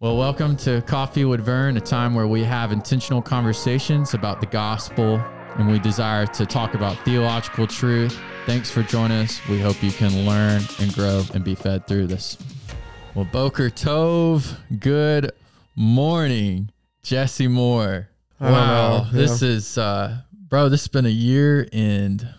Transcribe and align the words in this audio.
Well, 0.00 0.16
welcome 0.16 0.56
to 0.58 0.80
Coffee 0.82 1.24
with 1.24 1.40
Vern, 1.40 1.76
a 1.76 1.80
time 1.80 2.14
where 2.14 2.28
we 2.28 2.44
have 2.44 2.70
intentional 2.70 3.20
conversations 3.20 4.14
about 4.14 4.40
the 4.40 4.46
gospel 4.46 5.16
and 5.56 5.68
we 5.68 5.80
desire 5.80 6.24
to 6.26 6.46
talk 6.46 6.74
about 6.74 6.96
theological 7.04 7.66
truth. 7.66 8.16
Thanks 8.46 8.70
for 8.70 8.84
joining 8.84 9.18
us. 9.18 9.40
We 9.48 9.58
hope 9.58 9.82
you 9.82 9.90
can 9.90 10.24
learn 10.24 10.62
and 10.78 10.94
grow 10.94 11.24
and 11.34 11.42
be 11.42 11.56
fed 11.56 11.88
through 11.88 12.06
this. 12.06 12.38
Well, 13.16 13.24
Boker 13.24 13.70
Tove, 13.70 14.56
good 14.78 15.32
morning, 15.74 16.70
Jesse 17.02 17.48
Moore. 17.48 18.08
Wow, 18.40 19.08
this 19.12 19.42
is, 19.42 19.78
uh, 19.78 20.18
bro, 20.32 20.68
this 20.68 20.82
has 20.82 20.88
been 20.88 21.06
a 21.06 21.08
year 21.08 21.66
and 21.72 22.34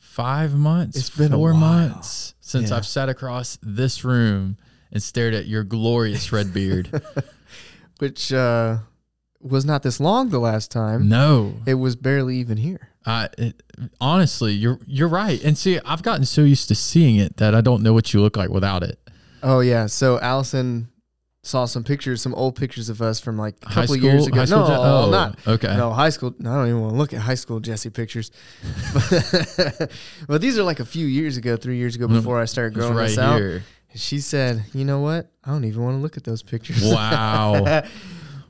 five 0.00 0.56
months, 0.56 0.96
It's 0.98 1.10
been 1.10 1.30
four 1.30 1.54
months 1.54 2.34
since 2.40 2.70
Yeah. 2.70 2.76
I've 2.76 2.86
sat 2.86 3.08
across 3.08 3.56
this 3.62 4.02
room 4.04 4.56
and 4.94 5.02
stared 5.02 5.34
at 5.34 5.46
your 5.46 5.64
glorious 5.64 6.32
red 6.32 6.54
beard. 6.54 7.02
which 7.98 8.32
uh, 8.32 8.78
was 9.40 9.64
not 9.66 9.82
this 9.82 10.00
long 10.00 10.30
the 10.30 10.38
last 10.38 10.70
time. 10.70 11.08
no, 11.08 11.54
It 11.66 11.74
was 11.74 11.94
barely 11.96 12.36
even 12.38 12.56
here. 12.56 12.88
I 13.06 13.28
it, 13.36 13.62
honestly, 14.00 14.52
you're 14.54 14.78
you're 14.86 15.08
right. 15.08 15.42
And 15.44 15.58
see, 15.58 15.78
I've 15.84 16.02
gotten 16.02 16.24
so 16.24 16.40
used 16.42 16.68
to 16.68 16.74
seeing 16.74 17.16
it 17.16 17.36
that 17.36 17.54
I 17.54 17.60
don't 17.60 17.82
know 17.82 17.92
what 17.92 18.14
you 18.14 18.22
look 18.22 18.36
like 18.38 18.48
without 18.48 18.82
it. 18.82 18.98
Oh 19.42 19.60
yeah, 19.60 19.84
so 19.86 20.18
Allison 20.20 20.88
saw 21.42 21.66
some 21.66 21.84
pictures, 21.84 22.22
some 22.22 22.34
old 22.34 22.56
pictures 22.56 22.88
of 22.88 23.02
us 23.02 23.20
from 23.20 23.36
like 23.36 23.56
a 23.62 23.66
couple 23.66 23.88
school, 23.88 23.98
years 23.98 24.26
ago. 24.26 24.38
no, 24.46 24.66
Je- 24.66 24.72
oh, 24.74 25.10
not 25.10 25.38
okay. 25.46 25.76
no 25.76 25.90
high 25.92 26.08
school. 26.08 26.34
No, 26.38 26.50
I 26.50 26.54
don't 26.56 26.68
even 26.68 26.80
want 26.80 26.94
to 26.94 26.98
look 26.98 27.12
at 27.12 27.20
high 27.20 27.34
school 27.34 27.60
Jesse 27.60 27.90
pictures. 27.90 28.30
but 30.26 30.40
these 30.40 30.58
are 30.58 30.62
like 30.62 30.80
a 30.80 30.84
few 30.86 31.06
years 31.06 31.36
ago, 31.36 31.56
three 31.56 31.76
years 31.76 31.96
ago, 31.96 32.06
Mm, 32.08 32.14
before 32.14 32.40
I 32.40 32.46
started 32.46 32.72
growing 32.74 32.94
right 32.94 33.08
this 33.08 33.18
out. 33.18 33.36
here. 33.38 33.62
She 33.94 34.20
said, 34.20 34.64
"You 34.74 34.84
know 34.84 35.00
what? 35.00 35.30
I 35.44 35.50
don't 35.50 35.64
even 35.64 35.82
want 35.82 35.96
to 35.96 36.00
look 36.02 36.16
at 36.16 36.24
those 36.24 36.42
pictures." 36.42 36.82
Wow. 36.92 37.82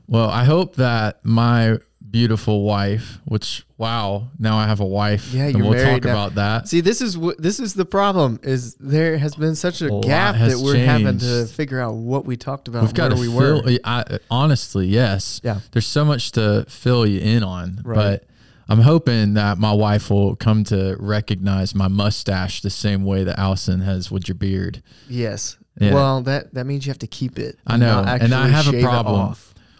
well, 0.07 0.29
I 0.29 0.43
hope 0.43 0.75
that 0.75 1.23
my 1.23 1.77
beautiful 2.07 2.63
wife, 2.63 3.19
which 3.25 3.65
wow, 3.77 4.27
now 4.39 4.57
I 4.57 4.67
have 4.67 4.79
a 4.79 4.85
wife. 4.85 5.33
Yeah, 5.33 5.47
you're 5.47 5.61
we'll 5.63 5.71
married 5.73 6.03
talk 6.03 6.03
now. 6.05 6.11
about 6.11 6.35
that. 6.35 6.67
See, 6.67 6.79
this 6.81 7.01
is 7.01 7.17
what 7.17 7.41
this 7.41 7.59
is 7.59 7.73
the 7.73 7.85
problem. 7.85 8.39
Is 8.43 8.75
there 8.75 9.17
has 9.17 9.35
been 9.35 9.55
such 9.55 9.81
a, 9.81 9.93
A 9.93 10.01
gap 10.01 10.35
that 10.35 10.57
we're 10.63 10.77
having 10.85 11.17
to 11.19 11.45
figure 11.45 11.79
out 11.79 11.95
what 11.95 12.25
we 12.25 12.37
talked 12.37 12.67
about. 12.67 12.83
We've 12.83 12.93
got 12.93 13.09
to 13.09 13.15
we 13.15 13.27
fill. 13.27 13.63
were. 13.63 13.79
I, 13.83 14.19
honestly, 14.31 14.87
yes. 14.87 15.41
Yeah. 15.43 15.59
There's 15.71 15.87
so 15.87 16.05
much 16.05 16.31
to 16.33 16.65
fill 16.69 17.05
you 17.05 17.19
in 17.19 17.43
on, 17.43 17.81
Right. 17.83 17.95
but 17.95 18.23
I'm 18.67 18.81
hoping 18.81 19.35
that 19.35 19.57
my 19.57 19.73
wife 19.73 20.09
will 20.09 20.35
come 20.35 20.63
to 20.65 20.95
recognize 20.99 21.75
my 21.75 21.87
mustache 21.87 22.61
the 22.61 22.69
same 22.69 23.03
way 23.05 23.23
that 23.23 23.37
Allison 23.37 23.81
has 23.81 24.11
with 24.11 24.27
your 24.27 24.35
beard. 24.35 24.81
Yes. 25.07 25.57
Yeah. 25.79 25.93
Well, 25.93 26.21
that 26.21 26.53
that 26.53 26.65
means 26.65 26.85
you 26.85 26.89
have 26.89 26.99
to 26.99 27.07
keep 27.07 27.37
it. 27.37 27.57
I 27.67 27.77
know, 27.77 28.03
and 28.07 28.33
I 28.33 28.47
have 28.47 28.73
a 28.73 28.81
problem. 28.81 29.35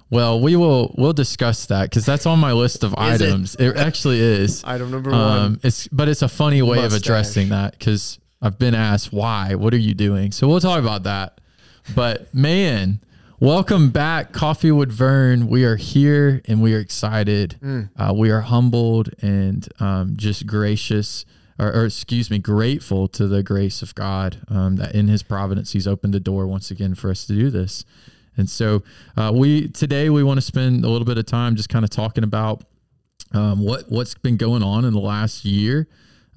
Well, 0.10 0.40
we 0.40 0.56
will 0.56 0.94
we'll 0.98 1.14
discuss 1.14 1.66
that 1.68 1.90
because 1.90 2.06
that's 2.06 2.26
on 2.26 2.40
my 2.40 2.52
list 2.54 2.84
of 2.84 2.94
Is 3.00 3.22
it? 3.22 3.26
items. 3.26 3.56
It? 3.56 3.76
actually 3.78 4.20
is. 4.20 4.64
Item 4.66 4.92
number 4.92 5.12
one. 5.12 5.20
Um, 5.22 5.60
it's 5.64 5.88
but 5.88 6.08
it's 6.08 6.22
a 6.22 6.30
funny 6.30 6.62
way 6.62 6.84
of 6.84 6.94
addressing 6.94 7.50
that 7.50 7.72
because 7.78 8.20
I've 8.42 8.60
been 8.60 8.76
asked 8.76 9.12
why. 9.12 9.56
What 9.56 9.74
are 9.74 9.80
you 9.80 9.94
doing? 9.94 10.32
So 10.32 10.48
we'll 10.48 10.60
talk 10.60 10.80
about 10.80 11.04
that. 11.04 11.42
But 11.96 12.34
man, 12.34 13.00
welcome 13.40 13.90
back, 13.90 14.32
Coffee 14.32 14.72
with 14.72 14.92
Vern. 14.92 15.48
We 15.48 15.64
are 15.66 15.76
here 15.76 16.42
and 16.46 16.62
we 16.62 16.74
are 16.74 16.80
excited. 16.80 17.58
Mm. 17.62 17.90
Uh, 17.98 18.14
we 18.14 18.32
are 18.32 18.42
humbled 18.42 19.10
and 19.22 19.68
um, 19.80 20.14
just 20.16 20.46
gracious. 20.46 21.26
Or, 21.58 21.74
or 21.74 21.86
excuse 21.86 22.30
me, 22.30 22.38
grateful 22.38 23.08
to 23.10 23.28
the 23.28 23.42
grace 23.42 23.82
of 23.82 23.96
God 23.96 24.40
um, 24.50 24.76
that 24.76 24.94
in 24.94 25.08
His 25.08 25.24
providence 25.24 25.72
He's 25.72 25.88
opened 25.88 26.14
the 26.14 26.20
door 26.20 26.48
once 26.48 26.70
again 26.70 26.96
for 26.96 27.10
us 27.10 27.26
to 27.28 27.34
do 27.34 27.50
this. 27.50 27.86
And 28.38 28.50
so 28.50 28.84
uh, 29.16 29.32
we 29.34 29.70
today 29.70 30.10
we 30.10 30.22
want 30.22 30.38
to 30.38 30.42
spend 30.42 30.84
a 30.84 30.90
little 30.90 31.06
bit 31.06 31.18
of 31.18 31.26
time 31.26 31.56
just 31.56 31.70
kind 31.70 31.86
of 31.86 31.90
talking 31.90 32.26
about 32.26 32.64
um, 33.34 33.64
what 33.64 33.90
what's 33.90 34.16
been 34.16 34.36
going 34.38 34.64
on 34.64 34.84
in 34.84 34.94
the 34.94 35.00
last 35.00 35.46
year. 35.46 35.88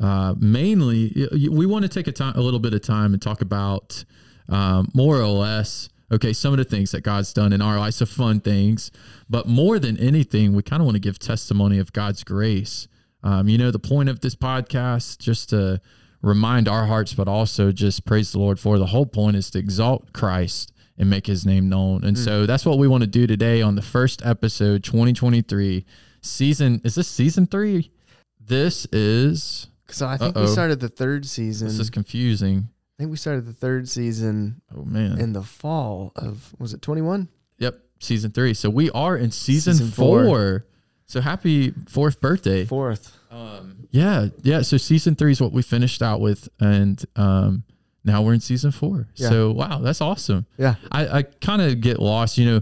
Uh, 0.00 0.34
mainly, 0.38 1.28
we 1.50 1.66
want 1.66 1.82
to 1.82 1.88
take 1.88 2.06
a 2.06 2.12
time, 2.12 2.34
a 2.37 2.41
little 2.41 2.60
bit 2.60 2.72
of 2.72 2.82
time, 2.82 3.12
and 3.12 3.20
talk 3.20 3.41
about 3.41 4.04
um, 4.48 4.88
more 4.94 5.16
or 5.16 5.26
less. 5.26 5.88
Okay, 6.10 6.32
some 6.32 6.52
of 6.54 6.58
the 6.58 6.64
things 6.64 6.91
that 6.92 7.02
God's 7.02 7.32
done 7.32 7.52
in 7.52 7.60
our 7.60 7.78
lives, 7.78 7.96
some 7.96 8.06
fun 8.08 8.41
things, 8.41 8.91
but 9.28 9.46
more 9.46 9.78
than 9.78 9.98
anything, 9.98 10.54
we 10.54 10.62
kind 10.62 10.80
of 10.80 10.86
want 10.86 10.94
to 10.96 11.00
give 11.00 11.19
testimony 11.19 11.78
of 11.78 11.92
God's 11.92 12.24
grace. 12.24 12.88
Um, 13.22 13.48
you 13.48 13.58
know, 13.58 13.70
the 13.70 13.78
point 13.78 14.08
of 14.08 14.20
this 14.20 14.34
podcast, 14.34 15.19
just 15.19 15.50
to 15.50 15.80
remind 16.22 16.66
our 16.66 16.86
hearts, 16.86 17.12
but 17.12 17.28
also 17.28 17.72
just 17.72 18.06
praise 18.06 18.32
the 18.32 18.38
Lord 18.38 18.58
for 18.58 18.78
the 18.78 18.86
whole 18.86 19.06
point 19.06 19.36
is 19.36 19.50
to 19.50 19.58
exalt 19.58 20.12
Christ 20.12 20.72
and 20.96 21.10
make 21.10 21.26
his 21.26 21.44
name 21.44 21.69
known. 21.69 22.04
And 22.04 22.19
so 22.19 22.46
that's 22.46 22.64
what 22.64 22.78
we 22.78 22.88
want 22.88 23.02
to 23.02 23.06
do 23.06 23.26
today 23.26 23.60
on 23.62 23.75
the 23.76 23.82
first 23.82 24.25
episode, 24.25 24.82
2023 24.84 25.84
season. 26.22 26.80
Is 26.84 26.94
this 26.94 27.06
season 27.08 27.46
three? 27.46 27.92
This 28.40 28.86
is, 28.92 29.69
Because 29.86 30.02
I 30.02 30.16
think 30.16 30.36
Uh-oh. 30.36 30.44
we 30.46 30.48
started 30.48 30.80
the 30.80 30.88
third 30.88 31.26
season. 31.26 31.69
this 31.69 31.78
is 31.78 31.90
confusing. 31.90 32.69
I 32.98 33.03
think 33.04 33.10
we 33.12 33.16
started 33.16 33.47
the 33.47 33.53
third 33.53 33.88
season 33.88 34.60
Oh 34.76 34.84
man. 34.84 35.19
in 35.20 35.32
the 35.32 35.42
fall 35.42 36.12
of 36.16 36.53
was 36.59 36.72
it 36.75 36.82
21? 36.82 37.28
yep. 37.59 37.81
Season 38.00 38.31
three. 38.31 38.54
So 38.54 38.70
we 38.70 38.91
are 38.91 39.16
in 39.16 39.31
season, 39.32 39.75
Season 39.75 39.91
four. 39.91 40.25
four. 40.25 40.66
So 41.06 41.20
happy 41.20 41.72
fourth 41.88 42.20
birthday. 42.20 42.64
Fourth. 42.64 43.16
Um, 43.31 43.88
yeah, 43.91 44.28
yeah. 44.42 44.62
So 44.62 44.76
season 44.76 45.14
three 45.16 45.32
is 45.32 45.41
what 45.41 45.53
we 45.53 45.62
finished 45.62 46.00
out 46.03 46.20
with, 46.20 46.48
and 46.60 47.03
um, 47.16 47.64
now 48.04 48.22
we're 48.22 48.34
in 48.34 48.41
season 48.41 48.70
four. 48.70 49.08
Yeah. 49.16 49.28
So 49.31 49.50
wow, 49.53 49.78
that's 49.78 50.00
awesome. 50.00 50.47
Yeah. 50.58 50.75
I, 50.92 51.08
I 51.08 51.22
kind 51.22 51.60
of 51.62 51.81
get 51.81 51.98
lost. 51.98 52.38
You 52.38 52.47
know, 52.47 52.60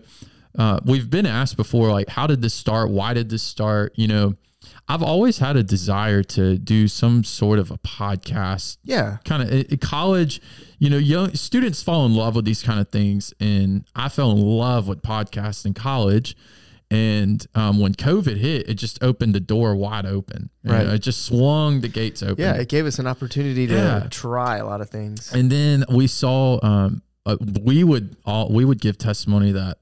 uh, 0.58 0.80
we've 0.86 1.10
been 1.10 1.26
asked 1.26 1.56
before, 1.58 1.90
like, 1.90 2.08
how 2.08 2.26
did 2.26 2.40
this 2.40 2.54
start? 2.54 2.90
Why 2.90 3.12
did 3.14 3.28
this 3.28 3.42
start? 3.42 3.92
You 3.96 4.08
know, 4.08 4.34
I've 4.88 5.02
always 5.02 5.38
had 5.38 5.56
a 5.56 5.62
desire 5.64 6.22
to 6.22 6.58
do 6.58 6.86
some 6.86 7.24
sort 7.24 7.58
of 7.58 7.70
a 7.72 7.78
podcast. 7.78 8.78
Yeah. 8.84 9.16
Kind 9.24 9.42
of 9.72 9.80
college, 9.80 10.40
you 10.78 10.88
know, 10.90 10.96
young 10.98 11.34
students 11.34 11.82
fall 11.82 12.06
in 12.06 12.14
love 12.14 12.36
with 12.36 12.44
these 12.44 12.62
kind 12.62 12.78
of 12.78 12.88
things, 12.88 13.34
and 13.40 13.84
I 13.96 14.08
fell 14.08 14.30
in 14.30 14.40
love 14.40 14.86
with 14.86 15.02
podcasts 15.02 15.66
in 15.66 15.74
college. 15.74 16.36
And 16.88 17.44
um, 17.56 17.80
when 17.80 17.94
COVID 17.94 18.36
hit, 18.36 18.68
it 18.68 18.74
just 18.74 19.02
opened 19.02 19.34
the 19.34 19.40
door 19.40 19.74
wide 19.74 20.06
open. 20.06 20.50
Right. 20.62 20.86
it 20.86 21.00
just 21.00 21.24
swung 21.24 21.80
the 21.80 21.88
gates 21.88 22.22
open. 22.22 22.36
Yeah. 22.44 22.54
It 22.54 22.68
gave 22.68 22.86
us 22.86 23.00
an 23.00 23.08
opportunity 23.08 23.66
to 23.66 23.74
Yeah. 23.74 24.06
try 24.08 24.58
a 24.58 24.64
lot 24.64 24.80
of 24.80 24.88
things. 24.88 25.32
And 25.32 25.50
then 25.50 25.84
we 25.88 26.06
saw 26.06 26.60
um, 26.64 27.02
uh, 27.24 27.36
we 27.60 27.82
would 27.82 28.14
all 28.24 28.52
we 28.52 28.64
would 28.64 28.80
give 28.80 28.98
testimony 28.98 29.50
that 29.50 29.78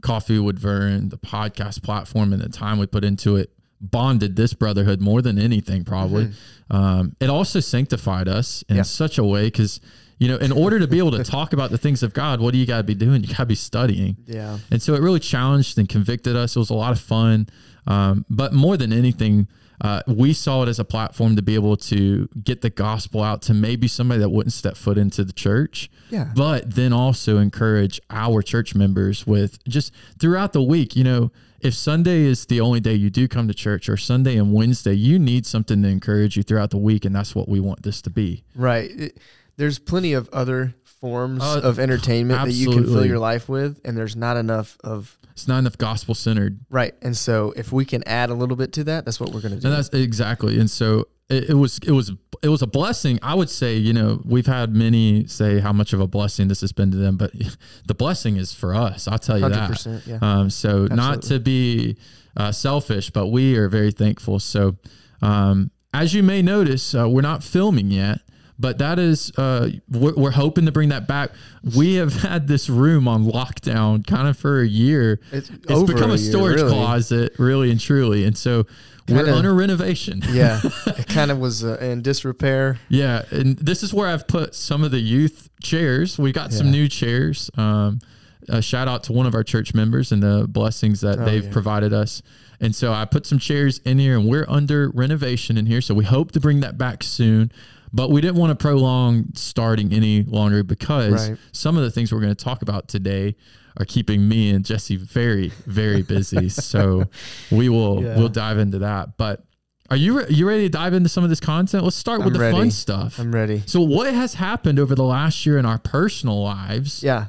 Coffee 0.00 0.40
would 0.40 0.58
Vern, 0.58 1.10
the 1.10 1.18
podcast 1.18 1.84
platform, 1.84 2.32
and 2.32 2.42
the 2.42 2.48
time 2.48 2.78
we 2.80 2.86
put 2.86 3.04
into 3.04 3.36
it 3.36 3.52
bonded 3.80 4.36
this 4.36 4.52
brotherhood 4.54 5.00
more 5.00 5.22
than 5.22 5.38
anything. 5.38 5.84
Probably, 5.84 6.30
um, 6.70 7.16
it 7.20 7.30
also 7.30 7.60
sanctified 7.60 8.28
us 8.28 8.62
in 8.62 8.74
Mm-hmm. 8.74 8.76
Yeah. 8.78 8.82
such 8.82 9.18
a 9.18 9.24
way 9.24 9.44
because 9.46 9.80
you 10.18 10.28
know, 10.28 10.36
in 10.36 10.52
order 10.52 10.78
to 10.78 10.86
be 10.86 10.98
able 10.98 11.12
to 11.12 11.24
talk 11.24 11.54
about 11.54 11.70
the 11.70 11.78
things 11.78 12.02
of 12.02 12.12
God, 12.12 12.42
what 12.42 12.52
do 12.52 12.58
you 12.58 12.66
got 12.66 12.76
to 12.76 12.82
be 12.84 12.94
doing? 12.94 13.22
You 13.22 13.28
got 13.28 13.38
to 13.38 13.46
be 13.46 13.54
studying. 13.54 14.18
Yeah. 14.26 14.58
And 14.70 14.82
so 14.82 14.92
it 14.94 15.00
really 15.00 15.18
challenged 15.18 15.78
and 15.78 15.88
convicted 15.88 16.36
us. 16.36 16.56
It 16.56 16.58
was 16.58 16.68
a 16.68 16.74
lot 16.74 16.92
of 16.92 17.00
fun. 17.00 17.48
Um, 17.86 18.26
but 18.28 18.52
more 18.52 18.76
than 18.76 18.92
anything, 18.92 19.48
uh, 19.80 20.02
we 20.06 20.34
saw 20.34 20.62
it 20.62 20.68
as 20.68 20.78
a 20.78 20.84
platform 20.84 21.36
to 21.36 21.42
be 21.42 21.54
able 21.54 21.74
to 21.78 22.28
get 22.44 22.60
the 22.60 22.68
gospel 22.68 23.22
out 23.22 23.40
to 23.42 23.54
maybe 23.54 23.88
somebody 23.88 24.20
that 24.20 24.28
wouldn't 24.28 24.52
step 24.52 24.76
foot 24.76 24.98
into 24.98 25.24
the 25.24 25.32
church, 25.32 25.88
Yeah. 26.10 26.30
but 26.36 26.74
then 26.74 26.92
also 26.92 27.38
encourage 27.38 27.98
our 28.10 28.42
church 28.42 28.74
members 28.74 29.26
with 29.26 29.64
just 29.64 29.90
throughout 30.18 30.52
the 30.52 30.62
week. 30.62 30.94
You 30.96 31.04
know, 31.04 31.32
if 31.60 31.74
Sunday 31.74 32.20
is 32.22 32.46
the 32.46 32.60
only 32.60 32.80
day 32.80 32.94
you 32.94 33.10
do 33.10 33.28
come 33.28 33.48
to 33.48 33.54
church 33.54 33.88
or 33.88 33.96
Sunday 33.96 34.36
and 34.36 34.52
Wednesday, 34.52 34.94
you 34.94 35.18
need 35.18 35.46
something 35.46 35.82
to 35.82 35.88
encourage 35.88 36.36
you 36.36 36.42
throughout 36.42 36.70
the 36.70 36.78
week. 36.78 37.04
And 37.04 37.14
that's 37.14 37.34
what 37.34 37.48
we 37.48 37.60
want 37.60 37.82
this 37.82 38.00
to 38.02 38.10
be. 38.10 38.44
Right. 38.54 38.90
It- 38.90 39.18
there's 39.56 39.78
plenty 39.78 40.14
of 40.14 40.26
other 40.32 40.74
forms 41.00 41.42
Uh, 41.42 41.60
of 41.62 41.78
entertainment 41.78 42.44
that 42.46 42.52
you 42.52 42.70
can 42.70 42.84
fill 42.84 43.06
your 43.06 43.18
life 43.18 43.48
with, 43.48 43.80
and 43.84 43.96
there's 43.96 44.16
not 44.16 44.36
enough 44.36 44.76
of 44.84 45.18
It's 45.32 45.48
not 45.48 45.58
enough 45.58 45.78
gospel 45.78 46.14
centered. 46.14 46.60
right. 46.70 46.94
And 47.02 47.16
so 47.16 47.52
if 47.56 47.72
we 47.72 47.84
can 47.84 48.02
add 48.06 48.30
a 48.30 48.34
little 48.34 48.56
bit 48.56 48.72
to 48.74 48.84
that, 48.84 49.04
that's 49.04 49.18
what 49.20 49.30
we're 49.32 49.40
gonna 49.40 49.56
do. 49.56 49.66
And 49.68 49.76
that's 49.76 49.88
exactly. 49.90 50.58
And 50.60 50.70
so 50.70 51.06
it, 51.28 51.50
it 51.50 51.54
was 51.54 51.78
it 51.86 51.92
was 51.92 52.12
it 52.42 52.48
was 52.48 52.62
a 52.62 52.66
blessing. 52.66 53.18
I 53.22 53.34
would 53.34 53.50
say, 53.50 53.76
you 53.76 53.92
know, 53.92 54.20
we've 54.24 54.46
had 54.46 54.74
many 54.74 55.26
say 55.26 55.60
how 55.60 55.72
much 55.72 55.92
of 55.92 56.00
a 56.00 56.06
blessing 56.06 56.48
this 56.48 56.60
has 56.62 56.72
been 56.72 56.90
to 56.90 56.96
them, 56.96 57.16
but 57.16 57.32
the 57.86 57.94
blessing 57.94 58.36
is 58.36 58.52
for 58.52 58.74
us. 58.74 59.06
I'll 59.08 59.18
tell 59.18 59.38
you 59.38 59.48
that. 59.48 60.02
Yeah. 60.06 60.18
Um, 60.22 60.50
so 60.50 60.86
not 60.86 61.22
to 61.22 61.38
be 61.38 61.96
uh, 62.36 62.52
selfish, 62.52 63.10
but 63.10 63.28
we 63.28 63.56
are 63.56 63.68
very 63.68 63.92
thankful. 63.92 64.38
So 64.40 64.76
um, 65.22 65.70
as 65.92 66.14
you 66.14 66.22
may 66.22 66.42
notice, 66.42 66.94
uh, 66.94 67.08
we're 67.08 67.20
not 67.22 67.42
filming 67.44 67.90
yet. 67.90 68.20
But 68.60 68.76
that 68.78 68.98
is, 68.98 69.32
uh, 69.38 69.70
we're, 69.90 70.14
we're 70.14 70.30
hoping 70.32 70.66
to 70.66 70.72
bring 70.72 70.90
that 70.90 71.08
back. 71.08 71.30
We 71.76 71.94
have 71.94 72.12
had 72.12 72.46
this 72.46 72.68
room 72.68 73.08
on 73.08 73.24
lockdown 73.24 74.06
kind 74.06 74.28
of 74.28 74.36
for 74.36 74.60
a 74.60 74.66
year. 74.66 75.18
It's 75.32 75.48
It's 75.48 75.82
become 75.84 76.10
a, 76.10 76.14
a 76.14 76.16
year, 76.18 76.30
storage 76.30 76.56
really. 76.56 76.70
closet, 76.72 77.32
really 77.38 77.70
and 77.70 77.80
truly. 77.80 78.24
And 78.26 78.36
so 78.36 78.66
we're 79.08 79.16
Kinda- 79.24 79.34
under 79.36 79.54
renovation. 79.54 80.22
yeah. 80.30 80.60
It 80.86 81.06
kind 81.08 81.30
of 81.30 81.38
was 81.38 81.64
uh, 81.64 81.78
in 81.80 82.02
disrepair. 82.02 82.78
Yeah, 82.90 83.22
and 83.30 83.56
this 83.56 83.82
is 83.82 83.94
where 83.94 84.06
I've 84.08 84.28
put 84.28 84.54
some 84.54 84.84
of 84.84 84.90
the 84.90 85.00
youth 85.00 85.48
chairs. 85.62 86.18
We 86.18 86.30
got 86.30 86.52
some 86.52 86.70
new 86.70 86.86
chairs. 86.88 87.50
Um, 87.56 88.00
a 88.48 88.60
shout 88.60 88.88
out 88.88 89.04
to 89.04 89.12
one 89.14 89.26
of 89.26 89.34
our 89.34 89.42
church 89.44 89.72
members 89.74 90.12
and 90.12 90.22
the 90.22 90.46
blessings 90.48 91.00
that 91.00 91.18
Oh, 91.20 91.24
they've 91.24 91.44
yeah. 91.46 91.50
provided 91.52 91.92
us. 91.94 92.20
And 92.60 92.74
so 92.74 92.92
I 92.92 93.06
put 93.06 93.24
some 93.24 93.38
chairs 93.38 93.78
in 93.86 93.98
here 93.98 94.18
and 94.18 94.28
we're 94.28 94.44
under 94.48 94.90
renovation 94.90 95.56
in 95.56 95.64
here. 95.64 95.80
So 95.80 95.94
we 95.94 96.04
hope 96.04 96.32
to 96.32 96.40
bring 96.40 96.60
that 96.60 96.76
back 96.76 97.02
soon. 97.02 97.50
But 97.92 98.10
we 98.10 98.20
didn't 98.20 98.36
want 98.36 98.56
to 98.56 98.62
prolong 98.62 99.26
starting 99.34 99.92
any 99.92 100.22
longer 100.22 100.62
because 100.62 101.30
Right. 101.30 101.38
some 101.52 101.76
of 101.76 101.82
the 101.82 101.90
things 101.90 102.12
we're 102.12 102.20
going 102.20 102.34
to 102.34 102.44
talk 102.44 102.62
about 102.62 102.86
today 102.88 103.34
are 103.76 103.84
keeping 103.84 104.28
me 104.28 104.50
and 104.50 104.64
Jesse 104.64 104.96
very, 104.96 105.48
very 105.66 106.02
busy. 106.02 106.48
so 106.48 107.04
we 107.50 107.68
will 107.68 108.02
Yeah. 108.02 108.16
we'll 108.18 108.28
dive 108.28 108.58
into 108.58 108.78
that. 108.80 109.16
But 109.16 109.44
are 109.90 109.96
you 109.96 110.18
re- 110.18 110.26
you 110.28 110.46
ready 110.46 110.62
to 110.64 110.68
dive 110.68 110.94
into 110.94 111.08
some 111.08 111.24
of 111.24 111.30
this 111.30 111.40
content? 111.40 111.82
Let's 111.82 111.96
start 111.96 112.18
with 112.20 112.28
I'm 112.28 112.32
the 112.34 112.38
ready. 112.38 112.56
fun 112.56 112.70
stuff. 112.70 113.18
I'm 113.18 113.32
ready. 113.32 113.62
so 113.66 113.80
what 113.80 114.12
has 114.14 114.34
happened 114.34 114.78
over 114.78 114.94
the 114.94 115.02
last 115.04 115.44
year 115.44 115.58
in 115.58 115.66
our 115.66 115.78
personal 115.78 116.40
lives? 116.42 117.02
Yeah. 117.02 117.26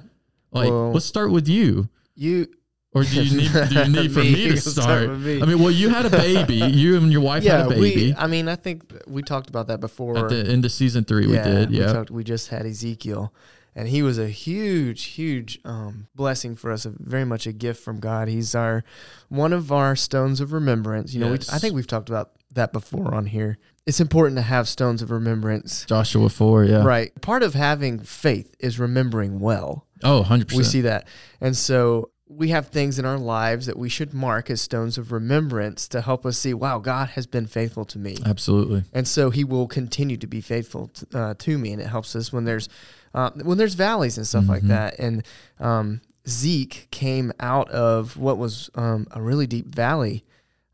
Like 0.52 0.70
well- 0.70 0.92
let's 0.92 1.06
start 1.06 1.32
with 1.32 1.48
you. 1.48 1.90
You 2.16 2.48
Or 2.94 3.04
do 3.04 3.24
you 3.24 3.38
need 3.38 3.52
do 3.54 3.76
you 3.76 3.88
need 4.02 4.12
for 4.14 4.20
Me. 4.20 4.34
me 4.34 4.50
to 4.50 4.58
start 4.58 5.10
me. 5.20 5.42
I 5.42 5.46
mean, 5.46 5.60
well, 5.60 5.72
you 5.72 5.90
had 5.90 6.06
a 6.06 6.10
baby. 6.10 6.56
You 6.82 6.98
and 6.98 7.12
your 7.12 7.22
wife 7.22 7.44
yeah, 7.44 7.60
had 7.60 7.68
a 7.68 7.70
baby 7.70 8.08
we 8.12 8.16
I 8.18 8.28
mean, 8.28 8.50
I 8.50 8.56
think 8.58 8.84
we 9.08 9.22
talked 9.24 9.50
about 9.50 9.68
that 9.68 9.80
before. 9.80 10.18
at 10.18 10.30
the 10.30 10.46
end 10.46 10.66
of 10.66 10.72
season 10.72 11.06
three. 11.06 11.26
yeah, 11.28 11.46
we 11.48 11.52
did. 11.56 11.70
We, 11.70 11.80
Yeah. 11.80 11.94
talked, 11.94 12.12
we 12.12 12.24
just 12.26 12.50
had 12.50 12.66
Ezekiel, 12.66 13.34
and 13.76 13.88
he 13.88 14.02
was 14.02 14.20
a 14.20 14.28
huge, 14.28 15.04
huge 15.06 15.60
um, 15.64 16.08
blessing 16.16 16.56
for 16.56 16.70
us. 16.72 16.86
A, 16.86 16.92
very 16.98 17.24
much 17.24 17.48
a 17.48 17.54
gift 17.54 17.82
from 17.82 18.00
God. 18.02 18.28
He's 18.28 18.54
our 18.56 18.84
one 19.30 19.54
of 19.54 19.72
our 19.72 19.96
stones 19.96 20.42
of 20.42 20.52
remembrance. 20.52 21.14
You 21.14 21.22
know, 21.22 21.28
we, 21.32 21.36
I 21.52 21.60
think 21.60 21.74
we've 21.74 21.88
talked 21.88 22.10
about 22.10 22.32
that 22.54 22.74
before 22.74 23.14
on 23.16 23.26
here. 23.28 23.58
It's 23.86 24.02
important 24.02 24.36
to 24.36 24.44
have 24.44 24.68
stones 24.68 25.02
of 25.02 25.12
remembrance. 25.12 25.86
Joshua 25.86 26.28
four. 26.30 26.66
Yeah. 26.66 26.84
Right. 26.84 27.10
Part 27.22 27.42
of 27.42 27.54
having 27.54 28.00
faith 28.00 28.54
is 28.60 28.78
remembering 28.80 29.40
well. 29.40 29.88
Oh, 30.04 30.24
100%. 30.28 30.54
We 30.56 30.64
see 30.64 30.82
that. 30.82 31.08
And 31.40 31.56
so 31.56 32.10
we 32.38 32.50
have 32.50 32.68
things 32.68 32.98
in 32.98 33.06
our 33.06 33.18
lives 33.18 33.66
that 33.66 33.78
we 33.78 33.90
should 33.90 34.14
mark 34.14 34.50
as 34.50 34.62
stones 34.62 34.98
of 34.98 35.12
remembrance 35.12 35.88
to 35.90 36.02
help 36.02 36.26
us 36.26 36.38
see, 36.38 36.54
wow, 36.54 36.80
God 36.80 37.10
has 37.10 37.28
been 37.28 37.46
faithful 37.46 37.84
to 37.86 38.00
me. 38.00 38.18
Absolutely. 38.26 38.84
And 38.94 39.08
so 39.08 39.30
he 39.32 39.44
will 39.44 39.68
continue 39.68 40.18
to 40.18 40.28
be 40.28 40.40
faithful 40.42 40.88
to, 40.88 41.20
uh, 41.20 41.34
to 41.40 41.58
me. 41.58 41.74
And 41.74 41.82
it 41.82 41.88
helps 41.88 42.16
us 42.16 42.32
when 42.32 42.46
there's, 42.46 42.70
uh, 43.14 43.32
when 43.44 43.58
there's 43.58 43.74
valleys 43.74 44.18
and 44.18 44.26
stuff 44.26 44.48
like 44.48 44.64
Mhm. 44.64 44.68
that. 44.70 44.98
And 45.00 45.24
um, 45.60 46.02
Zeke 46.28 46.88
came 46.92 47.34
out 47.40 47.70
of 47.72 48.16
what 48.18 48.38
was 48.38 48.70
um, 48.76 49.08
a 49.12 49.22
really 49.22 49.48
deep 49.48 49.68
valley 49.76 50.24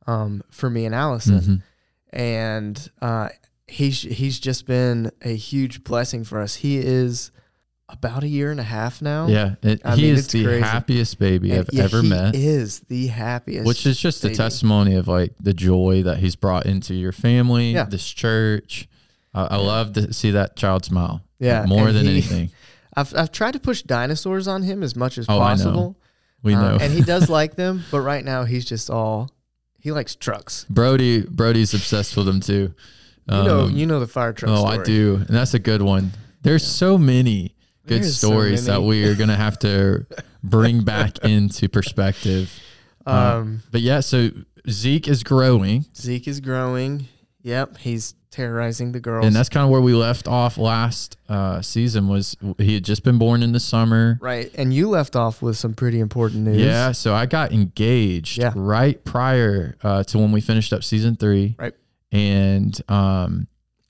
um, 0.06 0.44
for 0.51 0.69
me 0.69 0.86
and 0.86 0.94
Allison. 0.94 1.39
Mhm. 1.42 1.62
And 2.13 2.89
uh, 3.01 3.30
he's, 3.68 4.01
he's 4.01 4.39
just 4.39 4.65
been 4.65 5.12
a 5.21 5.36
huge 5.36 5.83
blessing 5.83 6.24
for 6.24 6.39
us. 6.39 6.56
He 6.56 6.77
is 6.77 7.31
about 7.89 8.24
a 8.24 8.28
year 8.28 8.51
and 8.51 8.60
a 8.60 8.63
half 8.63 9.01
now. 9.01 9.28
Yeah. 9.28 9.56
It, 9.63 9.81
he 9.95 10.01
mean, 10.01 10.16
is 10.16 10.28
the 10.28 10.44
crazy. 10.44 10.62
happiest 10.62 11.19
baby 11.19 11.51
And 11.51 11.60
I've 11.62 11.69
yeah, 11.72 11.84
ever 11.86 12.01
he 12.01 12.10
met. 12.10 12.36
is 12.36 12.81
the 12.81 13.07
happiest. 13.07 13.66
which 13.66 13.86
is 13.86 13.98
just 14.00 14.25
a 14.25 14.34
testimony 14.36 14.95
of 14.95 15.07
like 15.07 15.34
the 15.39 15.54
joy 15.54 16.04
that 16.04 16.18
he's 16.18 16.36
brought 16.36 16.66
into 16.66 16.94
your 16.94 17.12
family, 17.13 17.72
Yeah. 17.72 17.86
this 17.86 18.07
church. 18.07 18.89
I, 19.34 19.44
I 19.51 19.56
love 19.57 19.94
to 19.94 20.13
see 20.13 20.31
that 20.31 20.56
child 20.57 20.84
smile. 20.86 21.22
Yeah, 21.39 21.66
more 21.66 21.88
and 21.88 21.95
than 21.98 22.06
he- 22.06 22.12
anything. 22.12 22.51
I've, 22.95 23.16
I've 23.16 23.31
tried 23.31 23.51
to 23.54 23.60
push 23.60 23.84
dinosaurs 23.84 24.48
on 24.48 24.63
him 24.63 24.81
as 24.84 24.95
much 24.95 25.18
as 25.19 25.28
Oh, 25.30 25.34
I 25.36 25.36
know. 25.36 25.42
possible. 25.63 25.98
We 26.44 26.56
Uh, 26.56 26.62
know. 26.62 26.78
and 26.81 26.92
he 26.92 27.01
does 27.01 27.30
like 27.39 27.56
them, 27.56 27.84
but 27.92 28.01
right 28.01 28.25
now 28.25 28.44
he's 28.44 28.66
just 28.66 28.89
all 28.89 29.30
he 29.80 29.92
likes 29.92 30.16
trucks. 30.16 30.66
Brody, 30.69 31.22
Brody's 31.22 31.74
obsessed 31.74 32.18
with 32.18 32.25
them 32.25 32.39
too. 32.42 32.74
You 33.30 33.44
know, 33.44 33.60
Um, 33.66 33.72
you 33.72 33.86
know 33.86 34.00
the 34.00 34.07
fire 34.07 34.34
truck. 34.34 34.51
oh, 34.51 34.57
story. 34.66 34.80
I 34.80 34.84
do, 34.84 35.16
and 35.28 35.28
that's 35.36 35.54
a 35.54 35.60
good 35.60 35.81
one. 35.81 36.12
There's 36.42 36.66
so 36.66 36.98
many 36.98 37.56
good 37.88 38.04
There's 38.04 38.18
so 38.18 38.28
stories 38.28 38.66
that 38.66 38.81
we 38.84 39.04
are 39.06 39.16
gonna 39.16 39.36
have 39.36 39.57
to 39.60 40.06
bring 40.44 40.84
back 40.84 41.19
into 41.24 41.68
perspective. 41.69 42.51
Um, 43.06 43.63
But 43.72 43.81
yeah, 43.81 44.01
so 44.01 44.30
Zeke 44.69 45.07
is 45.07 45.24
growing, 45.24 45.86
Zeke 45.95 46.28
is 46.28 46.39
growing. 46.39 47.07
Yep, 47.44 47.78
he's 47.78 48.13
terrorizing 48.30 48.92
the 48.92 49.00
girls. 49.00 49.25
and 49.25 49.34
that's 49.34 49.48
kind 49.48 49.63
of 49.63 49.69
where 49.69 49.80
we 49.80 49.94
left 49.94 50.28
off 50.28 50.57
last 50.57 51.16
uh, 51.30 51.62
season. 51.62 52.10
Was 52.10 52.36
he 52.57 52.74
had 52.74 52.84
just 52.84 53.04
been 53.04 53.18
born 53.18 53.42
in 53.42 53.54
the 53.54 53.60
summer? 53.60 54.19
right. 54.22 54.51
And 54.56 54.74
you 54.74 54.89
left 54.89 55.16
off 55.16 55.42
with 55.42 55.56
some 55.57 55.74
pretty 55.74 56.00
important 56.01 56.44
news. 56.44 56.57
Yeah, 56.62 56.92
so 56.92 57.13
I 57.16 57.25
got 57.25 57.54
engaged 57.54 58.38
Yeah. 58.39 58.51
right 58.56 59.01
prior 59.06 59.78
uh, 59.81 60.04
to 60.04 60.18
when 60.18 60.34
we 60.34 60.42
finished 60.42 60.74
up 60.74 60.84
season 60.84 61.16
three. 61.16 61.56
Right. 61.57 61.74
And 62.12 62.80
um, 62.89 63.48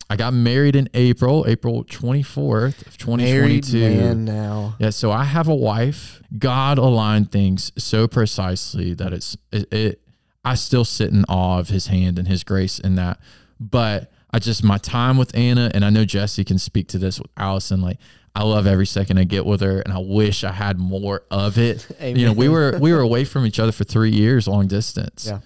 I 0.09 0.15
got 0.15 0.33
married 0.33 0.75
in 0.75 0.87
April, 0.93 1.45
April 1.47 1.83
24th 1.83 2.85
of 2.87 2.97
2022. 2.97 3.17
married 3.17 3.63
2022. 3.63 3.79
man 4.01 4.25
now. 4.25 4.75
Yeah, 4.79 4.91
so 4.91 5.11
I 5.11 5.25
have 5.25 5.47
a 5.47 5.55
wife. 5.55 6.21
God 6.37 6.77
aligned 6.77 7.31
things 7.31 7.71
so 7.77 8.07
precisely 8.07 8.93
that 8.93 9.11
it's 9.13 9.35
it, 9.51 9.73
it 9.73 10.01
I 10.45 10.55
still 10.55 10.85
sit 10.85 11.11
in 11.11 11.25
awe 11.25 11.59
of 11.59 11.67
his 11.69 11.87
hand 11.87 12.17
and 12.17 12.27
his 12.27 12.43
grace 12.45 12.79
in 12.79 12.95
that. 12.95 13.19
But 13.59 14.11
I 14.31 14.39
just 14.39 14.63
my 14.63 14.77
time 14.77 15.17
with 15.17 15.35
Anna 15.35 15.71
and 15.73 15.83
I 15.83 15.89
know 15.89 16.05
Jesse 16.05 16.45
can 16.45 16.57
speak 16.57 16.87
to 16.89 16.97
this 16.97 17.19
with 17.19 17.31
Allison 17.35 17.81
like 17.81 17.97
I 18.33 18.43
love 18.43 18.67
every 18.67 18.85
second 18.85 19.17
I 19.17 19.23
get 19.25 19.45
with 19.45 19.61
her 19.61 19.81
and 19.81 19.91
I 19.91 19.97
wish 19.97 20.43
I 20.43 20.51
had 20.51 20.77
more 20.79 21.23
of 21.31 21.57
it. 21.57 21.85
You 22.01 22.27
know, 22.27 22.33
we 22.33 22.47
were 22.47 22.77
we 22.79 22.93
were 22.93 23.01
away 23.01 23.25
from 23.25 23.45
each 23.45 23.59
other 23.59 23.71
for 23.73 23.83
3 23.83 24.09
years 24.11 24.47
long 24.47 24.67
distance. 24.67 25.27
Yeah. 25.27 25.39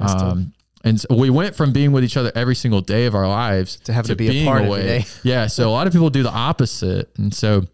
Um 0.00 0.54
and 0.84 1.00
so 1.00 1.08
we 1.14 1.30
went 1.30 1.54
from 1.56 1.72
being 1.72 1.92
with 1.92 2.04
each 2.04 2.16
other 2.16 2.30
every 2.34 2.54
single 2.54 2.80
day 2.80 3.06
of 3.06 3.14
our 3.14 3.26
lives 3.28 3.76
To 3.84 3.92
having 3.92 4.08
to 4.10 4.16
be 4.16 4.42
apart 4.42 4.62
every 4.62 4.82
day. 4.82 5.04
yeah. 5.24 5.46
So 5.48 5.68
a 5.68 5.72
lot 5.72 5.86
of 5.86 5.92
people 5.92 6.10
do 6.10 6.22
the 6.22 6.30
opposite. 6.32 7.10
And 7.18 7.34
so 7.34 7.64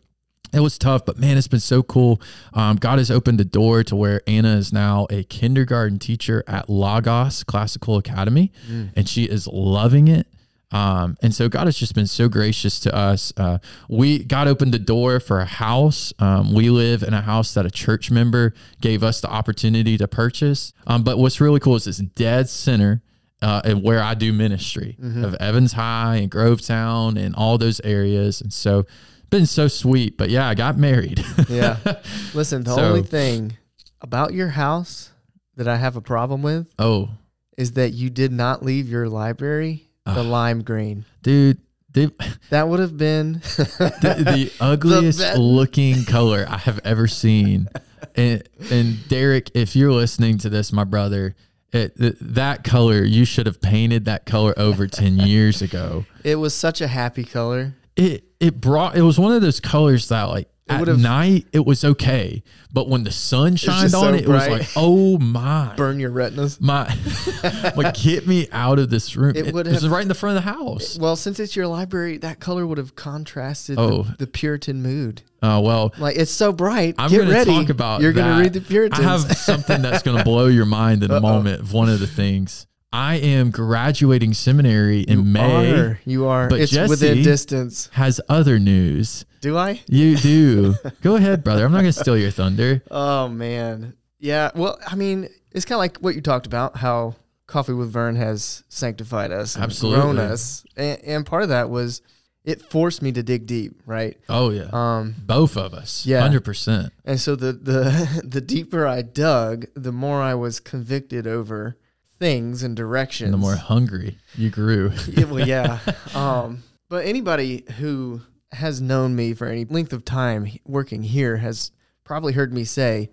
it 0.53 0.61
was 0.61 0.79
tough, 0.79 1.05
but 1.05 1.19
man, 1.19 1.37
it's 1.37 1.49
been 1.49 1.59
so 1.61 1.83
cool. 1.83 2.21
Um, 2.55 2.77
God 2.77 2.99
has 2.99 3.11
opened 3.11 3.39
the 3.41 3.45
door 3.45 3.83
to 3.85 3.97
where 3.97 4.23
Anna 4.27 4.55
is 4.57 4.73
now 4.73 5.07
a 5.11 5.25
kindergarten 5.25 5.99
teacher 5.99 6.45
at 6.47 6.71
Lagos 6.71 7.43
Classical 7.45 7.97
Academy, 7.97 8.53
Mm. 8.71 8.91
and 8.97 9.09
she 9.09 9.25
is 9.25 9.47
loving 9.49 10.07
it. 10.09 10.27
Um, 10.75 11.17
and 11.23 11.33
so 11.33 11.49
God 11.49 11.67
has 11.69 11.77
just 11.79 11.95
been 11.95 12.09
so 12.09 12.29
gracious 12.29 12.81
to 12.81 12.95
us. 12.95 13.33
Uh, 13.37 13.59
we 13.89 14.25
God 14.25 14.49
opened 14.49 14.75
the 14.75 14.79
door 14.81 15.21
for 15.21 15.39
a 15.39 15.45
house. 15.45 16.13
Um, 16.19 16.53
we 16.53 16.69
live 16.69 17.03
in 17.05 17.15
a 17.15 17.21
house 17.21 17.55
that 17.55 17.65
a 17.65 17.71
church 17.71 18.11
member 18.11 18.53
gave 18.81 19.03
us 19.05 19.21
the 19.21 19.29
opportunity 19.31 19.97
to 19.99 20.09
purchase. 20.09 20.73
Um, 20.87 21.05
but 21.05 21.17
what's 21.19 21.41
really 21.41 21.61
cool 21.61 21.77
is 21.77 21.87
it's 21.87 21.99
dead 21.99 22.49
center 22.49 23.03
uh, 23.41 23.63
and 23.65 23.83
where 23.85 24.03
I 24.03 24.15
do 24.15 24.33
ministry 24.33 24.97
Mm-hmm. 25.01 25.25
of 25.25 25.35
Evans 25.37 25.73
High 25.75 26.17
and 26.17 26.31
Grovetown 26.31 27.19
and 27.25 27.37
all 27.37 27.57
those 27.57 27.81
areas. 27.85 28.41
And 28.41 28.53
so 28.53 28.85
been 29.31 29.47
so 29.47 29.69
sweet. 29.69 30.17
But 30.19 30.31
yeah, 30.31 30.49
I 30.49 30.55
got 30.55 30.77
married. 30.77 31.25
Yeah. 31.49 31.77
Listen, 32.35 32.65
the 32.65 32.75
So- 32.75 32.83
only 32.83 33.03
thing 33.03 33.53
about 34.01 34.35
your 34.35 34.49
house 34.49 35.11
that 35.57 35.69
I 35.69 35.77
have 35.77 35.95
a 35.97 36.01
problem 36.01 36.43
with 36.43 36.67
oh, 36.81 37.11
is 37.57 37.73
that 37.73 37.91
you 37.93 38.11
did 38.11 38.33
not 38.33 38.65
leave 38.65 38.89
your 38.89 39.09
library 39.09 39.89
the 40.07 40.23
lime 40.23 40.63
green. 40.63 41.05
dude. 41.23 41.59
They, 41.93 42.09
That 42.51 42.69
would 42.69 42.81
have 42.81 42.97
been 42.97 43.35
the, 43.57 44.51
the 44.51 44.53
ugliest 44.61 45.21
best- 45.21 45.39
looking 45.39 46.05
color 46.05 46.45
I 46.49 46.59
have 46.59 46.81
ever 46.83 47.07
seen. 47.07 47.69
And, 48.17 48.43
and 48.69 49.07
Derek, 49.09 49.53
if 49.55 49.77
you're 49.77 49.93
listening 49.93 50.39
to 50.39 50.49
this, 50.51 50.73
my 50.73 50.83
brother, 50.83 51.37
it, 51.73 51.97
th- 51.97 52.17
that 52.21 52.65
color, 52.65 53.05
you 53.05 53.25
should 53.25 53.47
have 53.47 53.61
painted 53.61 54.07
that 54.07 54.27
color 54.27 54.55
over 54.57 54.89
10 54.89 55.19
years 55.19 55.63
ago. 55.63 56.05
it 56.25 56.35
was 56.35 56.53
such 56.53 56.81
a 56.81 56.89
happy 56.89 57.23
color. 57.23 57.75
It, 57.95 58.25
it 58.41 58.61
brought, 58.61 58.97
it 58.97 59.03
was 59.03 59.17
one 59.21 59.33
of 59.33 59.41
those 59.41 59.61
colors 59.61 60.09
that 60.09 60.25
like 60.25 60.49
at 60.69 60.87
night 60.89 61.47
it 61.53 61.65
was 61.67 61.85
okay. 61.85 62.43
But 62.73 62.89
when 62.89 63.05
the 63.05 63.13
sun 63.13 63.57
shined 63.57 63.95
on 63.95 64.03
so 64.03 64.15
it, 64.15 64.23
it 64.25 64.29
was 64.29 64.49
like, 64.49 64.67
oh 64.77 65.19
my. 65.19 65.75
Burn 65.77 66.01
your 66.01 66.11
retinas. 66.11 66.61
my 66.61 66.87
like 67.77 67.95
get 67.95 68.27
me 68.27 68.49
out 68.51 68.79
of 68.79 68.91
this 68.91 69.15
room. 69.17 69.37
It 69.37 69.49
It, 69.49 69.55
would 69.55 69.67
was 69.67 69.83
have- 69.83 69.91
right 69.93 70.03
in 70.03 70.09
the 70.09 70.15
front 70.15 70.37
of 70.39 70.45
the 70.45 70.51
house. 70.51 70.99
Well, 70.99 71.17
since 71.17 71.39
it's 71.39 71.55
your 71.55 71.67
library, 71.67 72.17
that 72.19 72.41
color 72.41 72.67
would 72.67 72.79
have 72.79 72.97
contrasted 72.97 73.79
Oh. 73.79 74.03
the, 74.03 74.17
the 74.21 74.27
Puritan 74.27 74.83
mood. 74.83 75.23
Oh 75.43 75.61
well, 75.61 75.93
Like 75.99 76.17
it's 76.17 76.31
so 76.33 76.53
bright. 76.53 76.95
I'm 76.99 77.11
going 77.11 77.29
to 77.29 77.45
talk 77.45 77.69
about. 77.69 78.01
You're 78.01 78.13
gonna 78.15 78.41
read 78.41 78.55
the 78.55 78.63
Puritans. 78.63 79.05
I 79.05 79.11
have 79.11 79.21
something 79.37 79.83
that's 79.83 80.03
going 80.03 80.17
to 80.17 80.25
blow 80.25 80.47
your 80.47 80.65
mind 80.65 81.03
in 81.03 81.11
a 81.11 81.15
Uh-oh. 81.19 81.21
moment. 81.21 81.61
Of 81.61 81.73
one 81.75 81.91
of 81.91 82.01
the 82.01 82.07
things 82.07 82.67
I 82.95 83.17
am 83.17 83.51
graduating 83.51 84.35
seminary 84.35 85.01
in 85.01 85.19
you 85.19 85.25
May. 85.25 85.73
Are, 85.81 86.01
you 86.05 86.27
are. 86.29 86.49
But 86.49 86.61
it's 86.61 86.71
Jesse- 86.71 86.89
within 86.89 87.23
distance. 87.25 87.89
Has 87.93 88.21
other 88.29 88.61
news. 88.61 89.25
Do 89.41 89.59
I? 89.59 89.81
You 89.89 90.17
do. 90.17 90.75
Go 91.03 91.17
ahead, 91.17 91.43
brother. 91.43 91.65
I'm 91.65 91.73
not 91.73 91.81
going 91.81 91.93
to 91.93 91.99
steal 91.99 92.17
your 92.17 92.31
thunder. 92.31 92.83
Oh 92.93 93.27
man. 93.29 93.95
Yeah. 94.21 94.53
Well, 94.55 94.79
I 94.87 94.95
mean, 94.95 95.29
it's 95.51 95.65
kind 95.65 95.75
of 95.75 95.81
like 95.81 95.97
what 95.99 96.15
you 96.15 96.21
talked 96.21 96.47
about. 96.47 96.77
How 96.77 97.17
Coffee 97.49 97.73
with 97.73 97.91
Vern 97.91 98.15
has 98.15 98.63
sanctified 98.69 99.33
us, 99.33 99.57
and 99.57 99.65
Absolutely. 99.65 100.01
grown 100.01 100.19
us, 100.21 100.65
and, 100.77 101.01
and 101.05 101.27
part 101.27 101.43
of 101.43 101.49
that 101.49 101.69
was 101.71 102.01
it 102.45 102.63
forced 102.63 103.03
me 103.03 103.11
to 103.11 103.25
dig 103.25 103.47
deep, 103.47 103.83
right? 103.87 104.17
Oh 104.29 104.51
yeah, 104.51 104.69
Um, 104.73 105.17
both 105.19 105.57
of 105.57 105.75
us. 105.75 106.07
yeah. 106.07 106.21
hundred 106.21 106.45
percent. 106.45 106.93
And 107.05 107.19
so 107.21 107.35
the 107.35 107.53
the 107.55 108.23
the 108.25 108.41
deeper 108.41 108.87
I 108.87 109.03
dug, 109.03 109.67
the 109.75 109.91
more 109.93 110.23
I 110.23 110.35
was 110.35 110.61
convicted 110.61 111.27
over 111.27 111.77
things 112.25 112.63
and 112.63 112.75
directions. 112.75 113.27
And 113.27 113.35
the 113.35 113.39
more 113.39 113.55
hungry 113.57 114.17
you 114.35 114.49
grew. 114.49 114.93
Yeah, 115.09 115.25
well, 115.25 115.47
yeah. 115.47 115.79
Um, 116.15 116.63
but 116.89 117.05
anybody 117.05 117.65
who 117.79 118.23
has 118.53 118.81
known 118.81 119.15
me 119.15 119.35
for 119.35 119.47
any 119.47 119.67
length 119.67 119.93
of 119.93 120.07
time 120.07 120.49
working 120.65 121.03
here 121.03 121.37
has 121.37 121.71
probably 122.03 122.33
heard 122.33 122.51
me 122.55 122.65
say, 122.65 123.11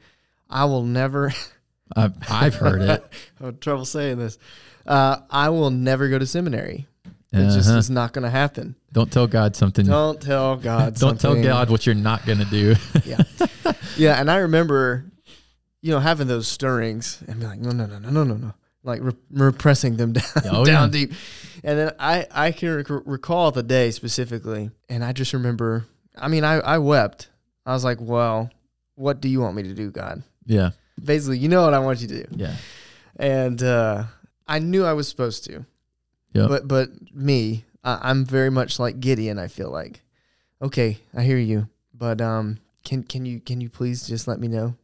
I 0.50 0.64
will 0.66 0.84
never, 0.84 1.34
I've, 1.96 2.14
I've 2.30 2.56
heard 2.56 2.82
it. 2.84 3.04
I 3.42 3.46
have 3.48 3.60
trouble 3.60 3.84
saying 3.84 4.18
this, 4.18 4.38
uh, 4.86 5.18
I 5.30 5.50
will 5.50 5.72
never 5.72 6.08
go 6.08 6.18
to 6.18 6.26
seminary. 6.26 6.88
It 7.34 7.44
just 7.52 7.68
Uh-huh. 7.70 7.80
is 7.80 7.90
not 7.90 8.14
going 8.14 8.24
to 8.24 8.30
happen. 8.30 8.76
Don't 8.94 9.12
tell 9.12 9.28
God 9.28 9.56
something. 9.58 9.86
Don't, 9.86 10.22
tell 10.22 10.56
God. 10.56 10.96
Don't 10.96 11.20
tell 11.20 11.34
tell. 11.36 11.44
God 11.44 11.70
what 11.70 11.86
you're 11.86 11.96
not 11.96 12.26
going 12.26 12.40
to 12.40 12.46
do. 12.46 12.76
Yeah. 13.06 13.22
yeah. 13.98 14.20
And 14.22 14.30
I 14.32 14.38
remember, 14.38 15.06
you 15.82 15.92
know, 15.92 16.00
having 16.00 16.28
those 16.28 16.48
stirrings 16.48 17.22
and 17.28 17.40
be 17.42 17.46
like, 17.46 17.60
no, 17.60 17.72
no, 17.72 17.86
no, 17.86 18.00
no, 18.00 18.10
no, 18.10 18.24
no, 18.24 18.36
no. 18.36 18.54
Like 18.84 19.02
re- 19.04 19.14
repressing 19.32 19.98
them 19.98 20.14
down, 20.14 20.24
Oh, 20.46 20.66
down 20.66 20.88
yeah. 20.90 20.92
deep. 20.92 21.14
And 21.64 21.78
then 21.78 21.92
I, 22.00 22.26
I 22.32 22.52
can 22.52 22.76
rec- 22.78 23.04
recall 23.06 23.52
the 23.52 23.62
day 23.64 23.92
specifically. 23.92 24.72
And 24.90 25.04
I 25.04 25.14
just 25.14 25.34
remember, 25.34 25.86
I 26.18 26.28
mean, 26.28 26.44
I, 26.44 26.56
I 26.56 26.78
wept. 26.80 27.30
I 27.66 27.74
was 27.74 27.84
like, 27.84 28.00
well, 28.02 28.50
what 28.96 29.22
do 29.22 29.30
you 29.30 29.40
want 29.42 29.56
me 29.56 29.64
to 29.64 29.74
do, 29.74 29.92
God? 29.92 30.24
yeah. 30.46 30.72
Basically, 31.04 31.38
you 31.40 31.48
know 31.50 31.64
what 31.64 31.74
I 31.74 31.80
want 31.80 32.02
you 32.02 32.08
to 32.10 32.24
do. 32.24 32.30
Yeah. 32.36 32.56
And 33.16 33.62
uh, 33.64 34.04
I 34.48 34.60
knew 34.60 34.84
I 34.86 34.94
was 34.94 35.08
supposed 35.08 35.44
to. 35.46 35.66
Yeah. 36.34 36.48
But 36.48 36.68
but 36.68 36.90
me, 37.16 37.66
I, 37.84 38.00
I'm 38.10 38.24
very 38.26 38.52
much 38.52 38.78
like 38.80 39.00
Gideon. 39.00 39.40
I 39.40 39.48
feel 39.48 39.72
like, 39.72 40.02
okay, 40.62 41.00
I 41.16 41.24
hear 41.24 41.38
you, 41.40 41.68
but 41.94 42.22
um, 42.22 42.60
can 42.84 43.02
can 43.04 43.26
you 43.26 43.40
can 43.40 43.62
you 43.62 43.70
please 43.70 44.08
just 44.08 44.28
let 44.28 44.40
me 44.40 44.48
know 44.48 44.76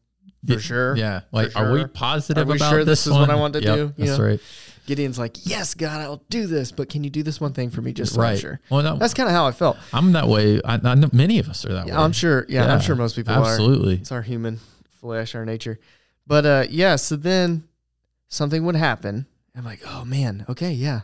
for 0.45 0.59
sure? 0.59 0.95
Yeah. 0.95 1.21
Like, 1.31 1.51
For 1.51 1.59
are 1.59 1.71
we 1.73 1.85
positive 1.85 2.47
Are 2.47 2.51
we 2.51 2.57
about 2.57 2.69
sure 2.69 2.85
this 2.85 3.07
is 3.07 3.13
what? 3.13 3.29
I 3.29 3.35
want 3.35 3.53
to 3.53 3.61
Yep, 3.61 3.75
do? 3.75 3.93
You 3.97 4.07
That's 4.07 4.19
know? 4.19 4.25
right. 4.25 4.39
Gideon's 4.85 5.19
like, 5.19 5.45
yes, 5.45 5.73
God, 5.73 5.99
I'll 6.01 6.23
do 6.29 6.47
this, 6.47 6.71
but 6.71 6.87
can 6.89 7.03
you 7.03 7.09
do 7.09 7.21
this 7.21 7.41
one 7.41 7.51
thing 7.51 7.69
for 7.69 7.81
me, 7.81 7.91
just 7.91 8.13
so 8.13 8.21
I'm 8.21 8.29
right. 8.29 8.39
sure? 8.39 8.61
Well, 8.69 8.83
no, 8.83 8.95
That's 8.97 9.13
kind 9.13 9.27
of 9.27 9.35
how 9.35 9.45
I 9.45 9.51
felt. 9.51 9.75
I'm 9.91 10.13
that 10.13 10.27
way. 10.29 10.61
I, 10.63 10.75
I 10.81 10.95
many 11.11 11.39
of 11.39 11.49
us 11.49 11.65
are 11.65 11.73
that 11.73 11.85
way. 11.87 11.91
Yeah, 11.91 12.01
I'm 12.01 12.13
sure. 12.13 12.45
Yeah, 12.47 12.65
Yeah, 12.65 12.73
I'm 12.73 12.79
sure 12.79 12.95
most 12.95 13.15
people 13.17 13.33
are. 13.33 13.43
Absolutely. 13.45 13.95
It's 13.95 14.13
our 14.13 14.21
human 14.21 14.59
flesh, 15.01 15.35
our 15.35 15.43
nature. 15.45 15.77
But 16.25 16.45
uh, 16.45 16.65
yeah, 16.69 16.95
so 16.95 17.17
then 17.17 17.67
something 18.29 18.63
would 18.65 18.75
happen. 18.77 19.25
I'm 19.55 19.65
like, 19.65 19.81
oh 19.85 20.05
man, 20.05 20.45
okay, 20.47 20.71
yeah. 20.71 21.01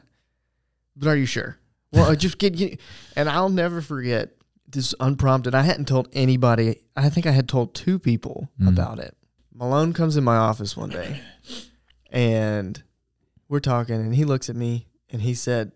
But 0.95 1.09
are 1.09 1.15
you 1.17 1.25
sure? 1.25 1.57
Well, 1.91 2.09
I 2.09 2.15
just 2.15 2.37
get 2.37 2.55
you. 2.55 2.77
And 3.15 3.27
I'll 3.29 3.49
never 3.49 3.81
forget 3.81 4.31
this 4.67 4.95
unprompted. 4.99 5.53
I 5.53 5.61
hadn't 5.63 5.87
told 5.87 6.07
anybody. 6.13 6.79
I 6.95 7.09
think 7.09 7.25
I 7.25 7.31
had 7.31 7.47
told 7.49 7.73
two 7.75 7.99
people 7.99 8.49
Mm. 8.61 8.69
about 8.69 8.99
it. 8.99 9.15
Malone 9.55 9.93
comes 9.93 10.17
in 10.17 10.23
my 10.23 10.35
office 10.35 10.75
one 10.75 10.89
day, 10.89 11.21
and 12.11 12.81
we're 13.47 13.59
talking, 13.59 13.95
and 13.95 14.15
he 14.15 14.25
looks 14.25 14.49
at 14.49 14.55
me 14.55 14.87
and 15.11 15.21
he 15.21 15.33
said, 15.33 15.71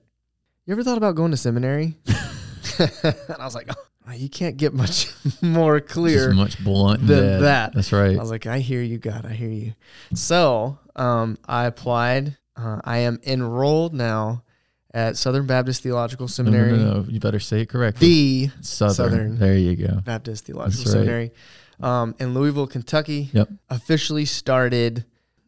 "You 0.66 0.74
ever 0.74 0.84
thought 0.84 0.98
about 0.98 1.16
going 1.16 1.32
to 1.32 1.38
seminary?" 1.38 1.98
and 2.80 2.92
I 3.40 3.46
was 3.46 3.54
like, 3.54 3.70
oh, 3.70 4.14
"You 4.14 4.30
can't 4.30 4.58
get 4.58 4.74
much 4.74 5.12
more 5.42 5.80
clear." 5.80 6.34
Much 6.34 6.64
blunt 6.64 7.06
than 7.06 7.18
than 7.20 7.42
that. 7.44 7.74
That's 7.74 7.92
right. 7.92 8.18
I 8.18 8.20
was 8.20 8.32
like, 8.32 8.48
I 8.48 8.60
hear 8.60 8.82
you, 8.82 8.98
God. 8.98 9.26
I 9.26 9.34
hear 9.34 9.50
you. 9.50 9.74
So 10.14 10.80
um, 10.96 11.38
I 11.48 11.66
applied. 11.66 12.38
Uh, 12.56 12.82
I 12.84 13.00
am 13.00 13.20
enrolled 13.24 13.94
now 13.94 14.44
at 14.92 15.16
Southern 15.16 15.46
Baptist 15.46 15.84
Theological 15.84 16.24
No, 16.24 16.28
no, 16.28 16.32
Seminary, 16.32 16.72
no, 16.72 16.94
no. 16.94 17.06
You 17.08 17.20
better 17.20 17.40
say 17.40 17.62
it 17.62 17.70
correctly. 17.70 18.08
the 18.48 18.52
Southern. 18.62 18.96
Southern. 18.96 19.38
There 19.38 19.56
you 19.56 19.76
go. 19.76 20.00
Baptist 20.04 20.46
Theological 20.46 20.86
right. 20.86 20.92
Seminary 20.92 21.32
um, 21.80 22.16
in 22.20 22.34
Louisville, 22.34 22.68
Kentucky. 22.68 23.30
Yep. 23.34 23.50
Officially 23.70 24.26
started 24.26 25.06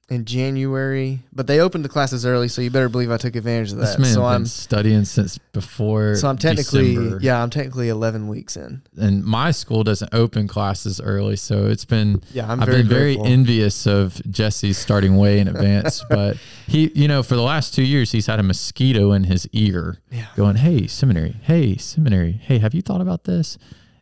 in 0.10 0.26
January, 0.26 1.20
but 1.32 1.46
they 1.46 1.60
opened 1.60 1.86
the 1.86 1.90
classes 1.90 2.26
early, 2.26 2.48
so 2.48 2.64
you 2.64 2.72
better 2.72 2.90
believe 2.90 3.12
I 3.12 3.18
took 3.18 3.36
advantage 3.36 3.72
of 3.74 3.78
This 3.78 3.92
that. 3.94 4.00
man 4.02 4.12
So 4.12 4.22
been 4.22 4.30
I'm 4.32 4.46
studying 4.48 5.06
since 5.06 5.38
before. 5.38 6.16
so 6.16 6.28
I'm 6.28 6.38
technically 6.40 6.96
December. 6.96 7.20
yeah 7.22 7.44
I'm 7.44 7.52
technically 7.52 7.90
11 7.90 8.28
weeks 8.28 8.58
in. 8.58 8.82
And 9.00 9.24
my 9.24 9.52
school 9.52 9.84
doesn't 9.84 10.12
open 10.12 10.48
classes 10.48 11.00
early, 11.00 11.36
so 11.36 11.68
it's 11.68 11.86
been 11.86 12.24
Yeah, 12.34 12.52
I'm 12.52 12.60
I've 12.60 12.66
very 12.68 12.80
been 12.82 12.88
very 12.90 13.14
grateful. 13.18 13.28
envious 13.32 13.86
of 13.86 14.20
Jesse 14.32 14.74
starting 14.74 15.16
way 15.18 15.38
in 15.38 15.48
advance. 15.56 16.04
but 16.10 16.38
he, 16.66 16.92
you 16.96 17.08
know, 17.08 17.22
for 17.22 17.36
the 17.36 17.44
last 17.44 17.76
two 17.76 17.84
years, 17.84 18.12
he's 18.12 18.26
had 18.26 18.40
a 18.40 18.44
mosquito 18.44 19.12
in 19.12 19.26
his 19.26 19.48
ear 19.52 20.00
Yeah. 20.12 20.26
going, 20.36 20.56
Hey, 20.56 20.88
seminary. 20.88 21.36
Hey, 21.44 21.78
seminary. 21.78 22.32
Hey, 22.32 22.58
have 22.58 22.74
you 22.74 22.82
thought 22.82 23.02
about 23.02 23.26
this? 23.26 23.60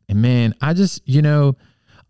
And 0.07 0.21
man, 0.21 0.55
I 0.61 0.73
just, 0.73 1.01
you 1.05 1.21
know, 1.21 1.57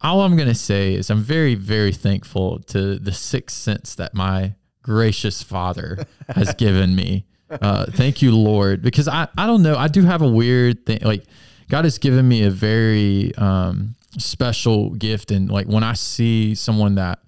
all 0.02 0.22
I'm 0.22 0.36
going 0.36 0.48
to 0.48 0.56
say 0.56 0.94
is 0.94 1.10
I'm 1.10 1.22
very, 1.22 1.56
very 1.56 1.92
thankful 1.92 2.60
to 2.68 3.00
the 3.00 3.12
sixth 3.12 3.58
sense 3.58 3.96
that 3.96 4.14
my 4.14 4.54
gracious 4.84 5.42
father 5.44 6.06
has 6.30 6.54
given 6.58 6.96
me. 6.96 7.26
Uh, 7.50 7.86
thank 7.92 8.22
you, 8.22 8.36
Lord, 8.36 8.82
because 8.82 9.08
I, 9.08 9.28
I 9.38 9.48
don't 9.48 9.64
know. 9.64 9.76
I 9.76 9.88
do 9.88 10.04
have 10.04 10.22
a 10.22 10.28
weird 10.28 10.86
thing. 10.86 11.00
Like 11.02 11.24
God 11.70 11.86
has 11.86 11.98
given 11.98 12.28
me 12.28 12.44
a 12.44 12.52
very, 12.52 13.34
um, 13.38 13.96
special 14.18 14.92
gift. 14.92 15.32
And 15.32 15.50
like 15.50 15.68
when 15.68 15.84
I 15.84 15.94
see 15.94 16.56
someone 16.56 16.96
that 16.96 17.20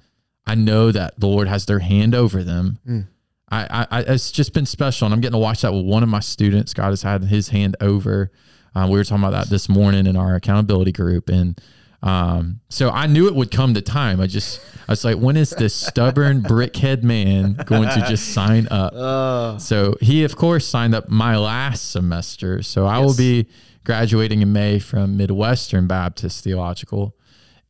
I 0.45 0.55
know 0.55 0.91
that 0.91 1.19
the 1.19 1.27
Lord 1.27 1.47
has 1.47 1.65
their 1.65 1.79
hand 1.79 2.15
over 2.15 2.43
them, 2.43 2.79
Mm. 2.88 3.07
I, 3.51 3.63
I, 3.63 3.88
I, 3.89 3.99
it's 4.01 4.31
just 4.31 4.53
been 4.53 4.67
special. 4.67 5.05
And 5.05 5.13
I'm 5.13 5.21
getting 5.21 5.33
to 5.33 5.39
watch 5.39 5.61
that 5.61 5.73
with 5.73 5.83
one 5.83 6.03
of 6.03 6.09
my 6.09 6.19
students. 6.19 6.73
God 6.73 6.89
has 6.89 7.01
had 7.01 7.23
his 7.23 7.49
hand 7.49 7.75
over. 7.81 8.31
Uh, 8.75 8.88
we 8.89 8.97
were 8.97 9.03
talking 9.03 9.23
about 9.23 9.31
that 9.31 9.49
this 9.49 9.67
morning 9.67 10.05
in 10.05 10.15
our 10.15 10.35
accountability 10.35 10.91
group. 10.91 11.29
And, 11.29 11.59
um, 12.01 12.61
so 12.69 12.89
I 12.89 13.07
knew 13.07 13.27
it 13.27 13.35
would 13.35 13.51
come 13.51 13.73
to 13.73 13.81
time. 13.81 14.21
I 14.21 14.27
just, 14.27 14.61
I 14.87 14.91
was 14.93 15.03
like, 15.03 15.17
when 15.17 15.35
is 15.35 15.49
this 15.49 15.73
stubborn 15.73 16.41
brickhead 16.53 17.03
man 17.03 17.53
going 17.65 17.89
to 17.89 18.05
just 18.07 18.33
sign 18.33 18.67
up? 18.71 18.93
Uh, 18.93 19.57
So 19.57 19.95
he, 20.01 20.23
of 20.23 20.35
course, 20.37 20.65
signed 20.65 20.95
up 20.95 21.09
my 21.09 21.37
last 21.37 21.91
semester. 21.91 22.63
So 22.63 22.85
I 22.85 22.99
will 22.99 23.15
be 23.15 23.47
graduating 23.83 24.41
in 24.41 24.53
May 24.53 24.79
from 24.79 25.17
Midwestern 25.17 25.87
Baptist 25.87 26.43
Theological, 26.43 27.15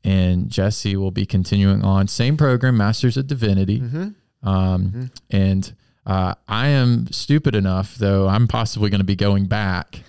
and 0.03 0.49
Jesse 0.49 0.95
will 0.95 1.11
be 1.11 1.25
continuing 1.25 1.83
on 1.83 2.07
same 2.07 2.37
program, 2.37 2.77
Masters 2.77 3.17
of 3.17 3.27
Divinity. 3.27 3.79
mhm. 3.79 4.15
Um, 4.43 5.11
And 5.29 5.73
uh, 6.05 6.33
I 6.47 6.67
am 6.69 7.07
stupid 7.11 7.55
enough, 7.55 7.95
though 7.95 8.27
I'm 8.27 8.47
possibly 8.47 8.89
going 8.89 8.99
to 9.01 9.05
be 9.05 9.15
going 9.15 9.45
back. 9.47 10.01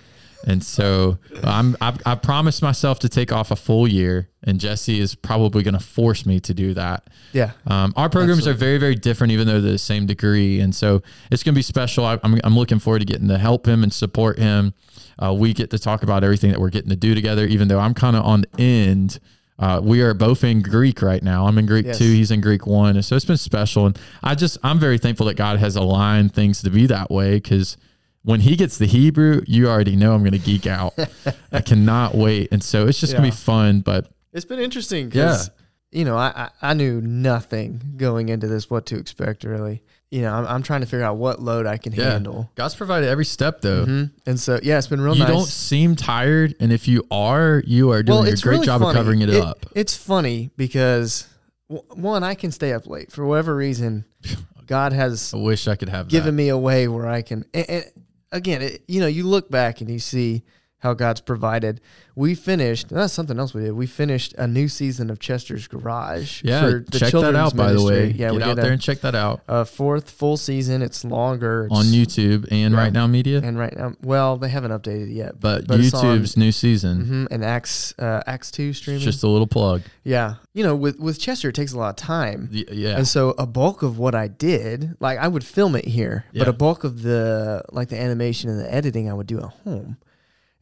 And 0.46 0.64
so 0.64 1.18
I'm 1.44 1.76
I've, 1.80 1.98
I 2.06 2.14
promised 2.14 2.62
myself 2.62 2.98
to 3.00 3.08
take 3.08 3.30
off 3.30 3.50
a 3.50 3.56
full 3.56 3.86
year, 3.86 4.30
and 4.42 4.58
Jesse 4.58 4.98
is 4.98 5.14
probably 5.14 5.62
going 5.62 5.74
to 5.74 5.80
force 5.84 6.24
me 6.24 6.40
to 6.40 6.54
do 6.54 6.72
that. 6.74 7.08
Yeah. 7.32 7.52
Um, 7.66 7.92
our 7.96 8.08
programs 8.08 8.46
are 8.48 8.54
very, 8.54 8.78
very 8.78 8.94
different, 8.94 9.32
even 9.32 9.46
though 9.46 9.60
they're 9.60 9.72
the 9.72 9.78
same 9.78 10.06
degree, 10.06 10.60
and 10.60 10.74
so 10.74 11.02
it's 11.30 11.42
going 11.42 11.54
to 11.54 11.58
be 11.58 11.62
special. 11.62 12.06
I, 12.06 12.18
I'm, 12.22 12.40
I'm 12.42 12.56
looking 12.56 12.78
forward 12.78 13.00
to 13.00 13.04
getting 13.04 13.28
to 13.28 13.36
help 13.38 13.66
him 13.68 13.82
and 13.82 13.92
support 13.92 14.38
him. 14.38 14.72
Uh, 15.18 15.34
we 15.34 15.52
get 15.52 15.68
to 15.70 15.78
talk 15.78 16.02
about 16.02 16.24
everything 16.24 16.50
that 16.50 16.58
we're 16.60 16.70
getting 16.70 16.88
to 16.90 16.96
do 16.96 17.14
together, 17.14 17.44
even 17.44 17.68
though 17.68 17.78
I'm 17.78 17.92
kind 17.92 18.16
of 18.16 18.24
on 18.24 18.40
the 18.56 18.62
end. 18.62 19.18
Uh, 19.58 19.78
we 19.84 20.00
are 20.00 20.14
both 20.14 20.42
in 20.42 20.62
Greek 20.62 21.02
right 21.02 21.22
now. 21.22 21.46
I'm 21.46 21.58
in 21.58 21.66
Greek 21.66 21.84
Yes. 21.84 21.98
two. 21.98 22.04
He's 22.10 22.30
in 22.30 22.40
Greek 22.40 22.66
one, 22.66 22.96
and 22.96 23.04
so 23.04 23.14
it's 23.14 23.26
been 23.26 23.36
special. 23.36 23.84
And 23.84 23.98
I 24.22 24.34
just, 24.34 24.56
I'm 24.62 24.78
very 24.78 24.96
thankful 24.96 25.26
that 25.26 25.36
God 25.36 25.58
has 25.58 25.76
aligned 25.76 26.32
things 26.34 26.62
to 26.62 26.70
be 26.70 26.86
that 26.86 27.10
way 27.10 27.34
because 27.34 27.76
when 28.22 28.40
he 28.40 28.56
gets 28.56 28.78
the 28.78 28.86
Hebrew, 28.86 29.42
you 29.46 29.68
already 29.68 29.96
know 29.96 30.12
I'm 30.14 30.20
going 30.20 30.32
to 30.32 30.38
geek 30.38 30.66
out. 30.66 30.94
I 31.52 31.60
cannot 31.60 32.14
wait, 32.14 32.48
and 32.52 32.62
so 32.62 32.86
it's 32.86 33.00
just 33.00 33.12
going 33.14 33.24
to 33.24 33.30
be 33.30 33.36
fun. 33.36 33.80
But 33.80 34.10
It's 34.32 34.44
been 34.44 34.58
interesting 34.60 35.08
because, 35.08 35.50
you 35.90 36.04
know, 36.04 36.16
I, 36.16 36.50
I, 36.62 36.70
I 36.70 36.74
knew 36.74 37.00
nothing 37.00 37.80
going 37.96 38.28
into 38.28 38.46
this, 38.46 38.68
what 38.70 38.86
to 38.86 38.96
expect 38.98 39.44
really. 39.44 39.82
You 40.10 40.22
know, 40.22 40.32
I'm, 40.34 40.46
I'm 40.46 40.62
trying 40.64 40.80
to 40.80 40.86
figure 40.86 41.04
out 41.04 41.18
what 41.18 41.40
load 41.40 41.66
I 41.66 41.76
can 41.78 41.92
Yeah. 41.92 42.10
handle. 42.12 42.50
God's 42.56 42.74
provided 42.74 43.08
every 43.08 43.24
step, 43.24 43.60
though. 43.60 43.84
hmm 43.84 44.04
And 44.26 44.38
so, 44.40 44.58
yeah, 44.62 44.76
it's 44.76 44.88
been 44.88 45.00
real 45.00 45.14
you 45.14 45.20
nice. 45.20 45.28
don't 45.28 45.46
seem 45.46 45.94
tired, 45.94 46.56
and 46.60 46.72
if 46.72 46.88
you 46.88 47.06
are, 47.12 47.62
you 47.64 47.92
are 47.92 48.02
doing 48.02 48.26
a 48.26 48.36
great 48.36 48.44
really 48.54 48.66
job 48.66 48.80
funny. 48.80 48.90
of 48.90 48.96
covering 48.96 49.20
it, 49.22 49.30
up. 49.30 49.66
It's 49.74 49.96
funny 49.96 50.50
because, 50.56 51.28
w- 51.70 51.86
one, 51.94 52.24
I 52.24 52.34
can 52.34 52.50
stay 52.50 52.72
up 52.72 52.86
late 52.88 53.12
for 53.12 53.24
whatever 53.24 53.54
reason. 53.54 54.04
God 54.66 54.92
has 54.92 55.32
I 55.32 55.36
wish 55.38 55.66
I 55.68 55.74
could 55.76 55.88
have 55.88 56.08
given 56.08 56.36
that. 56.36 56.42
me 56.42 56.48
a 56.48 56.58
way 56.58 56.86
where 56.88 57.08
I 57.08 57.22
can. 57.22 57.44
And, 57.54 57.70
and 57.70 57.84
again, 58.32 58.62
it, 58.62 58.84
you 58.88 59.00
know, 59.00 59.06
you 59.06 59.26
look 59.26 59.50
back 59.50 59.80
and 59.80 59.90
you 59.90 59.98
see 59.98 60.42
how 60.78 60.94
God's 60.94 61.20
provided. 61.20 61.80
We 62.20 62.34
finished. 62.34 62.90
That's 62.90 63.14
something 63.14 63.38
else 63.38 63.54
we 63.54 63.62
did. 63.62 63.72
We 63.72 63.86
finished 63.86 64.34
a 64.36 64.46
new 64.46 64.68
season 64.68 65.08
of 65.08 65.18
Chester's 65.18 65.66
Garage. 65.66 66.42
Yeah, 66.44 66.60
for 66.60 66.84
the 66.86 66.98
check 66.98 67.12
that 67.12 67.34
out. 67.34 67.56
By 67.56 67.72
the 67.72 67.82
way, 67.82 68.10
yeah, 68.10 68.30
get 68.32 68.42
out 68.42 68.56
there 68.56 68.68
a, 68.68 68.72
and 68.72 68.80
check 68.82 69.00
that 69.00 69.14
out 69.14 69.40
a 69.48 69.64
fourth 69.64 70.10
full 70.10 70.36
season. 70.36 70.82
It's 70.82 71.02
longer 71.02 71.64
it's, 71.70 71.74
on 71.74 71.86
YouTube 71.86 72.46
and 72.50 72.74
Yeah. 72.74 72.78
Right 72.78 72.92
Now 72.92 73.06
Media. 73.06 73.40
And 73.42 73.58
right 73.58 73.74
now, 73.74 73.94
well, 74.02 74.36
they 74.36 74.50
haven't 74.50 74.70
updated 74.70 75.10
it 75.10 75.14
yet, 75.14 75.40
but, 75.40 75.66
but 75.66 75.80
it's 75.80 75.94
on- 75.94 76.18
YouTube's 76.20 76.36
new 76.36 76.52
season, 76.52 77.04
hmm 77.06 77.26
and 77.30 77.42
Acts 77.42 77.94
uh, 77.98 78.22
two 78.52 78.74
streaming. 78.74 79.00
just 79.00 79.22
a 79.22 79.28
little 79.28 79.46
plug. 79.46 79.80
yeah, 80.04 80.34
you 80.52 80.62
know, 80.62 80.76
with 80.76 80.98
with 80.98 81.18
Chester, 81.18 81.48
it 81.48 81.54
takes 81.54 81.72
a 81.72 81.78
lot 81.78 81.88
of 81.88 81.96
time. 81.96 82.50
Y- 82.52 82.64
Yeah, 82.70 82.96
And 82.98 83.08
so 83.08 83.30
a 83.38 83.46
bulk 83.46 83.82
of 83.82 83.96
what 83.96 84.14
I 84.14 84.28
did, 84.28 84.94
like 85.00 85.18
I 85.18 85.26
would 85.26 85.42
film 85.44 85.74
it 85.74 85.86
here, 85.86 86.26
but 86.34 86.48
a 86.48 86.52
bulk 86.52 86.84
of 86.84 87.00
the 87.00 87.64
like 87.72 87.88
the 87.88 87.98
animation 87.98 88.50
and 88.50 88.60
the 88.60 88.70
editing 88.72 89.08
I 89.08 89.14
would 89.14 89.26
do 89.26 89.38
at 89.38 89.50
home. 89.64 89.96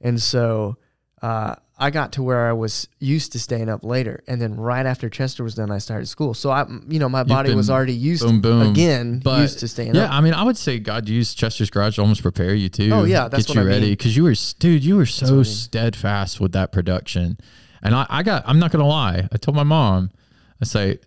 And 0.00 0.22
so 0.22 0.76
uh, 1.22 1.54
I 1.80 1.90
got 1.90 2.12
to 2.12 2.22
where 2.22 2.48
I 2.48 2.52
was 2.52 2.88
used 2.98 3.32
to 3.32 3.38
staying 3.38 3.68
up 3.68 3.84
later, 3.84 4.22
and 4.26 4.40
then 4.42 4.56
right 4.56 4.84
after 4.84 5.08
Chester 5.08 5.44
was 5.44 5.54
done, 5.54 5.70
I 5.70 5.78
started 5.78 6.06
school. 6.06 6.34
So 6.34 6.50
I, 6.50 6.66
you 6.88 6.98
know, 6.98 7.08
my 7.08 7.22
body 7.22 7.54
was 7.54 7.70
already 7.70 7.92
used 7.94 8.24
boom, 8.24 8.40
boom. 8.40 8.70
again, 8.72 9.20
But, 9.22 9.40
used 9.42 9.60
to 9.60 9.68
staying 9.68 9.90
up. 9.90 9.96
yeah. 9.96 10.04
up. 10.06 10.12
I 10.12 10.20
mean, 10.20 10.34
I 10.34 10.42
would 10.42 10.56
say 10.56 10.78
God 10.80 11.08
used 11.08 11.38
Chester's 11.38 11.70
Garage 11.70 11.94
to 11.96 12.00
almost 12.00 12.22
prepare 12.22 12.54
you 12.54 12.68
too. 12.68 12.90
Oh, 12.92 13.04
yeah, 13.04 13.28
that's 13.28 13.46
get 13.46 13.56
what 13.56 13.62
you 13.64 13.68
I 13.68 13.72
ready 13.72 13.90
because 13.90 14.16
you 14.16 14.24
were, 14.24 14.34
dude, 14.58 14.84
you 14.84 14.96
were 14.96 15.02
I 15.02 15.06
so 15.06 15.34
mean. 15.36 15.44
steadfast 15.44 16.40
with 16.40 16.52
that 16.52 16.72
production. 16.72 17.38
And 17.82 17.94
I, 17.94 18.06
I 18.08 18.22
got, 18.24 18.42
I'm 18.46 18.58
not 18.58 18.72
going 18.72 18.82
to 18.82 18.86
lie. 18.88 19.28
I 19.32 19.36
told 19.36 19.54
my 19.56 19.62
mom, 19.62 20.10
I 20.60 20.64
say, 20.64 20.98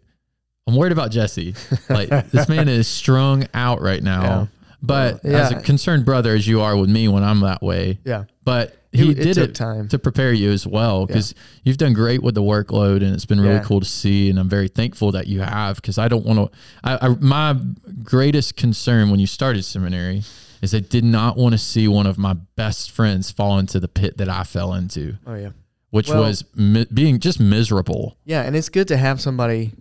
I'm 0.68 0.75
worried 0.77 0.94
about 0.94 1.12
Jesse. 1.12 1.53
Like 1.89 2.08
this 2.32 2.48
man 2.48 2.70
is 2.70 2.88
strung 2.88 3.46
out 3.53 3.82
right 3.82 4.01
now. 4.01 4.22
Yeah. 4.22 4.48
But 4.82 5.24
Well, 5.24 5.36
as 5.36 5.52
a 5.52 5.56
concerned 5.62 6.06
brother, 6.06 6.34
as 6.34 6.48
you 6.48 6.62
are 6.62 6.76
with 6.76 6.90
me 6.90 7.08
when 7.08 7.24
I'm 7.24 7.40
that 7.42 7.62
way, 7.62 8.00
Yeah. 8.04 8.24
but 8.44 8.76
he 8.92 9.12
It- 9.12 9.20
it 9.20 9.24
did 9.24 9.34
took 9.36 9.50
it 9.52 9.56
time. 9.56 9.88
to 9.90 10.00
prepare 10.00 10.34
you 10.34 10.52
as 10.52 10.66
well 10.68 11.06
because 11.06 11.34
you've 11.64 11.78
done 11.78 11.94
great 11.94 12.22
with 12.24 12.36
the 12.36 12.42
workload 12.42 12.98
and 12.98 13.14
it's 13.14 13.26
been 13.26 13.40
really 13.40 13.56
Yeah. 13.56 13.64
cool 13.64 13.80
to 13.80 13.86
see 13.86 14.30
and 14.30 14.38
i'm 14.38 14.50
very 14.50 14.68
thankful 14.68 15.14
that 15.14 15.28
you 15.28 15.40
have 15.40 15.78
because 15.78 15.98
i 15.98 16.10
don't 16.10 16.26
want 16.26 16.40
to 16.52 16.58
I, 16.84 17.08
I 17.08 17.16
my 17.22 17.56
greatest 18.04 18.58
concern 18.58 19.10
when 19.10 19.22
you 19.22 19.28
started 19.28 19.64
seminary 19.64 20.24
is 20.62 20.76
i 20.76 20.80
did 20.82 21.06
not 21.06 21.38
want 21.38 21.54
to 21.54 21.58
see 21.58 21.88
one 21.88 22.06
of 22.06 22.18
my 22.18 22.34
best 22.58 22.92
friends 22.92 23.32
fall 23.32 23.60
into 23.60 23.80
the 23.80 23.88
pit 23.88 24.18
that 24.18 24.28
i 24.28 24.44
fell 24.44 24.74
into 24.74 25.16
Oh 25.26 25.36
yeah. 25.36 25.50
which 25.92 26.10
Well- 26.10 26.24
was 26.24 26.44
mi- 26.56 26.88
being 26.94 27.20
just 27.20 27.40
miserable 27.40 28.18
Yeah, 28.26 28.42
and 28.42 28.58
it's 28.58 28.68
good 28.70 28.90
to 28.90 28.98
have 28.98 29.22
somebody 29.22 29.72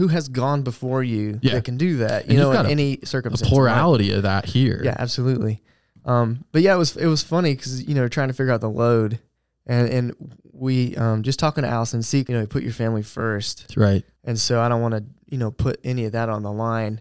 who 0.00 0.08
has 0.08 0.28
gone 0.28 0.62
before 0.62 1.02
you 1.04 1.38
Yeah. 1.42 1.54
that 1.54 1.64
can 1.64 1.76
do 1.76 1.98
that. 1.98 2.26
You 2.26 2.38
you've 2.38 2.52
know, 2.54 2.60
in 2.60 2.66
any 2.66 2.96
the 2.96 3.06
circumstance. 3.06 3.48
plurality 3.50 4.12
of 4.12 4.22
that 4.22 4.46
here 4.46 4.80
Yeah, 4.82 4.96
absolutely. 4.98 5.62
Um, 6.06 6.44
but 6.52 6.62
yeah, 6.62 6.74
it 6.74 6.78
was 6.78 6.96
it 6.96 7.06
was 7.06 7.22
funny 7.22 7.54
because 7.54 7.86
you 7.86 7.94
know 7.94 8.08
trying 8.08 8.28
to 8.28 8.34
figure 8.34 8.52
out 8.52 8.62
the 8.62 8.70
load, 8.70 9.18
and 9.66 9.88
and 9.88 10.04
we 10.52 10.96
um 10.96 11.22
just 11.22 11.38
talking 11.38 11.62
to 11.64 11.68
Allison, 11.68 12.02
see 12.02 12.24
you 12.28 12.34
know 12.36 12.46
put 12.46 12.62
your 12.62 12.72
family 12.72 13.02
first, 13.02 13.74
right 13.76 14.02
and 14.24 14.38
so 14.38 14.60
I 14.60 14.68
don't 14.70 14.80
want 14.80 14.94
to 14.94 15.04
you 15.30 15.38
know 15.38 15.50
put 15.50 15.78
any 15.84 16.06
of 16.06 16.12
that 16.12 16.28
on 16.30 16.42
the 16.42 16.52
line. 16.52 17.00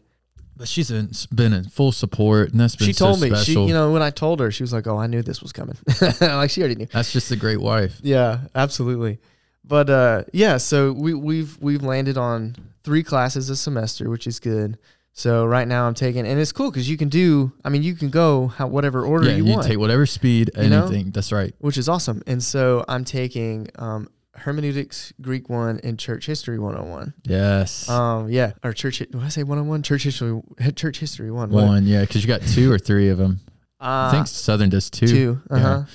but 0.58 0.68
she's 0.68 0.92
been, 0.92 1.10
been 1.34 1.54
in 1.54 1.64
full 1.70 1.94
support 1.94 2.52
and 2.52 2.60
that's 2.60 2.76
been 2.76 2.88
She 2.88 2.94
told 2.94 3.20
so 3.20 3.26
me 3.30 3.36
she 3.38 3.54
you 3.54 3.74
know 3.74 3.92
when 3.94 4.02
I 4.02 4.10
told 4.12 4.42
her 4.42 4.52
she 4.52 4.64
was 4.64 4.74
like, 4.74 4.86
oh, 4.88 4.98
I 4.98 5.08
knew 5.08 5.22
this 5.24 5.42
was 5.42 5.54
coming, 5.54 5.78
like 6.22 6.50
she 6.52 6.60
already 6.62 6.76
knew. 6.76 6.88
that's 6.92 7.12
just 7.14 7.32
a 7.32 7.38
great 7.38 7.62
wife 7.62 8.00
Yeah, 8.04 8.42
absolutely. 8.54 9.20
But 9.70 9.90
uh, 9.90 10.24
yeah, 10.34 10.58
so 10.58 10.92
we 10.92 11.14
we've 11.14 11.58
we've 11.62 11.84
landed 11.84 12.18
on 12.18 12.56
three 12.84 13.04
classes 13.04 13.50
a 13.52 13.56
semester, 13.56 14.10
which 14.10 14.26
is 14.26 14.40
good. 14.40 14.80
So 15.14 15.46
right 15.46 15.68
now 15.68 15.86
I'm 15.86 15.94
taking, 15.94 16.26
and 16.26 16.40
it's 16.40 16.52
cool 16.52 16.72
because 16.72 16.90
you 16.90 16.98
can 16.98 17.08
do. 17.08 17.52
I 17.64 17.70
mean, 17.70 17.84
you 17.84 17.94
can 17.94 18.10
go 18.10 18.48
how, 18.48 18.68
whatever 18.68 19.06
order 19.06 19.30
yeah 19.30 19.36
you, 19.36 19.46
you 19.46 19.54
want, 19.54 19.68
take 19.68 19.78
whatever 19.78 20.06
speed 20.06 20.50
You 20.58 20.70
know? 20.70 20.86
anything 20.86 21.12
that's 21.12 21.32
right 21.32 21.54
which 21.60 21.78
is 21.78 21.88
awesome. 21.88 22.24
And 22.26 22.42
so 22.42 22.84
I'm 22.88 23.06
taking 23.06 23.68
um, 23.76 24.10
hermeneutics, 24.34 25.14
Greek 25.22 25.50
one, 25.50 25.80
and 25.84 26.00
church 26.00 26.26
history 26.26 26.58
101. 26.58 27.14
yes 27.26 27.88
Um, 27.90 28.30
yeah, 28.30 28.54
or 28.64 28.74
church. 28.74 29.00
What 29.02 29.12
did 29.12 29.22
I 29.22 29.30
say 29.30 29.44
101? 29.44 29.84
Church 29.84 30.04
history. 30.04 30.42
Church 30.76 31.00
history 31.00 31.32
one. 31.32 31.52
One, 31.52 31.86
yeah, 31.86 32.02
because 32.02 32.24
you 32.24 32.28
got 32.28 32.42
two 32.42 32.72
or 32.72 32.80
three 32.80 33.10
of 33.10 33.18
them. 33.20 33.42
I 33.80 34.08
Uh, 34.08 34.12
think 34.12 34.28
Southern 34.28 34.70
does 34.70 34.90
two. 34.90 35.08
two. 35.08 35.42
Uh 35.50 35.56
Yeah. 35.58 35.86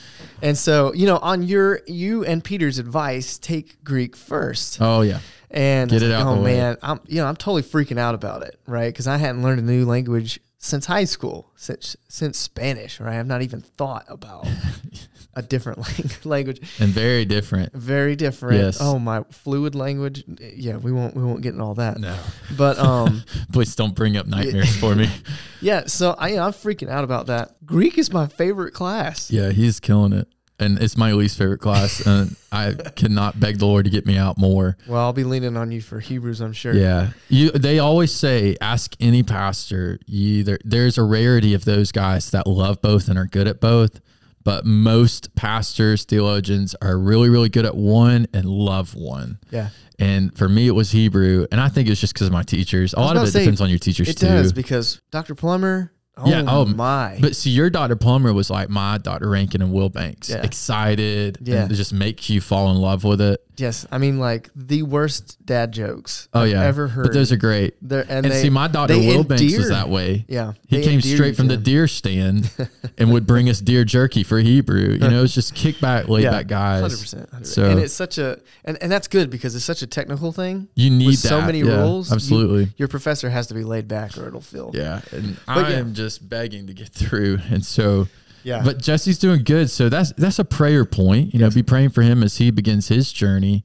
And 0.42 0.56
so 0.58 0.92
you 0.94 1.06
know, 1.06 1.18
on 1.18 1.42
your 1.42 1.80
you 1.86 2.24
and 2.24 2.42
Peter's 2.42 2.78
advice, 2.78 3.38
take 3.38 3.82
Greek 3.84 4.16
first. 4.16 4.78
Oh 4.80 5.02
yeah, 5.02 5.20
And 5.50 5.90
Get 5.90 6.02
I 6.02 6.06
it 6.06 6.08
like, 6.10 6.18
out 6.20 6.26
oh 6.26 6.34
the 6.36 6.40
way. 6.42 6.56
man, 6.56 6.76
I'm 6.82 7.00
you 7.06 7.16
know 7.16 7.26
I'm 7.26 7.36
totally 7.36 7.62
freaking 7.62 7.98
out 7.98 8.14
about 8.14 8.42
it, 8.42 8.58
right? 8.66 8.88
Because 8.92 9.06
I 9.06 9.16
hadn't 9.18 9.42
learned 9.42 9.60
a 9.60 9.64
new 9.64 9.84
language 9.84 10.40
since 10.58 10.86
high 10.86 11.04
school, 11.04 11.50
since 11.56 11.96
since 12.08 12.38
Spanish, 12.38 13.00
right? 13.00 13.18
I've 13.18 13.26
not 13.26 13.42
even 13.42 13.60
thought 13.60 14.04
about 14.08 14.46
a 15.36 15.42
different 15.42 16.24
language. 16.24 16.60
and 16.80 16.90
very 16.90 17.24
different. 17.24 17.72
Very 17.72 18.16
different. 18.16 18.60
Yes. 18.60 18.78
Oh 18.80 18.98
my 18.98 19.22
fluid 19.30 19.74
language. 19.74 20.24
Yeah, 20.40 20.76
we 20.76 20.92
won't 20.92 21.14
we 21.16 21.22
won't 21.22 21.42
get 21.42 21.54
in 21.54 21.60
all 21.60 21.74
that. 21.74 21.98
No, 21.98 22.16
But 22.56 22.78
um, 22.78 23.22
please 23.52 23.74
don't 23.74 23.94
bring 23.94 24.16
up 24.16 24.26
nightmares 24.26 24.76
for 24.76 24.94
me. 24.94 25.08
yeah. 25.60 25.84
So 25.86 26.14
i 26.18 26.30
i'm 26.38 26.52
freaking 26.52 26.88
out 26.88 27.04
about 27.04 27.26
that. 27.26 27.56
Greek 27.64 27.98
is 27.98 28.12
my 28.12 28.26
favorite 28.26 28.72
class. 28.72 29.30
Yeah, 29.30 29.50
he's 29.50 29.80
killing 29.80 30.12
it, 30.12 30.28
and 30.58 30.78
it's 30.80 30.96
my 30.96 31.12
least 31.12 31.38
favorite 31.38 31.58
class, 31.60 32.04
and 32.06 32.36
I 32.52 32.74
cannot 32.94 33.40
beg 33.40 33.58
the 33.58 33.66
Lord 33.66 33.86
to 33.86 33.90
get 33.90 34.06
me 34.06 34.16
out 34.16 34.38
more. 34.38 34.76
Well, 34.86 35.00
I'll 35.00 35.12
be 35.12 35.24
leaning 35.24 35.56
on 35.56 35.72
you 35.72 35.80
for 35.80 35.98
Hebrews, 36.00 36.40
I'm 36.40 36.52
sure. 36.52 36.74
Yeah, 36.74 37.10
you. 37.28 37.50
They 37.50 37.78
always 37.78 38.12
say, 38.14 38.56
ask 38.60 38.94
any 39.00 39.22
pastor. 39.22 39.98
You 40.06 40.28
either 40.40 40.58
there's 40.64 40.98
a 40.98 41.02
rarity 41.02 41.54
of 41.54 41.64
those 41.64 41.90
guys 41.92 42.30
that 42.30 42.46
love 42.46 42.80
both 42.82 43.08
and 43.08 43.18
are 43.18 43.26
good 43.26 43.48
at 43.48 43.60
both, 43.60 44.00
but 44.44 44.64
most 44.64 45.34
pastors, 45.34 46.04
theologians 46.04 46.74
are 46.82 46.98
really, 46.98 47.28
really 47.30 47.48
good 47.48 47.64
at 47.64 47.76
one 47.76 48.26
and 48.32 48.44
love 48.44 48.94
one. 48.94 49.38
Yeah. 49.50 49.70
And 49.98 50.36
for 50.36 50.48
me, 50.48 50.66
it 50.66 50.72
was 50.72 50.90
Hebrew, 50.90 51.46
and 51.52 51.60
I 51.60 51.68
think 51.68 51.88
it's 51.88 52.00
just 52.00 52.14
because 52.14 52.26
of 52.26 52.32
my 52.32 52.42
teachers. 52.42 52.94
A 52.94 53.00
lot 53.00 53.16
of 53.16 53.22
it 53.22 53.28
say, 53.28 53.40
depends 53.40 53.60
on 53.60 53.70
your 53.70 53.78
teachers 53.78 54.08
It 54.08 54.18
too. 54.18 54.26
does 54.26 54.52
because 54.52 55.00
Dr. 55.10 55.34
Plummer. 55.34 55.92
Oh, 56.16 56.28
Yeah, 56.28 56.44
oh, 56.46 56.62
um, 56.62 56.76
my. 56.76 57.18
But 57.20 57.34
see, 57.34 57.50
your 57.50 57.70
Dr. 57.70 57.96
Plummer 57.96 58.32
was 58.32 58.48
like 58.50 58.68
my 58.68 58.98
Dr. 58.98 59.28
Rankin 59.30 59.60
and 59.62 59.72
Will 59.72 59.88
Banks. 59.88 60.30
Yeah. 60.30 60.42
Excited. 60.42 61.38
Yeah. 61.42 61.62
And 61.64 61.74
just 61.74 61.92
makes 61.92 62.30
you 62.30 62.40
fall 62.40 62.70
in 62.70 62.76
love 62.76 63.02
with 63.04 63.20
it. 63.20 63.40
yes, 63.56 63.86
I 63.92 63.98
mean 63.98 64.18
like 64.18 64.50
the 64.56 64.82
worst 64.82 65.38
dad 65.46 65.72
jokes 65.72 66.28
Oh, 66.34 66.40
I've 66.42 66.50
yeah. 66.50 66.62
ever 66.64 66.88
heard. 66.88 67.04
But 67.04 67.12
those 67.12 67.30
are 67.32 67.36
great. 67.36 67.74
They're- 67.82 68.00
and, 68.08 68.24
And, 68.26 68.32
they, 68.34 68.42
see, 68.42 68.50
my 68.50 68.66
Dr. 68.68 68.94
they 68.94 69.06
Will 69.08 69.22
Banks 69.24 69.56
was 69.56 69.68
that 69.70 69.88
way. 69.88 70.24
Yeah, 70.28 70.52
He 70.68 70.82
came 70.82 71.00
straight 71.00 71.36
from 71.36 71.48
to 71.48 71.56
the 71.56 71.62
deer 71.62 71.86
stand 71.88 72.50
and 72.98 73.12
would 73.12 73.26
bring 73.26 73.48
us 73.48 73.60
deer 73.60 73.84
jerky 73.84 74.22
for 74.24 74.38
Hebrew. 74.38 74.92
You 74.92 75.08
know, 75.08 75.22
it's 75.24 75.34
just 75.34 75.54
kick 75.54 75.80
back, 75.80 76.08
laid 76.08 76.24
back 76.24 76.46
guys. 76.48 76.80
Hundred 76.82 76.98
percent. 77.00 77.46
So- 77.46 77.64
and 77.70 77.80
it's 77.80 77.94
such 77.94 78.18
a 78.18 78.38
and, 78.64 78.80
and 78.82 78.90
that's 78.90 79.08
good 79.08 79.30
because 79.30 79.54
it's 79.56 79.64
such 79.64 79.82
a 79.82 79.86
technical 79.86 80.30
thing. 80.32 80.68
You 80.76 80.90
need 80.90 81.06
With 81.08 81.18
so 81.18 81.40
many 81.40 81.60
Yeah, 81.60 81.80
rules, 81.80 82.10
you- 82.10 82.14
Absolutely. 82.14 82.72
Your 82.76 82.88
professor 82.88 83.30
has 83.30 83.48
to 83.48 83.54
be 83.54 83.64
laid 83.64 83.88
back 83.88 84.16
or 84.18 84.26
it'll 84.28 84.40
feel. 84.40 84.70
yeah. 84.74 85.00
And 85.12 85.36
But 85.46 85.58
I 85.58 85.70
yeah. 85.70 85.76
am 85.78 85.94
just 85.94 86.03
begging 86.18 86.66
to 86.66 86.74
get 86.74 86.88
through. 86.88 87.38
And 87.50 87.64
so 87.64 88.08
Yeah. 88.42 88.62
But 88.64 88.78
Jesse's 88.82 89.18
doing 89.18 89.42
good, 89.44 89.70
so 89.70 89.88
that's 89.88 90.12
that's 90.12 90.38
a 90.38 90.44
prayer 90.44 90.84
point. 90.84 91.32
You 91.34 91.40
know, 91.40 91.50
be 91.50 91.62
praying 91.62 91.90
for 91.90 92.02
him 92.02 92.22
as 92.22 92.36
he 92.38 92.50
begins 92.50 92.88
his 92.88 93.12
journey. 93.12 93.64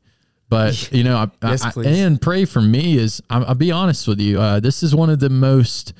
But 0.49 0.91
you 0.91 1.03
know, 1.03 1.17
I, 1.17 1.47
Yes, 1.49 1.77
I- 1.77 1.81
and 1.85 2.21
pray 2.21 2.45
for 2.45 2.61
me 2.61 2.97
is 2.97 3.21
I'm, 3.29 3.43
I'll 3.43 3.55
be 3.55 3.71
honest 3.71 4.07
with 4.07 4.19
you. 4.19 4.39
Uh, 4.39 4.59
this 4.59 4.81
is 4.83 4.95
one 4.95 5.09
of 5.09 5.19
the 5.19 5.29
most 5.29 5.93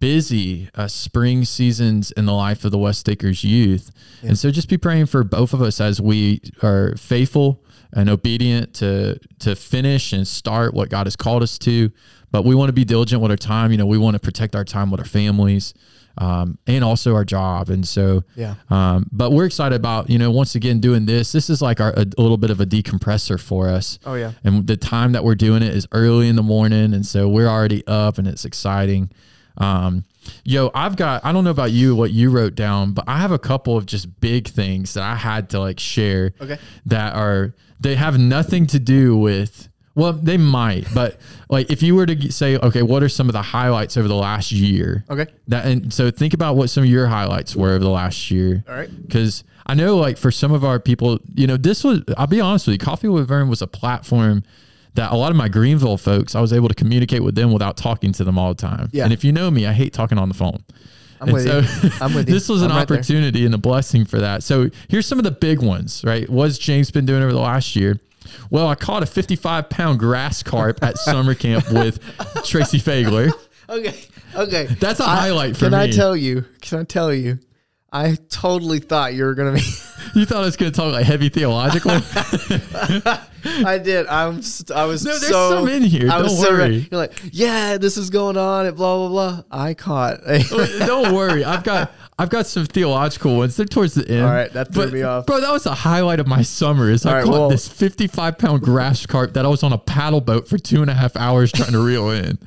busy 0.00 0.68
uh, 0.74 0.88
spring 0.88 1.44
seasons 1.44 2.10
in 2.12 2.26
the 2.26 2.32
life 2.32 2.64
of 2.64 2.70
the 2.70 2.78
West 2.78 3.08
Acres 3.08 3.44
youth, 3.44 3.90
and 4.22 4.38
so 4.38 4.50
just 4.50 4.68
be 4.68 4.76
praying 4.78 5.06
for 5.06 5.22
both 5.22 5.52
of 5.52 5.62
us 5.62 5.80
as 5.80 6.00
we 6.00 6.40
are 6.62 6.96
faithful 6.96 7.62
and 7.92 8.08
obedient 8.08 8.74
to 8.74 9.18
to 9.40 9.54
finish 9.54 10.12
and 10.12 10.26
start 10.26 10.74
what 10.74 10.88
God 10.90 11.06
has 11.06 11.16
called 11.16 11.42
us 11.42 11.58
to. 11.60 11.90
But 12.32 12.44
we 12.44 12.54
want 12.54 12.68
to 12.68 12.72
be 12.72 12.84
diligent 12.84 13.22
with 13.22 13.30
our 13.30 13.36
time. 13.36 13.72
You 13.72 13.78
know, 13.78 13.86
we 13.86 13.98
want 13.98 14.14
to 14.14 14.20
protect 14.20 14.54
our 14.54 14.64
time 14.64 14.90
with 14.90 15.00
our 15.00 15.06
families 15.06 15.74
um, 16.16 16.58
and 16.66 16.84
also 16.84 17.14
our 17.14 17.24
job. 17.24 17.70
And 17.70 17.86
so, 17.86 18.22
Yeah. 18.36 18.54
um, 18.68 19.08
but 19.10 19.32
we're 19.32 19.46
excited 19.46 19.74
about, 19.74 20.08
you 20.10 20.16
know, 20.18 20.30
once 20.30 20.54
again, 20.54 20.78
doing 20.78 21.06
this. 21.06 21.32
This 21.32 21.50
is 21.50 21.60
like 21.60 21.80
our, 21.80 21.92
a, 21.96 22.06
little 22.18 22.36
bit 22.36 22.50
of 22.50 22.60
a 22.60 22.66
decompressor 22.66 23.40
for 23.40 23.68
us. 23.68 23.98
Oh 24.06 24.14
yeah. 24.14 24.32
And 24.44 24.66
the 24.66 24.76
time 24.76 25.10
that 25.12 25.24
we're 25.24 25.34
doing 25.34 25.62
it 25.64 25.74
is 25.74 25.88
early 25.90 26.28
in 26.28 26.36
the 26.36 26.42
morning. 26.42 26.94
And 26.94 27.04
so 27.04 27.28
we're 27.28 27.48
already 27.48 27.84
up 27.88 28.16
and 28.18 28.28
it's 28.28 28.44
exciting. 28.44 29.10
Um, 29.60 30.04
yo, 30.44 30.70
I've 30.74 30.96
got, 30.96 31.24
I 31.24 31.32
don't 31.32 31.44
know 31.44 31.50
about 31.50 31.70
you, 31.70 31.94
what 31.94 32.10
you 32.10 32.30
wrote 32.30 32.54
down, 32.54 32.92
but 32.92 33.04
I 33.06 33.18
have 33.18 33.30
a 33.30 33.38
couple 33.38 33.76
of 33.76 33.86
just 33.86 34.20
big 34.20 34.48
things 34.48 34.94
that 34.94 35.04
I 35.04 35.14
had 35.14 35.50
to 35.50 35.60
like 35.60 35.78
share 35.78 36.32
Okay. 36.40 36.58
that 36.86 37.14
are, 37.14 37.54
they 37.78 37.94
have 37.94 38.18
nothing 38.18 38.66
to 38.68 38.78
do 38.78 39.16
with, 39.16 39.68
well, 39.94 40.12
they 40.14 40.36
might, 40.38 40.86
but 40.94 41.20
like 41.50 41.70
if 41.70 41.82
you 41.82 41.94
were 41.94 42.06
to 42.06 42.32
say, 42.32 42.56
okay, 42.56 42.82
what 42.82 43.02
are 43.02 43.08
some 43.08 43.28
of 43.28 43.34
the 43.34 43.42
highlights 43.42 43.96
over 43.96 44.08
the 44.08 44.14
last 44.14 44.50
year? 44.50 45.04
Okay. 45.10 45.26
That 45.48 45.66
and 45.66 45.92
so 45.92 46.10
think 46.10 46.32
about 46.32 46.56
what 46.56 46.70
some 46.70 46.84
of 46.84 46.88
your 46.90 47.06
highlights 47.06 47.54
were 47.54 47.70
over 47.70 47.84
the 47.84 47.90
last 47.90 48.30
year. 48.30 48.64
All 48.68 48.74
right. 48.74 48.88
Because 49.06 49.44
I 49.66 49.74
know, 49.74 49.96
like 49.98 50.16
for 50.16 50.30
some 50.30 50.52
of 50.52 50.64
our 50.64 50.80
people, 50.80 51.18
you 51.34 51.46
know, 51.46 51.56
this 51.56 51.84
was. 51.84 52.00
I'll 52.16 52.26
be 52.26 52.40
honest 52.40 52.66
with 52.66 52.74
you, 52.74 52.78
Coffee 52.78 53.08
with 53.08 53.28
Vern 53.28 53.48
was 53.48 53.62
a 53.62 53.66
platform 53.66 54.42
that 54.94 55.12
a 55.12 55.16
lot 55.16 55.30
of 55.30 55.36
my 55.36 55.48
Greenville 55.48 55.96
folks, 55.96 56.34
I 56.34 56.40
was 56.40 56.52
able 56.52 56.68
to 56.68 56.74
communicate 56.74 57.22
with 57.22 57.34
them 57.34 57.52
without 57.52 57.76
talking 57.76 58.12
to 58.12 58.24
them 58.24 58.38
all 58.38 58.48
the 58.54 58.60
time. 58.60 58.88
Yeah. 58.92 59.04
And 59.04 59.12
if 59.12 59.24
you 59.24 59.32
know 59.32 59.50
me, 59.50 59.66
I 59.66 59.72
hate 59.72 59.92
talking 59.92 60.18
on 60.18 60.28
the 60.28 60.34
phone. 60.34 60.62
I'm 61.20 61.28
And 61.28 61.32
with 61.34 61.46
you. 61.46 61.90
I'm 62.00 62.14
with 62.14 62.28
you. 62.28 62.34
this 62.34 62.48
was 62.48 62.62
an 62.62 62.70
right 62.70 62.88
there. 62.88 62.96
opportunity 62.96 63.44
and 63.44 63.54
a 63.54 63.58
blessing 63.58 64.04
for 64.04 64.18
that. 64.20 64.42
So 64.42 64.70
here's 64.88 65.06
some 65.06 65.18
of 65.18 65.24
the 65.24 65.30
big 65.30 65.60
ones, 65.62 66.02
right? 66.04 66.28
What's 66.28 66.56
James 66.58 66.90
been 66.90 67.04
doing 67.06 67.22
over 67.22 67.32
the 67.32 67.38
last 67.40 67.76
year? 67.76 67.98
Well, 68.50 68.68
I 68.68 68.74
caught 68.74 69.02
a 69.02 69.06
55 69.06 69.68
pound 69.68 69.98
grass 69.98 70.42
carp 70.42 70.82
at 70.82 70.98
summer 70.98 71.34
camp 71.34 71.70
with 71.70 71.98
Tracy 72.44 72.78
Fagler. 72.80 73.32
Okay. 73.70 73.94
Okay. 74.34 74.64
That's 74.80 74.98
a 74.98 75.04
I- 75.04 75.14
highlight 75.16 75.54
for 75.56 75.66
can 75.68 75.78
me. 75.78 75.78
Can 75.78 75.88
I 75.88 75.90
tell 75.92 76.16
you? 76.16 76.44
Can 76.60 76.80
I 76.80 76.82
tell 76.82 77.14
you? 77.14 77.38
I 77.92 78.16
totally 78.28 78.80
thought 78.80 79.14
you 79.14 79.22
were 79.22 79.34
gonna 79.36 79.52
be. 79.52 79.62
You 80.14 80.24
thought 80.26 80.38
I 80.42 80.46
was 80.46 80.56
going 80.56 80.72
to 80.72 80.76
talk 80.76 80.92
like 80.92 81.04
heavy 81.06 81.28
theological? 81.28 81.90
I 83.44 83.78
did. 83.78 84.06
I'm. 84.06 84.42
St- 84.42 84.70
I 84.76 84.84
was 84.84 85.04
No, 85.04 85.12
there's 85.12 85.28
so. 85.32 85.50
some 85.50 85.68
in 85.68 85.82
here. 85.82 86.10
I 86.10 86.20
was 86.20 86.32
Don't 86.32 86.42
so 86.44 86.50
worry. 86.50 86.58
ready. 86.58 86.88
You're 86.90 87.00
like, 87.00 87.12
yeah, 87.32 87.78
this 87.78 87.96
is 87.96 88.10
going 88.10 88.36
on. 88.36 88.66
And 88.66 88.76
blah 88.76 88.96
blah 88.96 89.08
blah. 89.08 89.42
I 89.50 89.74
caught. 89.74 90.20
Don't 90.80 91.14
worry. 91.14 91.44
I've 91.44 91.64
got 91.64 91.92
I've 92.18 92.28
got 92.30 92.46
some 92.46 92.66
theological 92.66 93.36
ones. 93.38 93.56
They're 93.56 93.64
towards 93.66 93.94
the 93.94 94.06
end. 94.10 94.24
All 94.24 94.30
right, 94.32 94.52
that 94.52 94.74
threw 94.74 94.84
But, 94.84 94.92
me 94.92 95.02
off. 95.02 95.26
Bro, 95.26 95.40
that 95.40 95.52
was 95.52 95.64
a 95.66 95.74
highlight 95.74 96.20
of 96.20 96.26
my 96.26 96.42
summer. 96.42 96.90
Is 96.90 97.06
I 97.06 97.10
All 97.10 97.16
right, 97.16 97.24
caught 97.24 97.32
well- 97.32 97.48
this 97.50 97.66
55 97.68 98.36
pound 98.38 98.62
grass 98.62 99.06
carp 99.06 99.32
that 99.34 99.44
I 99.44 99.48
was 99.48 99.62
on 99.62 99.72
a 99.72 99.78
paddle 99.78 100.20
boat 100.20 100.46
for 100.48 100.58
two 100.58 100.82
and 100.82 100.90
a 100.90 100.94
half 100.94 101.16
hours 101.16 101.50
trying 101.52 101.72
to 101.72 101.82
reel 101.84 102.10
in. 102.10 102.38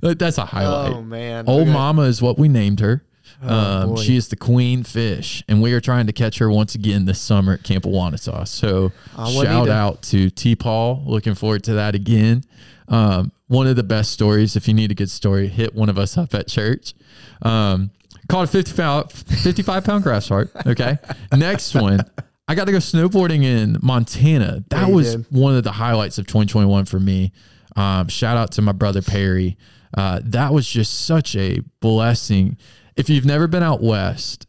That's 0.00 0.38
a 0.38 0.44
highlight. 0.46 0.92
oh 0.94 1.02
man. 1.02 1.44
Old 1.46 1.62
Okay. 1.62 1.72
Mama 1.72 2.02
is 2.02 2.20
what 2.20 2.36
we 2.38 2.48
named 2.48 2.80
her. 2.80 3.04
Oh, 3.44 3.92
um, 3.92 3.96
she 3.96 4.16
is 4.16 4.28
the 4.28 4.36
queen 4.36 4.84
fish, 4.84 5.42
and 5.48 5.60
we 5.60 5.72
are 5.72 5.80
trying 5.80 6.06
to 6.06 6.12
catch 6.12 6.38
her 6.38 6.48
once 6.50 6.74
again 6.74 7.04
this 7.06 7.20
summer 7.20 7.54
at 7.54 7.64
Camp 7.64 7.84
Awanata. 7.84 8.46
So 8.46 8.92
what 9.16 9.46
shout 9.46 9.68
out 9.68 10.02
to 10.04 10.30
T 10.30 10.54
Paul. 10.54 11.02
Looking 11.06 11.34
forward 11.34 11.64
to 11.64 11.74
that 11.74 11.94
again. 11.94 12.42
Um, 12.88 13.32
one 13.48 13.66
of 13.66 13.76
the 13.76 13.82
best 13.82 14.12
stories. 14.12 14.54
If 14.56 14.68
you 14.68 14.74
need 14.74 14.90
a 14.90 14.94
good 14.94 15.10
story, 15.10 15.48
hit 15.48 15.74
one 15.74 15.88
of 15.88 15.98
us 15.98 16.16
up 16.16 16.34
at 16.34 16.46
church. 16.48 16.94
Um, 17.42 17.90
caught 18.28 18.44
a 18.44 18.46
55, 18.46 19.10
55 19.10 19.84
pound 19.84 20.02
grass 20.04 20.28
carp. 20.28 20.50
Okay. 20.66 20.98
Next 21.36 21.74
one. 21.74 22.00
I 22.48 22.54
got 22.54 22.66
to 22.66 22.72
go 22.72 22.78
snowboarding 22.78 23.44
in 23.44 23.78
Montana. 23.82 24.64
That 24.68 24.88
Yeah, 24.88 24.94
was 24.94 25.16
did. 25.16 25.26
one 25.30 25.54
of 25.56 25.64
the 25.64 25.72
highlights 25.72 26.18
of 26.18 26.26
2021 26.26 26.84
for 26.84 27.00
me. 27.00 27.32
Um, 27.76 28.08
shout 28.08 28.36
out 28.36 28.52
to 28.52 28.62
my 28.62 28.72
brother 28.72 29.00
Perry. 29.02 29.56
Uh, 29.96 30.20
that 30.24 30.52
was 30.52 30.66
just 30.68 31.04
such 31.06 31.36
a 31.36 31.60
blessing. 31.80 32.56
If 32.96 33.08
you've 33.10 33.24
never 33.24 33.46
been 33.46 33.62
out 33.62 33.82
west, 33.82 34.46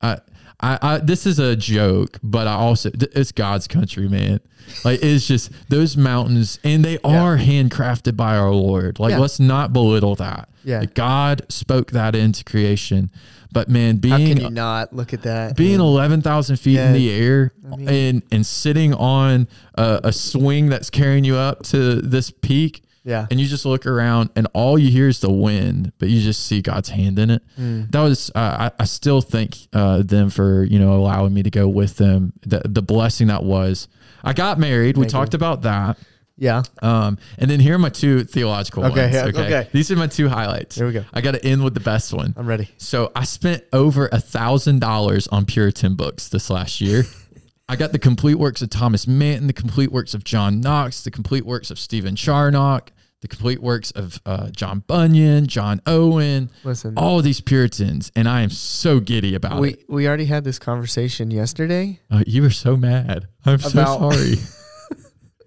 I, 0.00 0.18
I, 0.60 0.78
I, 0.82 0.98
this 0.98 1.26
is 1.26 1.38
a 1.38 1.56
joke, 1.56 2.18
but 2.22 2.46
I 2.46 2.54
also 2.54 2.90
it's 2.94 3.32
God's 3.32 3.66
country, 3.68 4.08
man. 4.08 4.40
Like 4.84 5.00
it's 5.02 5.26
just 5.26 5.50
those 5.68 5.96
mountains, 5.96 6.58
and 6.64 6.84
they 6.84 6.98
are 7.04 7.36
handcrafted 7.38 8.16
by 8.16 8.36
our 8.36 8.50
Lord. 8.52 8.98
Like 8.98 9.12
Yeah. 9.12 9.18
let's 9.18 9.38
not 9.40 9.72
belittle 9.72 10.14
that. 10.16 10.48
Yeah. 10.64 10.80
Like, 10.80 10.94
God 10.94 11.42
spoke 11.48 11.92
that 11.92 12.16
into 12.16 12.42
creation, 12.42 13.10
but 13.52 13.68
man, 13.68 14.00
How 14.02 14.16
can 14.16 14.26
you 14.28 14.34
being 14.34 14.54
not 14.54 14.92
look 14.92 15.12
at 15.12 15.22
that? 15.22 15.56
being 15.56 15.78
eleven 15.80 16.20
thousand 16.22 16.56
feet 16.56 16.74
Yeah. 16.74 16.88
in 16.88 16.92
the 16.94 17.10
air 17.12 17.52
mean- 17.62 17.88
and 17.88 18.22
and 18.32 18.44
sitting 18.46 18.92
on 18.94 19.46
a, 19.76 20.00
a 20.04 20.12
swing 20.12 20.68
that's 20.68 20.90
carrying 20.90 21.24
you 21.24 21.36
up 21.36 21.62
to 21.66 22.00
this 22.02 22.30
peak, 22.30 22.82
yeah. 23.06 23.26
and 23.30 23.40
you 23.40 23.46
just 23.46 23.64
look 23.64 23.86
around 23.86 24.28
and 24.36 24.46
all 24.52 24.78
you 24.78 24.90
hear 24.90 25.08
is 25.08 25.20
the 25.20 25.30
wind, 25.32 25.92
but 25.98 26.10
you 26.10 26.20
just 26.20 26.44
see 26.46 26.60
God's 26.60 26.90
hand 26.90 27.18
in 27.18 27.30
it. 27.30 27.42
Mm. 27.58 27.90
That 27.92 28.02
was 28.02 28.30
uh, 28.34 28.70
I, 28.78 28.82
I 28.82 28.84
still 28.84 29.22
thank 29.22 29.56
uh, 29.72 30.02
them 30.02 30.28
for 30.28 30.64
you 30.64 30.78
know 30.78 30.92
allowing 30.94 31.32
me 31.32 31.42
to 31.42 31.50
go 31.50 31.66
with 31.68 31.96
them. 31.96 32.34
The 32.42 32.60
the 32.66 32.82
blessing 32.82 33.28
that 33.28 33.42
was. 33.44 33.88
I 34.24 34.32
got 34.32 34.58
married. 34.58 34.96
We 34.96 35.04
Thank 35.04 35.12
you. 35.12 35.18
talked 35.20 35.34
about 35.34 35.62
that. 35.62 35.98
Yeah. 36.36 36.62
Um, 36.82 37.16
and 37.38 37.50
then 37.50 37.60
here 37.60 37.76
are 37.76 37.78
my 37.78 37.88
two 37.88 38.24
theological 38.24 38.84
Okay, 38.86 39.02
ones. 39.04 39.14
yeah, 39.14 39.24
Okay? 39.26 39.46
okay. 39.46 39.68
these 39.72 39.90
are 39.90 39.96
my 39.96 40.06
two 40.08 40.28
highlights. 40.28 40.76
Here 40.76 40.86
we 40.86 40.92
go. 40.92 41.04
I 41.14 41.20
got 41.22 41.32
to 41.32 41.42
end 41.44 41.64
with 41.64 41.72
the 41.74 41.80
best 41.80 42.12
one. 42.12 42.34
I'm 42.36 42.46
ready. 42.46 42.68
So 42.76 43.10
I 43.16 43.24
spent 43.24 43.64
over 43.72 44.08
a 44.12 44.20
thousand 44.20 44.80
dollars 44.80 45.28
on 45.28 45.46
Puritan 45.46 45.94
books 45.94 46.28
this 46.28 46.50
last 46.50 46.80
year. 46.80 47.04
I 47.68 47.76
got 47.76 47.92
the 47.92 47.98
complete 47.98 48.34
works 48.36 48.62
of 48.62 48.70
Thomas 48.70 49.06
Manton, 49.06 49.46
the 49.46 49.52
complete 49.52 49.90
works 49.90 50.12
of 50.14 50.24
John 50.24 50.60
Knox, 50.60 51.02
the 51.04 51.10
complete 51.10 51.46
works 51.46 51.70
of 51.70 51.78
Stephen 51.78 52.14
Charnock, 52.16 52.90
the 53.22 53.28
complete 53.28 53.60
works 53.62 53.90
of 53.92 54.20
uh, 54.26 54.50
John 54.50 54.80
Bunyan, 54.86 55.46
John 55.46 55.80
Owen, 55.86 56.50
Listen. 56.64 56.94
all 56.96 57.22
these 57.22 57.40
Puritans, 57.40 58.12
and 58.14 58.28
I 58.28 58.42
am 58.42 58.50
so 58.50 59.00
giddy 59.00 59.34
about 59.34 59.60
we 59.60 59.70
it. 59.70 59.84
we 59.88 60.06
already 60.06 60.26
had 60.26 60.44
this 60.44 60.58
conversation 60.58 61.30
yesterday 61.30 61.98
Uh, 62.10 62.22
you 62.26 62.42
were 62.42 62.50
so 62.50 62.76
mad. 62.76 63.28
I'm 63.44 63.58
so 63.58 63.70
sorry. 63.84 64.34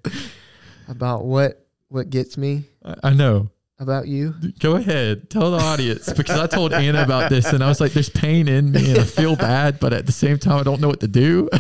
about 0.87 1.25
what 1.25 1.65
what 1.89 2.09
gets 2.09 2.37
me 2.37 2.63
I, 2.83 2.95
I 3.03 3.13
know. 3.13 3.49
about 3.79 4.07
you. 4.07 4.33
Go 4.59 4.75
ahead, 4.75 5.29
tell 5.29 5.51
the 5.51 5.57
audience 5.57 6.11
because 6.11 6.39
I 6.39 6.47
told 6.47 6.73
Anna 6.73 7.03
about 7.03 7.29
this, 7.29 7.51
and 7.53 7.63
I 7.63 7.67
was 7.67 7.79
like, 7.79 7.93
"There's 7.93 8.09
pain 8.09 8.47
in 8.47 8.71
me, 8.71 8.89
and 8.91 8.99
I 8.99 9.03
feel 9.03 9.35
bad, 9.35 9.79
but 9.79 9.93
at 9.93 10.05
the 10.05 10.11
same 10.11 10.37
time, 10.37 10.59
I 10.59 10.63
don't 10.63 10.81
know 10.81 10.87
what 10.89 10.99
to 11.01 11.07
do." 11.07 11.49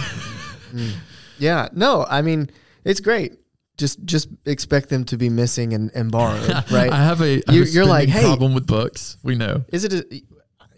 Yeah. 1.39 1.69
No, 1.73 2.05
I 2.09 2.21
mean 2.21 2.49
it's 2.83 2.99
great. 2.99 3.38
Just 3.79 4.03
just 4.05 4.27
expect 4.45 4.89
them 4.89 5.05
to 5.05 5.17
be 5.17 5.29
missing 5.29 5.73
and, 5.73 5.89
and 5.95 6.11
borrowed, 6.11 6.49
right? 6.71 6.91
I 6.91 7.01
have 7.03 7.21
a, 7.21 7.41
You- 7.49 7.63
you're 7.63 7.85
like, 7.85 8.09
"Hey." 8.09 8.21
problem 8.21 8.53
with 8.53 8.67
books. 8.67 9.17
We 9.23 9.35
know. 9.35 9.63
Is 9.69 9.83
it 9.85 9.93
a 9.93 10.21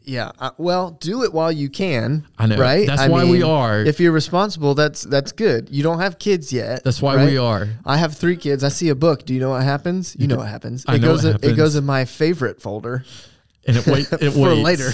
yeah, 0.04 0.32
uh, 0.40 0.50
well, 0.58 0.92
do 1.00 1.24
it 1.24 1.32
while 1.32 1.52
you 1.52 1.70
can. 1.70 2.26
I 2.38 2.48
know. 2.48 2.58
right? 2.58 2.88
That's 2.88 3.04
I 3.04 3.08
why 3.10 3.24
we 3.26 3.44
are. 3.44 3.82
If 3.82 4.00
you're 4.00 4.12
responsible, 4.12 4.74
that's 4.74 5.04
that's 5.04 5.32
good. 5.32 5.70
You 5.70 5.84
don't 5.84 6.00
have 6.00 6.18
kids 6.18 6.52
yet. 6.52 6.84
That's 6.84 7.02
why 7.02 7.16
right? 7.18 7.26
we 7.30 7.38
are. 7.38 7.68
I 7.86 7.98
have 7.98 8.16
three 8.16 8.36
kids. 8.36 8.64
I 8.64 8.70
see 8.70 8.90
a 8.90 8.96
book. 8.96 9.26
Do 9.26 9.34
you 9.34 9.40
know 9.40 9.52
what 9.52 9.64
happens? 9.64 10.16
You 10.18 10.28
know 10.28 10.38
what 10.38 10.48
happens. 10.48 10.86
I 10.88 10.96
it 10.96 11.02
know 11.02 11.10
goes. 11.10 11.24
what 11.24 11.34
happens. 11.34 11.52
It 11.54 11.56
goes 11.56 11.76
in 11.76 11.86
my 11.86 12.06
favorite 12.06 12.62
folder 12.62 13.04
And 13.68 13.78
it 13.78 13.88
wait. 13.88 14.12
It 14.14 14.32
for 14.34 14.56
waits. 14.56 14.62
later. 14.62 14.92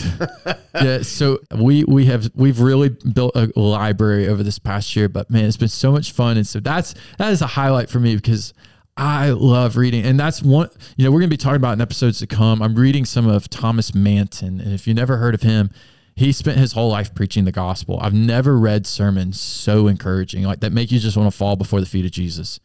yeah. 0.76 1.02
So 1.02 1.40
we 1.56 1.84
we 1.86 2.06
have 2.06 2.30
we've 2.36 2.60
really 2.60 2.90
built 2.90 3.36
a 3.36 3.52
library 3.56 4.28
over 4.28 4.44
this 4.44 4.60
past 4.60 4.96
year, 4.96 5.08
but 5.08 5.30
man, 5.30 5.46
it's 5.46 5.58
been 5.58 5.68
so 5.70 5.92
much 5.92 6.12
fun, 6.12 6.38
and 6.38 6.46
so 6.46 6.60
that's 6.60 6.94
that 7.18 7.32
is 7.32 7.42
a 7.42 7.48
highlight 7.48 7.90
for 7.90 8.00
me 8.00 8.16
because 8.16 8.54
I 8.98 9.30
love 9.30 9.78
reading, 9.78 10.04
and 10.04 10.20
that's 10.20 10.42
one. 10.42 10.70
You 10.98 11.06
know, 11.06 11.12
we're 11.12 11.20
gonna 11.20 11.30
be 11.30 11.38
talking 11.38 11.58
about 11.58 11.74
in 11.74 11.82
episodes 11.82 12.20
to 12.20 12.28
come. 12.28 12.62
I'm 12.62 12.76
reading 12.76 13.06
some 13.06 13.28
of 13.28 13.50
Thomas 13.50 13.96
Manton, 13.96 14.60
and 14.60 14.74
if 14.74 14.88
you 14.88 14.94
never 14.94 15.18
heard 15.18 15.34
of 15.36 15.42
him. 15.42 15.70
He 16.16 16.32
spent 16.32 16.58
his 16.58 16.72
whole 16.72 16.90
life 16.90 17.14
preaching 17.14 17.46
the 17.46 17.52
gospel. 17.52 18.00
I've 18.02 18.12
never 18.12 18.58
read 18.58 18.88
sermons 18.88 19.40
so 19.40 19.86
encouraging, 19.88 20.42
like 20.46 20.62
that 20.62 20.74
make 20.74 20.92
you 20.92 20.98
just 20.98 21.16
want 21.16 21.32
to 21.32 21.38
fall 21.38 21.56
before 21.56 21.80
the 21.80 21.86
feet 21.86 22.06
of 22.06 22.12
Jesus. 22.12 22.60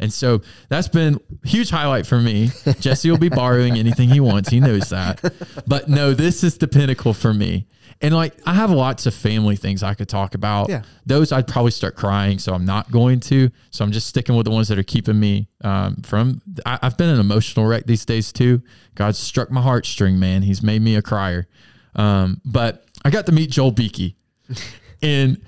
And 0.00 0.12
so 0.12 0.42
that's 0.68 0.88
been 0.88 1.20
a 1.44 1.48
huge 1.48 1.70
highlight 1.70 2.06
for 2.06 2.20
me. 2.20 2.50
Jesse 2.80 3.10
will 3.10 3.18
be 3.18 3.28
borrowing 3.28 3.76
anything 3.76 4.08
he 4.08 4.20
wants. 4.20 4.48
He 4.48 4.60
knows 4.60 4.90
that. 4.90 5.20
But 5.66 5.88
no, 5.88 6.14
this 6.14 6.44
is 6.44 6.58
the 6.58 6.68
pinnacle 6.68 7.14
for 7.14 7.32
me. 7.32 7.66
And 8.00 8.14
like 8.14 8.34
I 8.46 8.54
have 8.54 8.70
lots 8.70 9.06
of 9.06 9.14
family 9.14 9.56
things 9.56 9.82
I 9.82 9.94
could 9.94 10.08
talk 10.08 10.34
about. 10.34 10.68
Yeah. 10.68 10.82
Those 11.04 11.32
I'd 11.32 11.48
probably 11.48 11.72
start 11.72 11.96
crying, 11.96 12.38
so 12.38 12.54
I'm 12.54 12.64
not 12.64 12.90
going 12.92 13.20
to. 13.20 13.50
So 13.70 13.84
I'm 13.84 13.90
just 13.90 14.06
sticking 14.06 14.36
with 14.36 14.44
the 14.44 14.52
ones 14.52 14.68
that 14.68 14.78
are 14.78 14.84
keeping 14.84 15.18
me 15.18 15.48
um, 15.62 15.96
from. 16.02 16.40
I, 16.64 16.78
I've 16.82 16.96
been 16.96 17.08
an 17.08 17.18
emotional 17.18 17.66
wreck 17.66 17.86
these 17.86 18.04
days 18.04 18.32
too. 18.32 18.62
God 18.94 19.16
struck 19.16 19.50
my 19.50 19.60
heartstring, 19.60 20.18
man. 20.18 20.42
He's 20.42 20.62
made 20.62 20.80
me 20.80 20.94
a 20.94 21.02
crier. 21.02 21.48
Um, 21.96 22.40
but 22.44 22.84
I 23.04 23.10
got 23.10 23.26
to 23.26 23.32
meet 23.32 23.50
Joel 23.50 23.72
Beeke, 23.72 24.14
and 25.02 25.42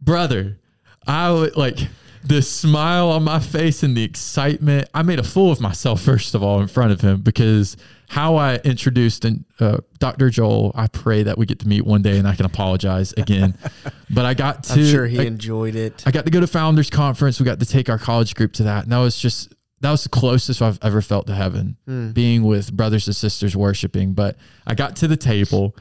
brother, 0.00 0.58
I 1.06 1.30
would 1.30 1.56
like 1.56 1.78
the 2.24 2.42
smile 2.42 3.10
on 3.10 3.24
my 3.24 3.40
face 3.40 3.82
and 3.82 3.96
the 3.96 4.04
excitement. 4.04 4.88
I 4.94 5.02
made 5.02 5.18
a 5.18 5.24
fool 5.24 5.50
of 5.50 5.60
myself 5.60 6.02
first 6.02 6.34
of 6.34 6.42
all 6.42 6.60
in 6.60 6.68
front 6.68 6.92
of 6.92 7.00
him 7.00 7.20
because 7.20 7.76
how 8.12 8.36
I 8.36 8.56
introduced 8.56 9.24
and 9.24 9.44
uh, 9.58 9.78
Dr. 9.98 10.28
Joel. 10.28 10.72
I 10.74 10.86
pray 10.86 11.22
that 11.22 11.38
we 11.38 11.46
get 11.46 11.60
to 11.60 11.68
meet 11.68 11.86
one 11.86 12.02
day 12.02 12.18
and 12.18 12.28
I 12.28 12.34
can 12.34 12.44
apologize 12.44 13.14
again. 13.14 13.56
but 14.10 14.26
I 14.26 14.34
got 14.34 14.64
to. 14.64 14.74
I'm 14.74 14.84
sure 14.84 15.06
he 15.06 15.18
I, 15.18 15.22
enjoyed 15.22 15.74
it. 15.76 16.02
I 16.06 16.10
got 16.10 16.26
to 16.26 16.30
go 16.30 16.40
to 16.40 16.46
Founders 16.46 16.90
Conference. 16.90 17.40
We 17.40 17.46
got 17.46 17.58
to 17.60 17.66
take 17.66 17.88
our 17.88 17.98
college 17.98 18.34
group 18.34 18.52
to 18.54 18.64
that, 18.64 18.84
and 18.84 18.92
that 18.92 18.98
was 18.98 19.16
just 19.16 19.54
that 19.80 19.90
was 19.90 20.02
the 20.02 20.10
closest 20.10 20.60
I've 20.60 20.78
ever 20.82 21.00
felt 21.00 21.26
to 21.26 21.34
heaven, 21.34 21.76
being 22.12 22.44
with 22.44 22.72
brothers 22.72 23.06
and 23.06 23.16
sisters 23.16 23.56
worshiping. 23.56 24.12
But 24.12 24.36
I 24.66 24.74
got 24.74 24.94
to 24.96 25.08
the 25.08 25.16
table 25.16 25.74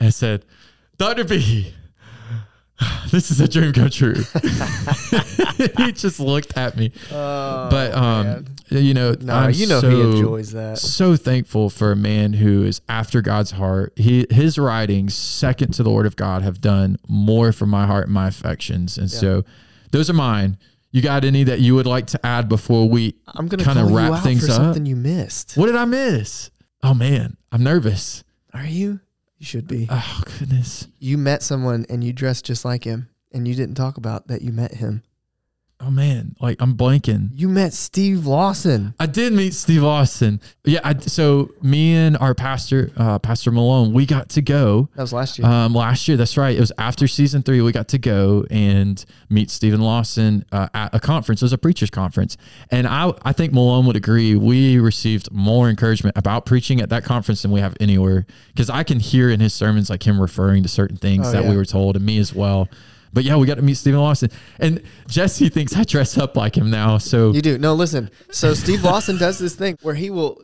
and 0.00 0.06
I 0.06 0.10
said, 0.10 0.46
"Dr. 0.96 1.24
B, 1.24 1.74
this 3.10 3.30
is 3.30 3.40
a 3.40 3.48
dream 3.48 3.72
come 3.72 3.90
true." 3.90 4.14
he 5.78 5.92
just 5.92 6.20
looked 6.20 6.56
at 6.56 6.76
me, 6.76 6.92
Oh, 7.10 7.68
but 7.70 7.94
um, 7.94 8.26
man. 8.26 8.46
you 8.70 8.94
know, 8.94 9.14
no, 9.20 9.32
I'm 9.32 9.52
you 9.52 9.66
know 9.66 9.80
so, 9.80 9.90
he 9.90 10.00
enjoys 10.00 10.52
that. 10.52 10.78
so 10.78 11.16
thankful 11.16 11.70
for 11.70 11.92
a 11.92 11.96
man 11.96 12.34
who 12.34 12.64
is 12.64 12.80
after 12.88 13.22
God's 13.22 13.52
heart. 13.52 13.92
He 13.96 14.26
his 14.30 14.58
writings, 14.58 15.14
second 15.14 15.72
to 15.74 15.82
the 15.82 15.90
Word 15.90 16.06
of 16.06 16.16
God, 16.16 16.42
have 16.42 16.60
done 16.60 16.96
more 17.08 17.52
for 17.52 17.66
my 17.66 17.86
heart 17.86 18.04
and 18.06 18.14
my 18.14 18.28
affections. 18.28 18.98
And 18.98 19.10
so 19.10 19.44
those 19.90 20.10
are 20.10 20.14
mine. 20.14 20.58
You 20.92 21.02
got 21.02 21.24
any 21.24 21.44
that 21.44 21.60
you 21.60 21.74
would 21.74 21.86
like 21.86 22.06
to 22.08 22.26
add 22.26 22.48
before 22.48 22.88
we 22.88 23.16
I'm 23.26 23.48
gonna 23.48 23.64
kind 23.64 23.78
of 23.78 23.90
wrap 23.90 24.22
things 24.22 24.46
for 24.46 24.52
up? 24.52 24.56
something 24.56 24.86
you 24.86 24.96
missed. 24.96 25.56
What 25.56 25.66
did 25.66 25.76
I 25.76 25.84
miss? 25.84 26.50
Oh 26.82 26.94
man, 26.94 27.36
I'm 27.52 27.62
nervous. 27.62 28.22
Are 28.54 28.64
you? 28.64 29.00
You 29.46 29.48
should 29.60 29.68
be. 29.68 29.86
Oh 29.88 30.22
goodness. 30.40 30.88
You 30.98 31.16
met 31.16 31.40
someone 31.40 31.86
and 31.88 32.02
you 32.02 32.12
dressed 32.12 32.44
just 32.46 32.64
like 32.64 32.82
him, 32.82 33.08
and 33.30 33.46
you 33.46 33.54
didn't 33.54 33.76
talk 33.76 33.96
about 33.96 34.26
that 34.26 34.42
you 34.42 34.50
met 34.50 34.74
him. 34.74 35.04
Oh 35.78 35.90
man, 35.90 36.34
like 36.40 36.56
I'm 36.62 36.74
blanking. 36.74 37.28
You 37.34 37.50
met 37.50 37.74
Steve 37.74 38.26
Lawson. 38.26 38.94
I 38.98 39.04
did 39.04 39.34
meet 39.34 39.52
Steve 39.52 39.82
Lawson. 39.82 40.40
Yeah, 40.64 40.80
I, 40.82 40.96
so 40.98 41.50
me 41.60 41.94
and 41.94 42.16
our 42.16 42.34
pastor, 42.34 42.90
uh, 42.96 43.18
Pastor 43.18 43.50
Malone, 43.52 43.92
we 43.92 44.06
got 44.06 44.30
to 44.30 44.42
go 44.42 44.88
That 44.96 45.02
was 45.02 45.12
last 45.12 45.38
year. 45.38 45.46
Um, 45.46 45.74
last 45.74 46.08
year, 46.08 46.16
that's 46.16 46.38
right. 46.38 46.56
It 46.56 46.60
was 46.60 46.72
after 46.78 47.06
season 47.06 47.42
three. 47.42 47.60
We 47.60 47.72
got 47.72 47.88
to 47.88 47.98
go 47.98 48.46
and 48.50 49.04
meet 49.28 49.50
Stephen 49.50 49.82
Lawson 49.82 50.46
uh, 50.50 50.68
at 50.72 50.94
a 50.94 50.98
conference. 50.98 51.42
It 51.42 51.44
was 51.44 51.52
a 51.52 51.58
preachers 51.58 51.90
conference, 51.90 52.38
and 52.70 52.86
I 52.88 53.12
I 53.22 53.32
think 53.34 53.52
Malone 53.52 53.84
would 53.84 53.96
agree. 53.96 54.34
We 54.34 54.78
received 54.78 55.30
more 55.30 55.68
encouragement 55.68 56.16
about 56.16 56.46
preaching 56.46 56.80
at 56.80 56.88
that 56.88 57.04
conference 57.04 57.42
than 57.42 57.50
we 57.50 57.60
have 57.60 57.76
anywhere 57.80 58.24
because 58.48 58.70
I 58.70 58.82
can 58.82 58.98
hear 58.98 59.28
in 59.28 59.40
his 59.40 59.52
sermons 59.52 59.90
like 59.90 60.06
him 60.06 60.18
referring 60.20 60.62
to 60.62 60.70
certain 60.70 60.96
things 60.96 61.28
Oh, 61.28 61.32
that 61.32 61.44
yeah. 61.44 61.50
we 61.50 61.56
were 61.56 61.66
told, 61.66 61.96
and 61.96 62.06
me 62.06 62.18
as 62.18 62.34
well. 62.34 62.66
But 63.12 63.24
yeah, 63.24 63.36
we 63.36 63.46
got 63.46 63.54
to 63.56 63.62
meet 63.62 63.76
Stephen 63.76 64.00
Lawson, 64.00 64.30
and 64.58 64.82
Jesse 65.08 65.48
thinks 65.48 65.74
I 65.76 65.84
dress 65.84 66.18
up 66.18 66.36
like 66.36 66.56
him 66.56 66.70
now. 66.70 66.98
So 66.98 67.32
You 67.32 67.42
do. 67.42 67.58
No, 67.58 67.74
listen. 67.74 68.10
So 68.30 68.54
Steve 68.54 68.84
Lawson 68.84 69.16
does 69.18 69.38
this 69.38 69.54
thing 69.54 69.78
where 69.82 69.94
he 69.94 70.10
will 70.10 70.42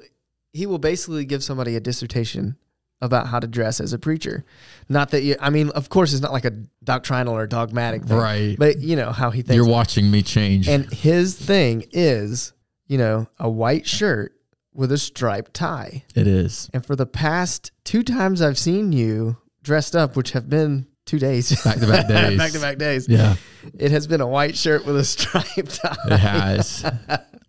he 0.53 0.67
will 0.67 0.79
basically 0.79 1.25
give 1.25 1.43
somebody 1.43 1.77
a 1.77 1.81
dissertation 1.81 2.57
about 3.01 3.27
how 3.27 3.41
to 3.41 3.47
dress 3.49 3.81
as 3.81 3.93
a 3.93 3.99
preacher. 3.99 4.45
Not 4.89 5.11
that 5.11 5.23
you 5.23 5.37
I 5.41 5.51
mean, 5.51 5.71
of 5.71 5.89
course 5.89 6.13
it's 6.13 6.23
not 6.23 6.33
like 6.33 6.45
a 6.45 6.53
doctrinal 6.85 7.35
or 7.35 7.47
dogmatic 7.47 8.05
thing. 8.05 8.17
Right. 8.17 8.57
But 8.59 8.79
you 8.79 8.97
know 8.97 9.11
how 9.13 9.31
he 9.31 9.43
thinks. 9.43 9.57
you're 9.57 9.67
watching 9.67 10.11
me 10.11 10.23
change. 10.23 10.69
and 10.69 10.91
his 10.93 11.35
thing 11.35 11.85
is, 11.91 12.53
you 12.87 12.99
know, 12.99 13.27
a 13.39 13.51
white 13.51 13.87
shirt 13.87 14.35
with 14.75 14.93
a 14.93 14.99
striped 14.99 15.53
tie. 15.53 16.05
it 16.15 16.27
is. 16.27 16.71
And 16.73 16.87
for 16.87 16.95
the 16.97 17.07
past 17.07 17.73
two 17.85 18.03
times 18.03 18.41
I've 18.41 18.59
seen 18.59 18.93
you 18.93 19.37
dressed 19.63 19.97
up, 19.97 20.15
which 20.17 20.31
have 20.33 20.49
been 20.49 20.87
two 21.07 21.19
days, 21.19 21.51
Back 21.65 21.79
to 21.81 21.87
back 21.87 22.09
days. 22.09 22.39
back 22.39 22.53
to 22.53 22.61
back 22.61 22.79
days. 22.79 23.09
Yeah, 23.09 23.37
It 23.79 23.91
has 23.91 24.07
been 24.07 24.21
a 24.21 24.27
white 24.27 24.57
shirt 24.57 24.85
with 24.87 24.97
a 24.97 25.05
striped 25.05 25.75
tie. 25.83 25.97
it 26.07 26.19
has. 26.19 26.85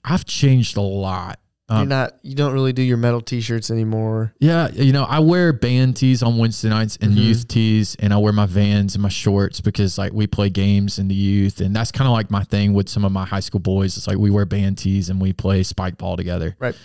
I've 0.03 0.25
changed 0.25 0.77
a 0.77 0.81
lot. 0.81 1.39
You're 1.69 1.79
Um, 1.79 1.87
not. 1.87 2.15
You 2.23 2.35
don't 2.35 2.51
really 2.53 2.73
do 2.73 2.81
your 2.81 2.97
metal 2.97 3.21
T-shirts 3.21 3.71
anymore. 3.71 4.33
Yeah, 4.39 4.69
you 4.73 4.91
know, 4.91 5.03
I 5.05 5.19
wear 5.19 5.53
band 5.53 5.95
tees 5.95 6.21
on 6.21 6.37
Wednesday 6.37 6.67
nights 6.69 6.97
and 7.01 7.13
Mhm. 7.13 7.23
youth 7.23 7.47
tees, 7.47 7.95
and 7.99 8.13
I 8.13 8.17
wear 8.17 8.33
my 8.33 8.45
vans 8.45 8.95
and 8.95 9.01
my 9.01 9.07
shorts 9.09 9.61
because 9.61 9.97
like 9.97 10.11
we 10.11 10.27
play 10.27 10.49
games 10.49 10.99
in 10.99 11.07
the 11.07 11.15
youth, 11.15 11.61
and 11.61 11.73
that's 11.73 11.91
kind 11.91 12.07
of 12.07 12.11
like 12.11 12.29
my 12.29 12.43
thing 12.43 12.73
with 12.73 12.89
some 12.89 13.05
of 13.05 13.13
my 13.13 13.23
high 13.25 13.39
school 13.39 13.61
boys. 13.61 13.97
It's 13.97 14.07
like 14.07 14.17
we 14.17 14.29
wear 14.29 14.45
band 14.45 14.77
tees 14.77 15.09
and 15.09 15.21
we 15.21 15.31
play 15.31 15.63
spike 15.63 15.97
ball 15.97 16.17
together. 16.17 16.55
Right. 16.59 16.75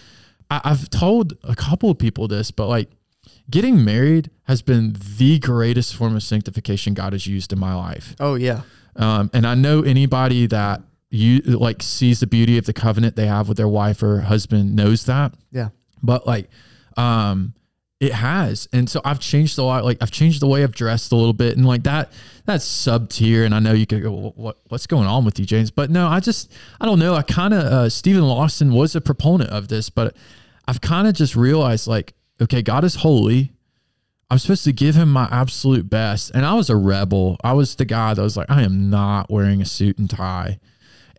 I, 0.49 0.61
I've 0.65 0.89
told 0.91 1.35
a 1.43 1.57
couple 1.57 1.91
of 1.91 1.99
people 1.99 2.29
this, 2.29 2.53
but 2.53 2.69
like 2.69 2.89
getting 3.51 3.85
married 3.85 4.31
has 4.45 4.63
been 4.63 4.97
the 5.17 5.39
greatest 5.39 5.95
form 5.95 6.17
of 6.17 6.23
sanctification 6.23 6.95
God 6.95 7.13
has 7.13 7.27
used 7.27 7.53
in 7.53 7.59
my 7.59 7.75
life. 7.75 8.15
Oh 8.21 8.35
yeah. 8.35 8.63
Um, 8.97 9.31
and 9.33 9.47
I 9.47 9.55
know 9.55 9.83
anybody 9.83 10.47
that 10.47 10.83
you 11.11 11.41
like 11.41 11.83
sees 11.83 12.21
the 12.21 12.27
beauty 12.27 12.59
of 12.59 12.67
the 12.67 12.73
covenant 12.73 13.17
they 13.17 13.27
have 13.27 13.49
with 13.49 13.57
their 13.57 13.69
wife 13.69 14.03
or 14.03 14.21
husband 14.21 14.75
knows 14.75 15.07
that. 15.07 15.35
Yeah. 15.51 15.69
But 16.03 16.27
like, 16.27 16.49
um, 16.97 17.55
it 18.01 18.13
has, 18.13 18.69
and 18.73 18.89
so 18.89 19.01
I've 19.05 19.19
changed 19.19 19.59
a 19.59 19.65
lot. 19.65 19.85
Like 19.85 19.99
I've 20.01 20.13
changed 20.13 20.41
the 20.41 20.47
way 20.47 20.63
I've 20.63 20.75
dressed 20.75 21.11
a 21.11 21.17
little 21.17 21.33
bit, 21.33 21.57
and 21.57 21.67
like 21.67 21.83
that, 21.83 22.13
that's 22.45 22.65
sub 22.65 23.09
tier. 23.09 23.45
And 23.45 23.53
I 23.53 23.59
know 23.59 23.73
you 23.73 23.87
could 23.87 24.05
go, 24.05 24.13
"Well, 24.13 24.33
what 24.37 24.59
what's 24.69 24.87
going 24.87 25.09
on 25.09 25.25
with 25.25 25.41
you, 25.41 25.45
James? 25.45 25.73
But 25.73 25.91
no, 25.91 26.07
I 26.07 26.21
just 26.21 26.53
I 26.81 26.87
don't 26.87 27.01
know. 27.01 27.15
I 27.15 27.23
kind 27.23 27.53
of 27.53 27.65
uh, 27.65 27.89
Stephen 27.89 28.23
Lawson 28.23 28.73
was 28.73 28.95
a 28.95 29.01
proponent 29.01 29.51
of 29.51 29.67
this, 29.67 29.91
but 29.91 30.15
I've 30.69 30.81
kind 30.81 31.09
of 31.09 31.15
just 31.15 31.35
realized 31.35 31.89
like, 31.89 32.13
okay, 32.41 32.63
God 32.63 32.85
is 32.85 32.97
holy. 32.97 33.53
I'm 34.31 34.39
supposed 34.39 34.65
to 34.65 34.73
give 34.73 34.95
him 34.95 35.11
my 35.11 35.27
absolute 35.31 35.89
best. 35.89 36.33
And 36.35 36.45
I 36.45 36.55
was 36.55 36.69
a 36.69 36.77
rebel. 36.77 37.39
I 37.43 37.55
was 37.55 37.77
the 37.77 37.85
guy 37.85 38.13
that 38.15 38.23
was 38.23 38.37
like, 38.37 38.51
I 38.51 38.63
am 38.63 38.91
not 38.91 39.31
wearing 39.31 39.63
a 39.63 39.65
suit 39.65 39.99
and 39.99 40.09
tie. 40.09 40.59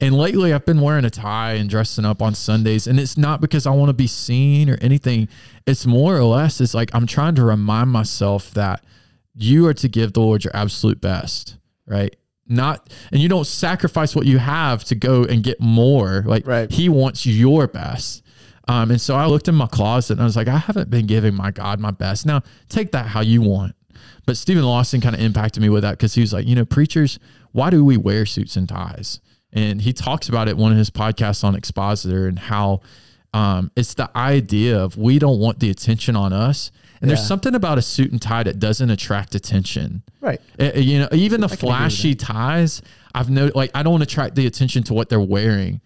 And 0.01 0.15
lately 0.15 0.53
I've 0.53 0.65
been 0.65 0.79
wearing 0.79 1.05
a 1.05 1.09
tie 1.09 1.53
and 1.53 1.69
dressing 1.69 2.05
up 2.05 2.21
on 2.21 2.35
Sundays. 2.35 2.87
And 2.87 2.99
it's 2.99 3.17
not 3.17 3.41
because 3.41 3.65
I 3.65 3.71
want 3.71 3.89
to 3.89 3.93
be 3.93 4.07
seen 4.07 4.69
or 4.69 4.77
anything. 4.79 5.27
It's 5.65 5.85
more 5.85 6.15
or 6.15 6.23
less, 6.23 6.61
it's 6.61 6.73
like 6.73 6.93
I'm 6.93 7.07
trying 7.07 7.35
to 7.35 7.43
remind 7.43 7.89
myself 7.89 8.51
that 8.51 8.83
you 9.35 9.65
are 9.67 9.73
to 9.73 9.87
give 9.87 10.13
the 10.13 10.21
Lord 10.21 10.43
your 10.43 10.55
absolute 10.55 11.01
best, 11.01 11.57
right? 11.85 12.15
Not, 12.47 12.89
and 13.11 13.21
you 13.21 13.29
don't 13.29 13.45
sacrifice 13.45 14.15
what 14.15 14.25
you 14.25 14.37
have 14.37 14.83
to 14.85 14.95
go 14.95 15.23
and 15.23 15.43
get 15.43 15.59
more. 15.59 16.23
Like, 16.25 16.47
Right. 16.47 16.71
He 16.71 16.89
wants 16.89 17.25
your 17.25 17.67
best. 17.67 18.23
Um, 18.69 18.91
and 18.91 19.01
so 19.01 19.15
I 19.15 19.25
looked 19.25 19.47
in 19.47 19.55
my 19.55 19.65
closet 19.65 20.13
and 20.13 20.21
I 20.21 20.25
was 20.25 20.35
like, 20.35 20.47
I 20.47 20.57
haven't 20.57 20.91
been 20.91 21.07
giving 21.07 21.33
my 21.33 21.49
God 21.49 21.79
my 21.79 21.89
best. 21.89 22.27
Now, 22.27 22.43
take 22.69 22.91
that 22.91 23.07
how 23.07 23.21
you 23.21 23.41
want. 23.41 23.75
But 24.27 24.37
Stephen 24.37 24.63
Lawson 24.63 25.01
kind 25.01 25.15
of 25.15 25.21
impacted 25.21 25.63
me 25.63 25.69
with 25.69 25.81
that 25.81 25.93
because 25.93 26.13
he 26.13 26.21
was 26.21 26.31
like, 26.31 26.45
you 26.47 26.53
know, 26.53 26.65
preachers, 26.65 27.17
why 27.51 27.71
do 27.71 27.83
we 27.83 27.97
wear 27.97 28.27
suits 28.27 28.55
and 28.55 28.69
ties? 28.69 29.21
And 29.51 29.81
he 29.81 29.91
talks 29.91 30.29
about 30.29 30.47
it 30.47 30.51
in 30.51 30.57
one 30.57 30.71
of 30.71 30.77
his 30.77 30.91
podcasts 30.91 31.43
on 31.43 31.55
Expositor 31.55 32.27
and 32.27 32.37
how 32.37 32.81
um, 33.33 33.71
it's 33.75 33.95
the 33.95 34.15
idea 34.15 34.79
of 34.79 34.95
we 34.97 35.17
don't 35.17 35.39
want 35.39 35.59
the 35.59 35.71
attention 35.71 36.15
on 36.15 36.31
us. 36.31 36.71
And 37.01 37.09
there's 37.09 37.25
something 37.25 37.55
about 37.55 37.77
a 37.77 37.81
suit 37.81 38.11
and 38.11 38.21
tie 38.21 38.43
that 38.43 38.59
doesn't 38.59 38.89
attract 38.89 39.33
attention. 39.33 40.03
Right. 40.21 40.39
Uh, 40.59 40.73
you 40.75 40.99
know, 40.99 41.07
even 41.13 41.41
the 41.41 41.49
flashy 41.49 42.13
ties, 42.13 42.83
I've 43.15 43.29
noticed 43.29 43.55
like 43.55 43.71
I 43.73 43.81
don't 43.81 43.93
want 43.93 44.03
to 44.03 44.07
attract 44.07 44.35
the 44.35 44.45
attention 44.45 44.83
to 44.83 44.93
what 44.93 45.07
they're 45.09 45.19
wearing, 45.19 45.79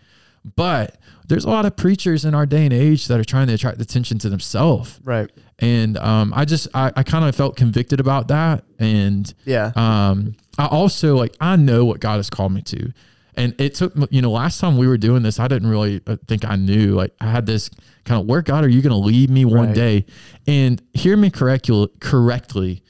but 0.55 0.97
there's 1.27 1.45
a 1.45 1.49
lot 1.49 1.65
of 1.65 1.75
preachers 1.75 2.25
in 2.25 2.33
our 2.35 2.45
day 2.45 2.63
and 2.65 2.73
age 2.73 3.07
that 3.07 3.19
are 3.19 3.23
trying 3.23 3.47
to 3.47 3.53
attract 3.53 3.81
attention 3.81 4.19
to 4.19 4.29
themselves, 4.29 4.99
Right. 5.03 5.29
and 5.59 5.97
um, 5.97 6.33
I 6.35 6.45
just 6.45 6.67
I, 6.73 6.91
I 6.95 7.03
kind 7.03 7.25
of 7.25 7.35
felt 7.35 7.55
convicted 7.57 7.99
about 7.99 8.27
that, 8.29 8.63
and 8.79 9.31
Yeah. 9.45 9.71
um, 9.75 10.35
I 10.57 10.65
also 10.67 11.15
like 11.15 11.35
I 11.39 11.55
know 11.55 11.85
what 11.85 11.99
God 11.99 12.17
has 12.17 12.29
called 12.29 12.51
me 12.53 12.61
to, 12.63 12.91
and 13.35 13.55
it 13.59 13.75
took 13.75 13.93
you 14.11 14.21
know 14.21 14.31
last 14.31 14.59
time 14.59 14.77
we 14.77 14.87
were 14.87 14.97
doing 14.97 15.23
this, 15.23 15.39
I 15.39 15.47
didn't 15.47 15.69
really 15.69 16.01
uh, 16.07 16.17
think 16.27 16.45
I 16.45 16.55
knew. 16.55 16.93
Like 16.93 17.13
I 17.21 17.25
had 17.31 17.45
this 17.45 17.69
kind 18.05 18.19
of 18.21 18.27
where 18.27 18.41
God 18.41 18.63
are 18.65 18.69
you 18.69 18.81
going 18.81 18.91
to 18.91 18.97
lead 19.07 19.29
me 19.29 19.45
one 19.45 19.67
Right. 19.67 19.75
day? 19.75 20.05
And 20.45 20.81
hear 20.93 21.15
me 21.15 21.29
correct 21.29 21.69
correctly. 22.01 22.83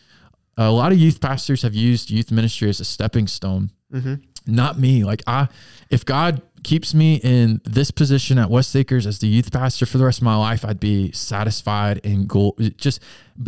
A 0.57 0.71
lot 0.71 0.91
of 0.91 0.97
youth 0.99 1.19
pastors 1.21 1.61
have 1.63 1.73
used 1.73 2.09
youth 2.11 2.31
ministry 2.31 2.69
as 2.69 2.79
a 2.79 2.85
stepping 2.85 3.27
stone. 3.27 3.71
mm-hmm. 3.93 4.15
Not 4.45 4.77
me. 4.79 5.03
Like 5.03 5.23
I, 5.25 5.47
if 5.89 6.03
God 6.03 6.41
keeps 6.63 6.93
me 6.93 7.15
in 7.23 7.61
this 7.65 7.91
position 7.91 8.37
at 8.37 8.49
West 8.49 8.75
Acres 8.75 9.05
as 9.05 9.19
the 9.19 9.27
youth 9.27 9.51
pastor 9.51 9.85
for 9.85 9.97
the 9.97 10.05
rest 10.05 10.19
of 10.19 10.23
my 10.23 10.35
life, 10.35 10.63
I'd 10.65 10.79
be 10.79 11.11
satisfied 11.11 11.99
and 12.05 12.27
go 12.27 12.55
just 12.77 12.99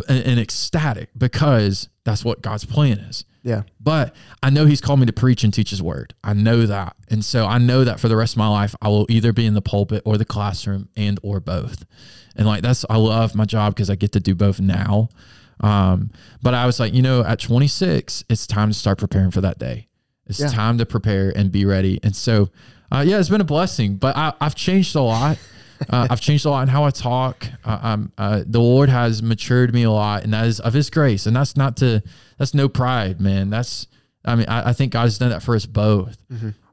and, 0.08 0.24
and 0.24 0.40
ecstatic 0.40 1.10
because 1.16 1.88
that's 2.04 2.24
what 2.24 2.42
God's 2.42 2.64
plan 2.64 2.98
is. 2.98 3.24
Yeah. 3.42 3.62
But 3.80 4.14
I 4.42 4.50
know 4.50 4.66
he's 4.66 4.80
called 4.80 4.98
me 5.00 5.06
to 5.06 5.12
preach 5.12 5.44
and 5.44 5.54
teach 5.54 5.70
his 5.70 5.80
word. 5.82 6.14
I 6.24 6.32
know 6.32 6.66
that. 6.66 6.96
And 7.08 7.24
so 7.24 7.46
I 7.46 7.58
know 7.58 7.84
that 7.84 8.00
for 8.00 8.08
the 8.08 8.16
rest 8.16 8.34
of 8.34 8.38
my 8.38 8.48
life 8.48 8.74
I 8.82 8.88
will 8.88 9.06
either 9.08 9.32
be 9.32 9.46
in 9.46 9.54
the 9.54 9.62
pulpit 9.62 10.02
or 10.04 10.18
the 10.18 10.24
classroom 10.24 10.88
and 10.96 11.20
or 11.22 11.38
both. 11.40 11.84
And 12.34 12.46
like 12.46 12.62
that's 12.62 12.84
I 12.90 12.96
love 12.96 13.34
my 13.34 13.44
job 13.44 13.74
because 13.74 13.88
I 13.88 13.94
get 13.94 14.12
to 14.12 14.20
do 14.20 14.34
both 14.34 14.60
now. 14.60 15.08
Um, 15.60 16.10
but 16.42 16.54
I 16.54 16.66
was 16.66 16.78
like, 16.80 16.92
you 16.92 17.02
know, 17.02 17.22
at 17.22 17.38
26, 17.40 18.24
it's 18.28 18.46
time 18.46 18.70
to 18.70 18.74
start 18.74 18.98
preparing 18.98 19.30
for 19.30 19.40
that 19.40 19.58
day. 19.58 19.88
It's 20.26 20.40
Yeah. 20.40 20.48
time 20.48 20.76
to 20.78 20.84
prepare 20.86 21.32
and 21.34 21.50
be 21.52 21.64
ready. 21.64 22.00
And 22.02 22.14
so, 22.16 22.50
uh, 22.92 23.04
yeah, 23.06 23.18
it's 23.18 23.28
been 23.28 23.40
a 23.40 23.44
blessing, 23.44 23.96
but 23.96 24.16
I, 24.16 24.32
I've 24.40 24.54
changed 24.54 24.94
a 24.96 25.00
lot. 25.02 25.38
Uh, 25.90 26.06
I've 26.10 26.20
changed 26.20 26.46
a 26.46 26.50
lot 26.50 26.62
in 26.62 26.68
how 26.68 26.84
I 26.84 26.90
talk. 26.90 27.46
Uh, 27.64 27.98
uh, 28.16 28.42
the 28.46 28.60
Lord 28.60 28.88
has 28.88 29.22
matured 29.22 29.74
me 29.74 29.82
a 29.82 29.90
lot, 29.90 30.24
and 30.24 30.32
that 30.32 30.46
is 30.46 30.60
of 30.60 30.72
His 30.72 30.90
grace. 30.90 31.26
And 31.26 31.36
that's 31.36 31.56
not 31.56 31.76
to, 31.78 32.02
that's 32.38 32.54
no 32.54 32.68
pride, 32.68 33.20
man. 33.20 33.50
That's, 33.50 33.86
I 34.24 34.34
mean, 34.36 34.46
I, 34.48 34.70
I 34.70 34.72
think 34.72 34.92
God 34.92 35.02
has 35.02 35.18
done 35.18 35.30
that 35.30 35.42
for 35.42 35.54
us 35.54 35.66
both. 35.66 36.16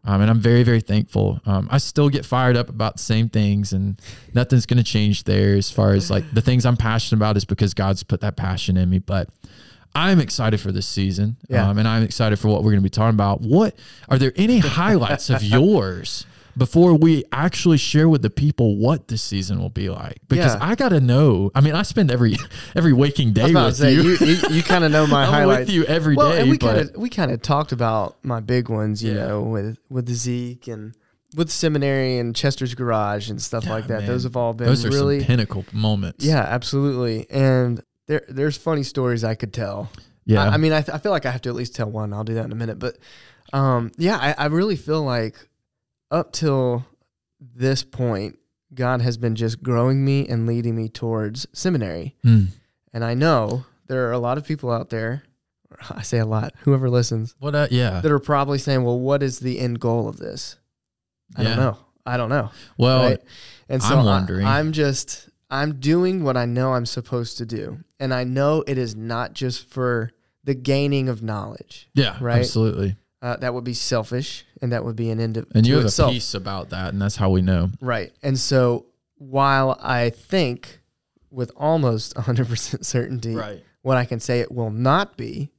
Um, 0.06 0.20
and 0.22 0.30
I'm 0.30 0.40
very, 0.40 0.64
very 0.64 0.82
thankful. 0.82 1.40
Um, 1.46 1.70
I 1.72 1.78
still 1.78 2.10
get 2.10 2.26
fired 2.26 2.58
up 2.58 2.68
about 2.68 2.98
the 2.98 3.04
same 3.04 3.30
things, 3.30 3.72
and 3.72 4.00
nothing's 4.34 4.66
going 4.66 4.78
to 4.78 4.84
change 4.84 5.24
there 5.24 5.56
as 5.56 5.72
far 5.72 5.94
as 5.94 6.12
like 6.12 6.26
the 6.34 6.42
things 6.42 6.66
I'm 6.66 6.76
passionate 6.76 7.20
about 7.20 7.38
is 7.38 7.46
because 7.46 7.74
God's 7.74 8.04
put 8.04 8.20
that 8.22 8.36
passion 8.36 8.76
in 8.76 8.90
me. 8.90 9.00
But 9.00 9.30
I'm 9.96 10.20
excited 10.20 10.60
for 10.60 10.72
this 10.72 10.88
season, 10.88 11.38
Yeah. 11.50 11.70
um, 11.70 11.78
and 11.78 11.88
I'm 11.88 12.04
excited 12.04 12.38
for 12.40 12.48
what 12.48 12.60
we're 12.64 12.72
going 12.72 12.82
to 12.82 12.84
be 12.84 12.90
talking 12.90 13.16
about. 13.16 13.42
What 13.42 13.76
are 14.10 14.18
there 14.18 14.34
any 14.36 14.58
highlights 14.60 15.30
of 15.30 15.44
yours 15.44 16.26
before 16.56 16.94
we 16.94 17.24
actually 17.32 17.78
share 17.78 18.08
with 18.08 18.22
the 18.22 18.30
people 18.30 18.78
what 18.78 19.08
this 19.08 19.22
season 19.22 19.60
will 19.60 19.70
be 19.70 19.90
like? 19.90 20.18
Because 20.28 20.54
Yeah. 20.56 20.60
I 20.68 20.76
got 20.76 20.90
to 20.90 21.00
know. 21.00 21.52
I 21.56 21.62
mean, 21.62 21.74
I 21.76 21.82
spend 21.84 22.12
every 22.12 22.38
every 22.76 22.94
waking 22.94 23.34
day 23.34 23.54
with 23.54 23.76
say 23.76 23.94
you. 23.94 24.02
you. 24.02 24.18
You, 24.26 24.38
you, 24.50 24.64
kind 24.64 24.84
of 24.84 24.92
know 24.92 25.06
my 25.08 25.24
I'm 25.26 25.30
highlights. 25.32 25.60
with 25.68 25.70
you 25.76 25.84
every 25.86 26.16
day. 26.16 26.20
well, 26.20 26.32
and 26.32 26.50
we 26.50 26.58
kind 26.58 26.78
of 26.80 26.96
we 26.96 27.10
kind 27.10 27.32
of 27.32 27.42
talked 27.42 27.72
about 27.72 28.18
my 28.24 28.40
big 28.40 28.70
ones, 28.70 29.04
you 29.04 29.14
Yeah. 29.14 29.28
know, 29.28 29.42
with 29.44 29.78
with 29.90 30.10
Zeke 30.10 30.68
and 30.68 30.96
with 31.36 31.50
seminary 31.50 32.18
and 32.20 32.36
Chester's 32.36 32.76
Garage 32.76 33.30
and 33.30 33.42
stuff 33.42 33.66
Yeah, 33.66 33.72
like 33.74 33.88
that. 33.88 34.00
man. 34.02 34.08
Those 34.08 34.24
have 34.24 34.36
all 34.38 34.54
been 34.54 34.68
those 34.68 34.86
are 34.86 34.90
really 34.90 35.20
some 35.20 35.28
pinnacle 35.28 35.66
moments. 35.74 36.24
yeah, 36.24 36.42
absolutely. 36.42 37.28
And 37.32 37.82
there 38.08 38.24
there's 38.28 38.58
funny 38.58 38.84
stories 38.84 39.24
I 39.24 39.36
could 39.36 39.54
tell. 39.54 39.90
yeah. 40.26 40.44
I, 40.44 40.48
I 40.54 40.58
mean, 40.58 40.74
I, 40.74 40.82
th- 40.82 40.94
I 40.96 40.98
feel 41.00 41.12
like 41.12 41.26
I 41.26 41.32
have 41.32 41.42
to 41.44 41.50
at 41.50 41.56
least 41.56 41.76
tell 41.76 41.90
one. 41.90 42.14
I'll 42.14 42.24
do 42.24 42.34
that 42.36 42.46
in 42.46 42.52
a 42.52 42.56
minute. 42.56 42.80
But 42.80 42.98
um, 43.54 43.92
yeah, 43.98 44.18
I, 44.18 44.44
I 44.44 44.46
really 44.48 44.76
feel 44.76 45.04
like 45.04 45.48
up 46.12 46.32
till 46.32 46.86
this 47.40 47.84
point, 47.84 48.38
God 48.74 49.02
has 49.02 49.18
been 49.18 49.36
just 49.36 49.62
growing 49.62 50.04
me 50.04 50.28
and 50.28 50.48
leading 50.48 50.76
me 50.76 50.90
towards 50.90 51.46
seminary. 51.54 52.16
Mm. 52.26 52.48
And 52.94 53.04
I 53.04 53.14
know 53.14 53.66
there 53.88 54.08
are 54.08 54.12
a 54.12 54.20
lot 54.20 54.38
of 54.38 54.46
people 54.46 54.72
out 54.72 54.90
there, 54.90 55.24
I 55.90 56.02
say 56.04 56.20
a 56.20 56.26
lot, 56.26 56.54
whoever 56.62 56.90
listens, 56.90 57.36
What? 57.40 57.54
Uh, 57.56 57.68
yeah. 57.72 58.00
that 58.02 58.12
are 58.12 58.20
probably 58.20 58.58
saying, 58.58 58.84
well, 58.84 59.00
what 59.00 59.22
is 59.24 59.40
the 59.40 59.60
end 59.60 59.80
goal 59.80 60.08
of 60.08 60.18
this? 60.18 60.58
I 61.36 61.42
Yeah. 61.44 61.50
don't 61.50 61.58
know. 61.58 61.78
I 62.06 62.18
don't 62.18 62.30
know. 62.30 62.52
Well, 62.78 63.04
right? 63.10 63.22
And 63.70 63.82
so 63.82 63.94
I'm 63.96 64.00
I- 64.00 64.04
wondering. 64.06 64.46
I'm 64.46 64.72
just, 64.74 65.30
I'm 65.54 65.80
doing 65.80 66.24
what 66.24 66.36
I 66.36 66.46
know 66.46 66.74
I'm 66.74 66.86
supposed 66.86 67.38
to 67.38 67.46
do. 67.46 67.80
And 68.00 68.14
I 68.14 68.24
know 68.24 68.64
it 68.68 68.78
is 68.78 68.96
not 68.96 69.34
just 69.34 69.70
for 69.70 70.12
the 70.44 70.56
gaining 70.56 71.08
of 71.10 71.22
knowledge. 71.22 71.88
yeah, 71.94 72.18
right? 72.20 72.40
absolutely. 72.40 72.96
Uh, 73.22 73.38
that 73.38 73.54
would 73.54 73.64
be 73.64 73.74
selfish 73.74 74.46
and 74.62 74.72
that 74.74 74.84
would 74.84 74.96
be 74.98 75.10
an 75.10 75.20
end 75.20 75.38
of, 75.38 75.46
And 75.56 75.66
you 75.66 75.76
have 75.76 75.86
itself. 75.86 76.10
a 76.12 76.14
peace 76.14 76.34
about 76.34 76.72
that, 76.72 76.92
and 76.92 77.02
that's 77.02 77.16
how 77.16 77.30
we 77.30 77.42
know. 77.42 77.70
Right. 77.80 78.12
And 78.22 78.38
so 78.38 78.88
while 79.18 79.78
I 79.82 80.10
think 80.10 80.82
with 81.32 81.52
almost 81.56 82.16
100% 82.16 82.84
certainty 82.94 83.38
what 83.84 83.98
I 83.98 84.06
can 84.06 84.20
say 84.20 84.40
it 84.42 84.52
will 84.52 84.72
not 84.72 85.16
be, 85.18 85.52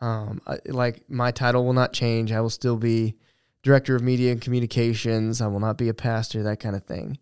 um, 0.00 0.40
I- 0.46 0.58
like 0.66 1.08
my 1.08 1.30
title 1.30 1.64
will 1.64 1.72
not 1.74 1.92
change. 1.92 2.32
I 2.32 2.40
will 2.40 2.50
still 2.50 2.76
be 2.76 3.14
director 3.62 3.94
of 3.94 4.02
media 4.02 4.32
and 4.32 4.40
communications. 4.40 5.40
I 5.40 5.46
will 5.46 5.60
not 5.60 5.78
be 5.78 5.88
a 5.88 5.94
pastor, 5.94 6.42
that 6.42 6.58
kind 6.60 6.74
of 6.74 6.84
thing. 6.84 7.18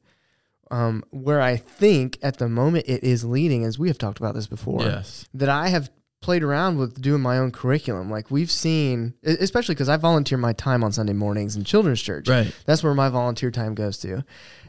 Um, 0.70 1.02
where 1.10 1.40
I 1.40 1.56
think 1.56 2.18
at 2.22 2.38
the 2.38 2.48
moment 2.48 2.84
it 2.88 3.02
is 3.02 3.24
leading, 3.24 3.64
as 3.64 3.78
we 3.78 3.88
have 3.88 3.98
talked 3.98 4.18
about 4.20 4.34
this 4.34 4.46
before, 4.46 4.82
Yes. 4.82 5.26
that 5.34 5.48
I 5.48 5.68
have 5.68 5.90
played 6.22 6.42
around 6.42 6.76
with 6.76 7.00
doing 7.00 7.20
my 7.22 7.38
own 7.38 7.50
curriculum. 7.50 8.10
Like 8.10 8.30
we've 8.30 8.50
seen, 8.50 9.14
especially 9.24 9.74
because 9.74 9.88
I 9.88 9.96
volunteer 9.96 10.38
my 10.38 10.52
time 10.52 10.84
on 10.84 10.92
Sunday 10.92 11.14
mornings 11.14 11.56
in 11.56 11.64
children's 11.64 12.00
church. 12.02 12.28
Right. 12.28 12.54
That's 12.66 12.84
where 12.84 12.94
my 12.94 13.08
volunteer 13.08 13.50
time 13.50 13.74
goes 13.74 13.98
to. 13.98 14.22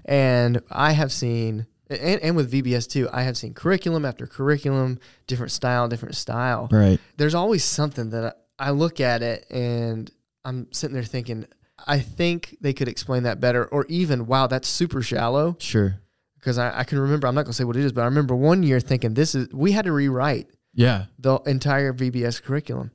And 0.06 0.62
I 0.72 0.94
have 0.94 1.12
seen, 1.12 1.68
and, 1.90 2.22
and 2.22 2.36
with 2.36 2.52
VBS 2.52 2.88
too, 2.90 3.10
I 3.12 3.24
have 3.24 3.38
seen 3.38 3.54
curriculum 3.54 4.06
after 4.06 4.26
curriculum, 4.26 4.98
different 5.28 5.52
style, 5.52 5.88
different 5.88 6.16
style. 6.16 6.68
Right. 6.72 7.00
There's 7.18 7.36
always 7.36 7.64
something 7.64 8.10
that 8.12 8.38
I, 8.58 8.68
I 8.68 8.72
look 8.72 9.00
at 9.00 9.22
it 9.22 9.46
and 9.52 10.10
I'm 10.46 10.68
sitting 10.72 10.94
there 10.96 11.04
thinking, 11.04 11.46
I 11.88 12.00
think 12.00 12.58
they 12.62 12.74
could 12.74 12.88
explain 12.88 13.24
that 13.24 13.40
better, 13.40 13.66
or 13.66 13.86
even, 13.88 14.28
wow, 14.28 14.48
that's 14.48 14.68
super 14.68 15.02
shallow. 15.02 15.56
Sure. 15.60 16.00
Because 16.38 16.58
I, 16.58 16.80
I 16.80 16.84
can 16.84 17.00
remember, 17.00 17.28
I'm 17.28 17.36
not 17.36 17.44
gonna 17.46 17.54
say 17.54 17.64
what 17.64 17.76
it 17.76 17.84
is, 17.86 17.92
but 17.92 18.02
I 18.02 18.06
remember 18.06 18.36
one 18.36 18.64
year 18.64 18.80
thinking 18.80 19.14
this 19.14 19.36
is 19.36 19.48
we 19.54 19.72
had 19.74 19.86
to 19.86 19.92
rewrite 19.92 20.50
Yeah. 20.74 21.06
the 21.20 21.36
entire 21.46 21.94
VBS 21.94 22.42
curriculum, 22.42 22.92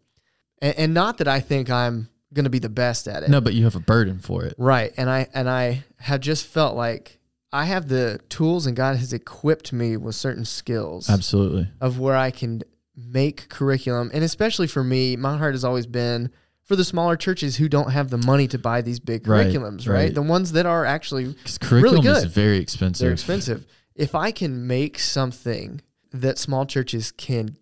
and, 0.60 0.74
and 0.76 0.94
not 0.94 1.18
that 1.18 1.28
I 1.28 1.40
think 1.40 1.70
I'm 1.70 2.08
gonna 2.34 2.50
be 2.50 2.58
the 2.58 2.68
best 2.68 3.06
at 3.08 3.22
it. 3.22 3.30
No, 3.30 3.40
but 3.40 3.54
you 3.54 3.64
have 3.64 3.76
a 3.76 3.80
burden 3.80 4.18
for 4.18 4.44
it. 4.44 4.54
Right. 4.58 4.92
And 4.96 5.08
I 5.08 5.28
and 5.32 5.48
I 5.48 5.84
have 6.00 6.20
just 6.20 6.46
felt 6.46 6.74
like 6.76 7.18
I 7.52 7.64
have 7.66 7.88
the 7.88 8.20
tools 8.28 8.66
and 8.66 8.76
God 8.76 8.96
has 8.96 9.12
equipped 9.12 9.72
me 9.72 9.96
with 9.96 10.16
certain 10.16 10.44
skills 10.44 11.08
Absolutely. 11.08 11.68
of 11.80 11.98
where 12.00 12.16
I 12.16 12.30
can 12.32 12.62
make 12.96 13.48
curriculum. 13.48 14.10
And 14.12 14.24
especially 14.24 14.66
for 14.66 14.82
me, 14.82 15.16
my 15.16 15.38
heart 15.38 15.54
has 15.54 15.64
always 15.64 15.86
been 15.86 16.30
for 16.66 16.76
the 16.76 16.84
smaller 16.84 17.16
churches 17.16 17.56
who 17.56 17.68
don't 17.68 17.90
have 17.92 18.10
the 18.10 18.18
money 18.18 18.46
to 18.48 18.58
buy 18.58 18.82
these 18.82 19.00
big 19.00 19.26
Right, 19.26 19.46
curriculums, 19.46 19.88
right? 19.88 19.94
right. 19.94 20.14
The 20.14 20.20
ones 20.22 20.52
that 20.52 20.66
are 20.66 20.84
actually 20.84 21.34
curriculum 21.60 22.06
is 22.06 22.24
good. 22.24 22.30
very 22.32 22.58
expensive. 22.58 23.04
they're 23.04 23.12
expensive. 23.12 23.66
If 23.94 24.14
I 24.14 24.30
can 24.32 24.66
make 24.66 24.98
something 24.98 25.80
that 26.12 26.38
small 26.38 26.66
churches 26.66 27.12
can 27.12 27.56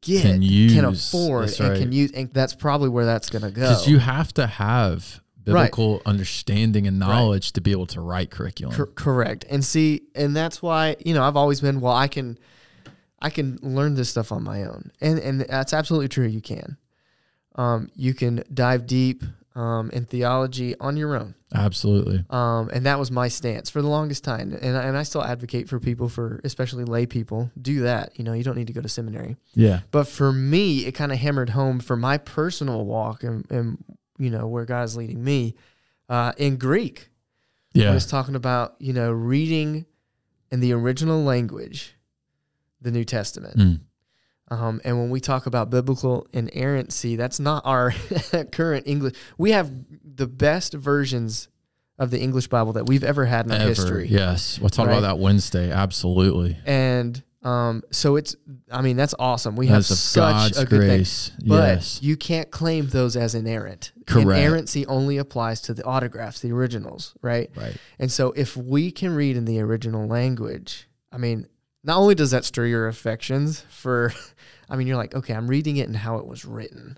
get, 0.00 0.22
Can 0.22 0.42
can, 0.42 0.84
afford, 0.84 1.48
and 1.50 1.60
right. 1.60 1.78
can 1.78 1.92
use, 1.92 2.12
and 2.12 2.32
that's 2.32 2.54
probably 2.54 2.88
where 2.88 3.04
that's 3.04 3.30
going 3.30 3.42
to 3.42 3.50
go. 3.50 3.62
Because 3.62 3.88
you 3.88 3.98
have 3.98 4.32
to 4.34 4.46
have 4.46 5.20
Right. 5.44 5.64
biblical 5.72 6.02
understanding 6.06 6.86
and 6.86 7.00
knowledge 7.00 7.50
to 7.54 7.60
be 7.60 7.72
able 7.72 7.86
to 7.86 8.00
write 8.00 8.30
curriculum. 8.30 8.76
Cor- 8.76 8.86
correct. 8.86 9.44
And 9.50 9.64
see, 9.64 10.02
and 10.14 10.36
that's 10.36 10.62
why 10.62 10.94
you 11.04 11.14
know 11.14 11.24
I've 11.24 11.36
always 11.36 11.60
been 11.60 11.80
well. 11.80 11.94
I 11.94 12.06
can, 12.06 12.38
I 13.20 13.28
can 13.28 13.58
learn 13.60 13.94
this 13.94 14.08
stuff 14.08 14.30
on 14.30 14.44
my 14.44 14.62
own, 14.62 14.92
and 15.00 15.18
and 15.18 15.40
that's 15.40 15.72
absolutely 15.72 16.06
true. 16.08 16.26
You 16.28 16.40
can, 16.40 16.76
um, 17.56 17.90
you 17.94 18.14
can 18.14 18.42
dive 18.52 18.86
deep 18.86 19.22
um, 19.54 19.90
in 19.90 20.06
theology 20.06 20.74
on 20.80 20.96
your 20.96 21.14
own, 21.14 21.34
Absolutely. 21.54 22.24
um, 22.30 22.70
and 22.72 22.86
that 22.86 22.98
was 22.98 23.10
my 23.10 23.28
stance 23.28 23.68
for 23.68 23.82
the 23.82 23.88
longest 23.88 24.24
time. 24.24 24.56
And 24.62 24.76
I- 24.78 24.84
and 24.84 24.96
I 24.96 25.02
still 25.02 25.22
advocate 25.22 25.68
for 25.68 25.78
people, 25.78 26.08
for 26.08 26.40
especially 26.44 26.84
lay 26.84 27.04
people, 27.04 27.50
do 27.60 27.82
that. 27.82 28.18
You 28.18 28.24
know, 28.24 28.32
you 28.32 28.44
don't 28.44 28.56
need 28.56 28.68
to 28.68 28.72
go 28.72 28.80
to 28.80 28.88
seminary. 28.88 29.36
Yeah. 29.54 29.80
But 29.90 30.08
for 30.08 30.32
me, 30.32 30.86
it 30.86 30.92
kind 30.92 31.12
of 31.12 31.18
hammered 31.18 31.50
home 31.50 31.80
for 31.80 31.96
my 31.96 32.16
personal 32.16 32.86
walk 32.86 33.22
and, 33.24 33.44
and 33.50 33.84
you 34.18 34.30
know 34.30 34.46
where 34.46 34.64
God's 34.64 34.96
leading 34.96 35.22
me 35.22 35.54
uh, 36.08 36.32
in 36.38 36.56
Greek. 36.56 37.10
Yeah. 37.74 37.90
I 37.90 37.94
was 37.94 38.06
talking 38.06 38.34
about, 38.36 38.76
you 38.78 38.94
know, 38.94 39.12
reading 39.12 39.84
in 40.50 40.60
the 40.60 40.72
original 40.72 41.22
language, 41.24 41.94
the 42.80 42.90
New 42.90 43.04
Testament. 43.04 43.56
Mm. 43.58 43.80
Um, 44.52 44.80
and 44.84 44.98
when 44.98 45.08
we 45.10 45.20
talk 45.20 45.46
about 45.46 45.70
biblical 45.70 46.26
inerrancy, 46.32 47.16
that's 47.16 47.40
not 47.40 47.62
our 47.64 47.92
current 48.52 48.86
English. 48.86 49.14
We 49.38 49.52
have 49.52 49.70
the 50.04 50.26
best 50.26 50.74
versions 50.74 51.48
of 51.98 52.10
the 52.10 52.20
English 52.20 52.48
Bible 52.48 52.72
that 52.74 52.86
we've 52.86 53.04
ever 53.04 53.24
had 53.24 53.46
in 53.46 53.52
our 53.52 53.58
Ever. 53.58 53.68
history. 53.68 54.08
Yes. 54.08 54.58
We'll 54.58 54.68
talk 54.70 54.88
Right. 54.88 54.98
about 54.98 55.08
that 55.08 55.18
Wednesday. 55.18 55.70
Absolutely. 55.70 56.58
And 56.66 57.22
um, 57.42 57.82
so 57.90 58.16
it's, 58.16 58.36
I 58.70 58.82
mean, 58.82 58.96
that's 58.96 59.14
awesome. 59.18 59.56
We 59.56 59.66
have 59.68 59.78
That's 59.78 59.90
of 59.92 59.98
such 59.98 60.32
God's 60.34 60.58
a 60.58 60.66
good 60.66 60.80
thing. 60.80 60.88
grace. 60.88 61.32
But 61.44 61.74
yes. 61.76 62.02
you 62.02 62.16
can't 62.16 62.50
claim 62.50 62.88
those 62.88 63.16
as 63.16 63.34
inerrant. 63.34 63.92
Correct. 64.06 64.28
Inerrancy 64.38 64.86
only 64.86 65.18
applies 65.18 65.60
to 65.62 65.74
the 65.74 65.84
autographs, 65.84 66.40
the 66.40 66.52
originals, 66.52 67.14
right? 67.22 67.50
Right. 67.56 67.76
And 67.98 68.12
so 68.12 68.32
if 68.32 68.56
we 68.56 68.90
can 68.90 69.14
read 69.14 69.36
in 69.36 69.44
the 69.44 69.60
original 69.60 70.06
language, 70.06 70.88
I 71.10 71.18
mean, 71.18 71.46
not 71.84 71.96
only 71.98 72.14
does 72.14 72.30
that 72.30 72.44
stir 72.44 72.66
your 72.66 72.86
affections 72.86 73.64
for, 73.68 74.12
I 74.72 74.76
mean, 74.76 74.86
you're 74.86 74.96
like, 74.96 75.14
okay, 75.14 75.34
I'm 75.34 75.48
reading 75.48 75.76
it 75.76 75.86
and 75.86 75.96
how 75.96 76.16
it 76.16 76.26
was 76.26 76.46
written. 76.46 76.96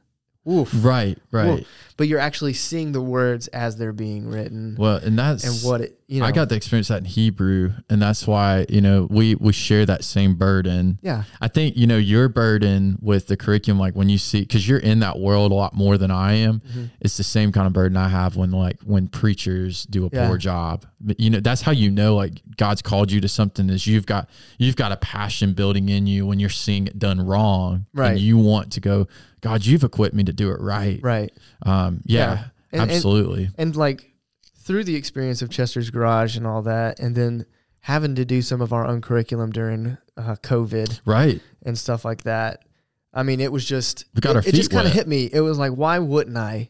Oof. 0.50 0.70
Right. 0.85 1.18
Right. 1.30 1.66
But 1.96 2.09
you're 2.09 2.18
actually 2.18 2.52
seeing 2.54 2.92
the 2.92 3.00
words 3.00 3.46
as 3.48 3.76
they're 3.76 3.92
being 3.92 4.26
written 4.28 4.74
Well, 4.78 4.96
and 4.96 5.16
that's 5.18 5.44
and 5.44 5.70
what 5.70 5.80
it, 5.80 5.98
you 6.09 6.20
know. 6.20 6.26
I 6.26 6.33
got 6.33 6.48
to 6.48 6.54
experience 6.57 6.88
that 6.88 6.98
in 6.98 7.04
Hebrew, 7.04 7.72
and 7.88 8.02
that's 8.02 8.26
why 8.26 8.66
you 8.68 8.80
know 8.80 9.07
we 9.11 9.37
we 9.37 9.52
share 9.52 9.87
that 9.87 10.02
same 10.04 10.35
burden. 10.35 10.98
Yeah. 11.02 11.22
I 11.40 11.48
think 11.48 11.76
you 11.76 11.87
know 11.87 11.96
your 11.96 12.28
burden 12.28 12.98
with 13.00 13.28
the 13.28 13.37
curriculum, 13.37 13.78
like 13.78 13.94
when 13.94 14.09
you 14.09 14.18
see, 14.18 14.40
because 14.40 14.68
you're 14.68 14.80
in 14.80 14.98
that 15.00 15.18
world 15.18 15.52
a 15.52 15.54
lot 15.54 15.72
more 15.74 15.96
than 15.96 16.11
I 16.11 16.33
am. 16.35 16.61
Mhm. 16.61 16.90
It's 17.00 17.16
the 17.16 17.22
same 17.24 17.52
kind 17.52 17.66
of 17.66 17.72
burden 17.72 17.96
I 17.96 18.09
have 18.09 18.37
when 18.37 18.50
like 18.50 18.80
when 18.83 19.07
preachers 19.09 19.85
do 19.87 20.04
a 20.07 20.11
Yeah. 20.12 20.26
poor 20.28 20.37
job. 20.37 20.85
But 21.00 21.20
you 21.20 21.30
know 21.30 21.40
that's 21.40 21.62
how 21.62 21.72
you 21.72 21.90
know 21.90 22.16
like 22.16 22.42
God's 22.57 22.83
called 22.83 23.12
you 23.12 23.20
to 23.20 23.28
something 23.28 23.70
is 23.70 23.87
you've 23.87 24.07
got 24.07 24.28
you've 24.59 24.76
got 24.76 24.90
a 24.92 24.96
passion 24.96 25.52
building 25.54 25.88
in 25.88 26.07
you 26.09 26.26
when 26.26 26.38
you're 26.40 26.50
seeing 26.50 26.87
it 26.88 26.98
done 26.98 27.20
wrong, 27.24 27.87
Right. 27.94 28.12
And 28.12 28.20
you 28.20 28.37
want 28.37 28.72
to 28.72 28.80
go, 28.80 29.07
God, 29.44 29.64
you've 29.66 29.85
equipped 29.85 30.14
me 30.14 30.24
to 30.24 30.33
do 30.33 30.50
it 30.50 30.61
right. 30.61 30.98
Right. 31.02 31.30
Um, 31.62 32.00
yeah, 32.04 32.18
Yeah. 32.18 32.44
And- 32.72 32.83
and- 32.83 32.90
absolutely. 32.90 33.50
And 33.59 33.76
like 33.76 34.11
through 34.59 34.85
the 34.85 34.96
experience 34.96 35.42
of 35.42 35.50
Chester's 35.50 35.90
Garage 35.90 36.37
and 36.37 36.46
all 36.46 36.62
that, 36.62 36.98
and 36.98 37.14
then 37.14 37.44
having 37.80 38.14
to 38.14 38.24
do 38.24 38.40
some 38.42 38.61
of 38.62 38.72
our 38.72 38.87
own 38.87 39.00
curriculum 39.02 39.52
during 39.52 39.98
uh, 40.16 40.37
COVID 40.42 41.00
right. 41.04 41.40
and 41.62 41.76
stuff 41.76 42.04
like 42.04 42.22
that. 42.22 42.64
I 43.12 43.22
mean, 43.22 43.40
it 43.40 43.52
was 43.52 43.64
just 43.64 44.07
We 44.14 44.20
got 44.22 44.30
it, 44.30 44.37
our 44.37 44.48
it 44.48 44.54
just 44.54 44.70
kind 44.70 44.87
of 44.87 44.92
hit 44.94 45.07
me. 45.07 45.28
It 45.33 45.40
was 45.42 45.59
like, 45.59 45.72
why 45.72 45.98
wouldn't 45.98 46.37
I? 46.38 46.68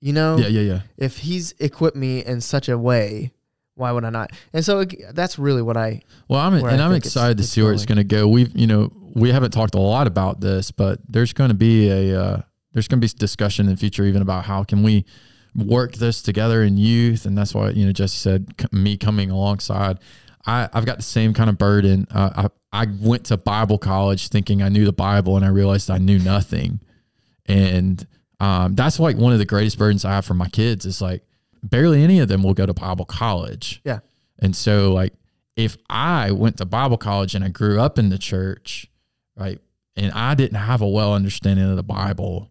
You 0.00 0.12
know, 0.12 0.36
Yeah, 0.38 0.46
yeah, 0.48 0.60
yeah. 0.60 0.80
if 0.96 1.18
he's 1.18 1.52
equipped 1.58 1.96
me 1.96 2.24
in 2.24 2.40
such 2.40 2.68
a 2.68 2.78
way, 2.78 3.32
why 3.74 3.90
would 3.92 4.04
I 4.04 4.10
not? 4.10 4.30
And 4.52 4.64
so 4.64 4.84
that's 5.12 5.38
really 5.38 5.62
what 5.62 5.76
I 5.76 6.02
Well, 6.28 6.40
I'm 6.40 6.54
and 6.54 6.66
I 6.80 6.86
it's- 6.86 7.06
excited 7.06 7.38
to 7.38 7.44
see 7.44 7.62
where 7.62 7.72
it's 7.72 7.84
going 7.86 7.98
to 7.98 8.04
go. 8.04 8.26
We've 8.28 8.56
you 8.56 8.66
know 8.66 8.92
we 9.14 9.30
haven't 9.30 9.50
talked 9.50 9.74
a 9.74 9.80
lot 9.80 10.06
about 10.06 10.40
this, 10.40 10.70
but 10.70 10.98
there's 11.08 11.32
going 11.32 11.48
to 11.48 11.54
be 11.54 11.90
a 11.90 12.20
uh, 12.20 12.42
there's 12.72 12.88
going 12.88 13.00
to 13.00 13.06
be 13.06 13.18
discussion 13.18 13.66
in 13.66 13.72
the 13.72 13.78
future 13.78 14.04
even 14.04 14.22
about 14.22 14.44
how 14.44 14.64
can 14.64 14.82
we 14.82 15.04
work 15.54 15.94
this 15.94 16.22
together 16.22 16.62
in 16.62 16.76
youth, 16.76 17.26
and 17.26 17.36
that's 17.36 17.54
why 17.54 17.70
you 17.70 17.84
know 17.84 17.92
Jesse 17.92 18.16
said 18.16 18.54
c- 18.60 18.66
me 18.72 18.96
coming 18.96 19.30
alongside. 19.30 19.98
I 20.46 20.68
I've 20.72 20.86
got 20.86 20.96
the 20.96 21.02
same 21.02 21.34
kind 21.34 21.50
of 21.50 21.58
burden. 21.58 22.06
Uh, 22.10 22.48
I 22.72 22.82
I 22.82 22.86
went 23.00 23.26
to 23.26 23.36
Bible 23.36 23.78
college 23.78 24.28
thinking 24.28 24.62
I 24.62 24.68
knew 24.68 24.84
the 24.84 24.92
Bible, 24.92 25.36
and 25.36 25.44
I 25.44 25.48
realized 25.48 25.90
I 25.90 25.98
knew 25.98 26.18
nothing, 26.18 26.80
and 27.46 28.06
um, 28.40 28.74
that's 28.74 28.98
like 28.98 29.16
one 29.16 29.32
of 29.32 29.38
the 29.38 29.44
greatest 29.44 29.78
burdens 29.78 30.04
I 30.04 30.12
have 30.12 30.24
for 30.24 30.34
my 30.34 30.48
kids 30.48 30.84
is 30.84 31.00
like 31.00 31.22
barely 31.62 32.02
any 32.02 32.18
of 32.18 32.28
them 32.28 32.42
will 32.42 32.54
go 32.54 32.66
to 32.66 32.74
Bible 32.74 33.04
college. 33.04 33.80
Yeah. 33.84 34.00
And 34.40 34.56
so 34.56 34.92
like 34.92 35.12
if 35.54 35.76
I 35.88 36.32
went 36.32 36.56
to 36.58 36.64
Bible 36.64 36.96
college 36.96 37.34
and 37.34 37.44
I 37.44 37.48
grew 37.48 37.80
up 37.80 37.98
in 37.98 38.08
the 38.08 38.18
church, 38.18 38.88
right, 39.36 39.58
and 39.96 40.12
I 40.12 40.34
didn't 40.34 40.58
have 40.58 40.80
a 40.80 40.88
well 40.88 41.14
understanding 41.14 41.68
of 41.68 41.76
the 41.76 41.82
Bible, 41.82 42.50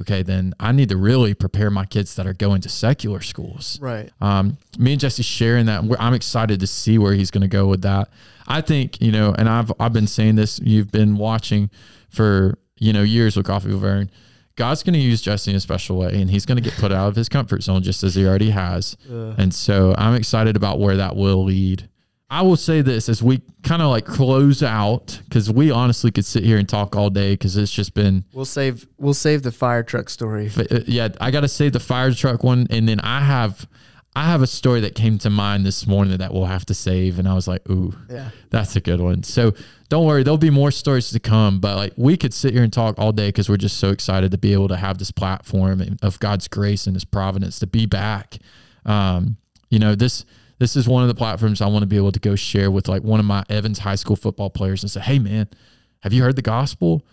okay, 0.00 0.22
then 0.22 0.54
I 0.60 0.72
need 0.72 0.88
to 0.90 0.96
really 0.96 1.34
prepare 1.34 1.70
my 1.70 1.84
kids 1.86 2.14
that 2.16 2.26
are 2.26 2.34
going 2.34 2.60
to 2.62 2.68
secular 2.68 3.20
schools. 3.20 3.78
right. 3.80 4.10
Um, 4.20 4.58
me 4.78 4.92
and 4.92 5.00
Jesse 5.00 5.22
sharing 5.22 5.66
that. 5.66 5.84
I'm 5.98 6.14
excited 6.14 6.60
to 6.60 6.66
see 6.66 6.98
where 6.98 7.14
he's 7.14 7.30
going 7.30 7.42
to 7.42 7.48
go 7.48 7.66
with 7.66 7.82
that. 7.82 8.08
I 8.46 8.60
think 8.60 9.00
you 9.00 9.10
know, 9.12 9.34
and 9.36 9.48
I've 9.48 9.72
I've 9.80 9.92
been 9.92 10.06
saying 10.06 10.36
this. 10.36 10.60
You've 10.60 10.92
been 10.92 11.16
watching 11.16 11.70
for 12.10 12.58
you 12.78 12.92
know 12.92 13.02
years 13.02 13.36
with 13.36 13.46
Coffee 13.46 13.70
Aaron. 13.72 14.10
God's 14.56 14.82
going 14.82 14.94
to 14.94 14.98
use 15.00 15.20
Jesse 15.20 15.50
in 15.50 15.56
a 15.56 15.60
special 15.60 15.98
way, 15.98 16.18
and 16.20 16.30
he's 16.30 16.46
going 16.46 16.56
to 16.56 16.62
get 16.62 16.72
put 16.78 16.90
out 16.90 17.08
of 17.08 17.16
his 17.16 17.28
comfort 17.28 17.62
zone 17.62 17.82
just 17.82 18.02
as 18.02 18.14
he 18.14 18.24
already 18.26 18.50
has. 18.50 18.96
Uh, 19.10 19.34
And 19.36 19.52
so 19.52 19.94
I'm 19.98 20.14
excited 20.14 20.56
about 20.56 20.78
where 20.80 20.96
that 20.96 21.14
will 21.14 21.44
lead. 21.44 21.90
I 22.28 22.42
will 22.42 22.56
say 22.56 22.82
this 22.82 23.08
as 23.08 23.22
we 23.22 23.40
kind 23.62 23.80
of 23.80 23.88
like 23.88 24.04
close 24.04 24.62
out 24.62 25.20
because 25.28 25.48
we 25.50 25.70
honestly 25.70 26.10
could 26.10 26.24
sit 26.24 26.42
here 26.42 26.58
and 26.58 26.68
talk 26.68 26.96
all 26.96 27.08
day 27.08 27.34
because 27.34 27.56
it's 27.56 27.70
just 27.70 27.94
been 27.94 28.24
we'll 28.32 28.44
save 28.44 28.86
we'll 28.98 29.14
save 29.14 29.42
the 29.44 29.52
fire 29.52 29.84
truck 29.84 30.08
story. 30.10 30.50
uh, 30.56 30.80
yeah, 30.86 31.08
I 31.20 31.30
got 31.30 31.42
to 31.42 31.48
save 31.48 31.72
the 31.72 31.80
fire 31.80 32.12
truck 32.12 32.42
one, 32.42 32.66
and 32.70 32.88
then 32.88 32.98
I 33.00 33.20
have, 33.20 33.68
I 34.16 34.24
have 34.24 34.42
a 34.42 34.46
story 34.48 34.80
that 34.80 34.96
came 34.96 35.18
to 35.18 35.30
mind 35.30 35.64
this 35.64 35.86
morning 35.86 36.18
that 36.18 36.34
we'll 36.34 36.46
have 36.46 36.66
to 36.66 36.74
save, 36.74 37.20
and 37.20 37.28
I 37.28 37.34
was 37.34 37.46
like, 37.46 37.68
ooh, 37.70 37.94
Yeah. 38.10 38.30
that's 38.50 38.74
a 38.74 38.80
good 38.80 39.00
one. 39.00 39.22
So 39.22 39.52
don't 39.88 40.04
worry, 40.04 40.24
there'll 40.24 40.36
be 40.36 40.50
more 40.50 40.72
stories 40.72 41.10
to 41.10 41.20
come. 41.20 41.60
But 41.60 41.76
like 41.76 41.92
we 41.96 42.16
could 42.16 42.34
sit 42.34 42.52
here 42.54 42.64
and 42.64 42.72
talk 42.72 42.98
all 42.98 43.12
day 43.12 43.28
because 43.28 43.48
we're 43.48 43.56
just 43.56 43.76
so 43.78 43.90
excited 43.90 44.32
to 44.32 44.38
be 44.38 44.52
able 44.52 44.66
to 44.68 44.76
have 44.76 44.98
this 44.98 45.12
platform 45.12 45.96
of 46.02 46.18
God's 46.18 46.48
grace 46.48 46.88
and 46.88 46.96
His 46.96 47.04
providence 47.04 47.60
to 47.60 47.68
be 47.68 47.86
back. 47.86 48.38
Um, 48.84 49.36
you 49.70 49.78
know 49.78 49.94
this. 49.94 50.24
This 50.58 50.74
is 50.76 50.88
one 50.88 51.02
of 51.02 51.08
the 51.08 51.14
platforms 51.14 51.60
I 51.60 51.66
want 51.66 51.82
to 51.82 51.86
be 51.86 51.96
able 51.96 52.12
to 52.12 52.20
go 52.20 52.34
share 52.34 52.70
with 52.70 52.88
like 52.88 53.02
one 53.02 53.20
of 53.20 53.26
my 53.26 53.44
Evans 53.50 53.80
High 53.80 53.94
School 53.96 54.16
football 54.16 54.50
players 54.50 54.82
and 54.82 54.90
say, 54.90 55.00
"Hey, 55.00 55.18
man, 55.18 55.48
have 56.00 56.12
you 56.12 56.22
heard 56.22 56.36
the 56.36 56.42
gospel?" 56.42 57.04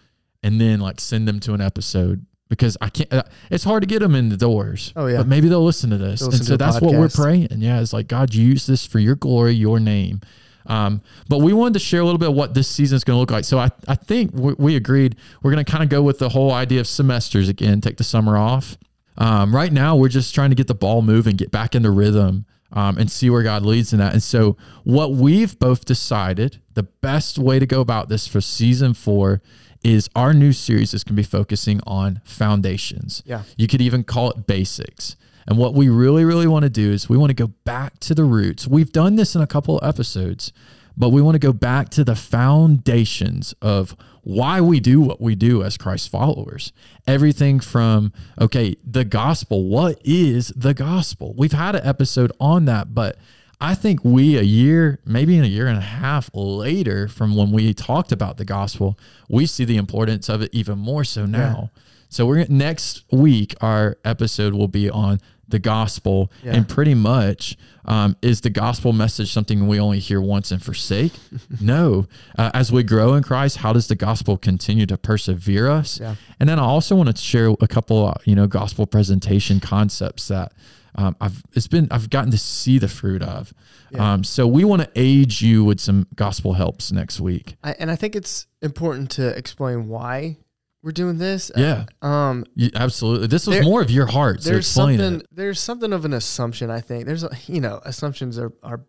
And 0.41 0.59
then 0.61 0.79
like 0.79 0.99
send 0.99 1.27
them 1.27 1.39
to 1.41 1.53
an 1.53 1.61
episode 1.61 2.25
because 2.49 2.77
I 2.81 2.89
can't. 2.89 3.11
uh, 3.13 3.23
It's 3.49 3.63
hard 3.63 3.81
to 3.83 3.87
get 3.87 3.99
them 3.99 4.15
in 4.15 4.29
the 4.29 4.37
doors. 4.37 4.93
Oh, 4.95 5.07
yeah. 5.07 5.17
but 5.17 5.27
maybe 5.27 5.47
they'll 5.49 5.63
listen 5.63 5.89
to 5.89 5.97
this, 5.97 6.19
They'll 6.21 6.29
and 6.31 6.45
so 6.45 6.57
that's 6.57 6.79
what 6.81 6.93
we're 6.93 7.09
praying. 7.09 7.47
Yeah, 7.57 7.81
it's 7.81 7.93
like 7.93 8.07
God, 8.07 8.33
use 8.33 8.65
this 8.65 8.85
for 8.85 8.99
your 8.99 9.15
glory, 9.15 9.53
your 9.53 9.79
name. 9.79 10.21
Um, 10.65 11.01
but 11.27 11.39
we 11.39 11.51
wanted 11.51 11.73
to 11.73 11.79
share 11.79 11.99
a 11.99 12.05
little 12.05 12.17
bit 12.19 12.29
of 12.29 12.35
what 12.35 12.53
this 12.53 12.69
season 12.69 12.95
is 12.95 13.03
going 13.03 13.15
to 13.17 13.19
look 13.19 13.31
like. 13.31 13.43
So 13.43 13.57
I, 13.59 13.69
I 13.87 13.95
think 13.95 14.31
we, 14.33 14.53
we 14.53 14.75
agreed 14.77 15.17
we're 15.41 15.51
going 15.51 15.63
to 15.63 15.69
kind 15.69 15.83
of 15.83 15.89
go 15.89 16.01
with 16.01 16.19
the 16.19 16.29
whole 16.29 16.53
idea 16.53 16.79
of 16.79 16.87
semesters 16.87 17.49
again, 17.49 17.81
take 17.81 17.97
the 17.97 18.03
summer 18.05 18.37
off. 18.37 18.77
Um, 19.17 19.53
right 19.53 19.71
now, 19.73 19.95
we're 19.97 20.07
just 20.09 20.33
trying 20.33 20.51
to 20.51 20.55
get 20.55 20.67
the 20.67 20.73
ball 20.75 21.01
moving, 21.01 21.35
get 21.35 21.51
back 21.51 21.75
into 21.75 21.91
rhythm. 21.91 22.45
Um, 22.73 22.97
and 22.97 23.09
see 23.09 23.29
where 23.29 23.43
God 23.43 23.63
leads 23.63 23.93
in 23.93 23.99
that. 23.99 24.13
And 24.13 24.21
so, 24.21 24.57
what 24.83 25.13
we've 25.13 25.57
both 25.57 25.85
decided 25.85 26.59
the 26.73 26.83
best 26.83 27.37
way 27.37 27.59
to 27.59 27.65
go 27.65 27.81
about 27.81 28.09
this 28.09 28.27
for 28.27 28.41
season 28.41 28.93
four 28.93 29.41
is 29.83 30.09
our 30.15 30.33
new 30.33 30.53
series 30.53 30.93
is 30.93 31.03
going 31.03 31.15
to 31.15 31.21
be 31.21 31.27
focusing 31.27 31.79
on 31.85 32.21
foundations. 32.23 33.21
Yeah. 33.25 33.43
You 33.57 33.67
could 33.67 33.81
even 33.81 34.03
call 34.03 34.31
it 34.31 34.47
basics. 34.47 35.15
And 35.45 35.57
what 35.57 35.73
we 35.73 35.89
really, 35.89 36.23
really 36.23 36.47
want 36.47 36.63
to 36.63 36.69
do 36.69 36.91
is 36.91 37.09
we 37.09 37.17
want 37.17 37.29
to 37.29 37.35
go 37.35 37.47
back 37.65 37.99
to 37.99 38.15
the 38.15 38.23
roots. 38.23 38.65
We've 38.67 38.91
done 38.91 39.17
this 39.17 39.35
in 39.35 39.41
a 39.41 39.47
couple 39.47 39.77
of 39.77 39.87
episodes, 39.87 40.53
but 40.95 41.09
we 41.09 41.21
want 41.21 41.35
to 41.35 41.39
go 41.39 41.53
back 41.53 41.89
to 41.89 42.03
the 42.03 42.15
foundations 42.15 43.53
of 43.61 43.95
why 44.21 44.61
we 44.61 44.79
do 44.79 45.01
what 45.01 45.19
we 45.19 45.35
do 45.35 45.63
as 45.63 45.77
Christ 45.77 46.09
followers. 46.09 46.71
Everything 47.05 47.59
from, 47.59 48.13
okay, 48.39 48.77
the 48.85 49.03
gospel. 49.03 49.67
What 49.67 49.99
is 50.03 50.49
the 50.55 50.73
gospel? 50.73 51.33
We've 51.37 51.51
had 51.51 51.75
an 51.75 51.85
episode 51.85 52.31
on 52.39 52.65
that, 52.65 52.93
but 52.93 53.17
I 53.59 53.75
think 53.75 54.03
we, 54.03 54.37
a 54.37 54.43
year, 54.43 54.99
maybe 55.05 55.37
in 55.37 55.43
a 55.43 55.47
year 55.47 55.67
and 55.67 55.77
a 55.77 55.81
half 55.81 56.29
later 56.33 57.07
from 57.07 57.35
when 57.35 57.51
we 57.51 57.73
talked 57.73 58.11
about 58.11 58.37
the 58.37 58.45
gospel, 58.45 58.97
we 59.29 59.45
see 59.45 59.65
the 59.65 59.77
importance 59.77 60.29
of 60.29 60.41
it 60.41 60.53
even 60.53 60.77
more 60.77 61.03
so 61.03 61.25
now. 61.25 61.71
So 62.09 62.25
we're 62.25 62.45
next 62.47 63.03
week, 63.11 63.55
our 63.59 63.97
episode 64.05 64.53
will 64.53 64.67
be 64.67 64.89
on 64.89 65.19
the 65.47 65.59
gospel 65.59 66.31
Yeah. 66.43 66.53
and 66.55 66.67
pretty 66.67 66.93
much 66.95 67.57
um, 67.85 68.15
is 68.21 68.41
the 68.41 68.49
gospel 68.49 68.93
message 68.93 69.31
something 69.33 69.67
we 69.67 69.79
only 69.79 69.99
hear 69.99 70.21
once 70.21 70.51
and 70.51 70.63
forsake 70.63 71.11
no 71.61 72.07
uh, 72.37 72.49
as 72.53 72.71
we 72.71 72.81
grow 72.83 73.13
in 73.15 73.23
christ 73.23 73.57
how 73.57 73.73
does 73.73 73.87
the 73.87 73.95
gospel 73.95 74.37
continue 74.37 74.85
to 74.85 74.97
persevere 74.97 75.69
us 75.69 75.99
Yeah. 75.99 76.15
and 76.39 76.47
then 76.47 76.59
i 76.59 76.63
also 76.63 76.95
want 76.95 77.15
to 77.15 77.21
share 77.21 77.49
a 77.59 77.67
couple 77.67 78.05
uh, 78.07 78.13
you 78.23 78.35
know 78.35 78.47
gospel 78.47 78.85
presentation 78.87 79.59
concepts 79.59 80.27
that 80.29 80.53
um, 80.95 81.15
i've 81.19 81.43
it's 81.53 81.67
been 81.67 81.87
i've 81.91 82.09
gotten 82.09 82.31
to 82.31 82.37
see 82.37 82.77
the 82.79 82.87
fruit 82.87 83.21
of 83.21 83.53
Yeah. 83.91 84.13
um, 84.13 84.23
so 84.23 84.47
we 84.47 84.63
want 84.63 84.81
to 84.83 84.89
aid 84.95 85.41
you 85.41 85.65
with 85.65 85.79
some 85.81 86.07
gospel 86.15 86.53
helps 86.53 86.91
next 86.91 87.19
week 87.19 87.55
I, 87.63 87.71
and 87.79 87.91
I 87.91 87.95
think 87.97 88.15
it's 88.15 88.47
important 88.61 89.11
to 89.11 89.27
explain 89.37 89.89
why 89.89 90.37
we're 90.83 90.91
doing 90.91 91.17
this. 91.17 91.49
yeah 91.55 91.85
Um, 92.01 92.45
you, 92.55 92.69
absolutely 92.75 93.27
this 93.27 93.47
was 93.47 93.55
There- 93.57 93.63
more 93.63 93.81
of 93.81 93.89
your 93.89 94.05
heart 94.05 94.43
so 94.43 94.49
there's 94.51 94.67
something. 94.67 95.21
it. 95.21 95.27
There's 95.31 95.59
something 95.59 95.93
of 95.93 96.05
an 96.05 96.13
assumption. 96.13 96.69
I 96.69 96.81
think 96.81 97.05
there's 97.05 97.23
a 97.23 97.31
you 97.47 97.61
know 97.61 97.79
assumptions 97.83 98.37
are 98.37 98.51
are 98.61 98.81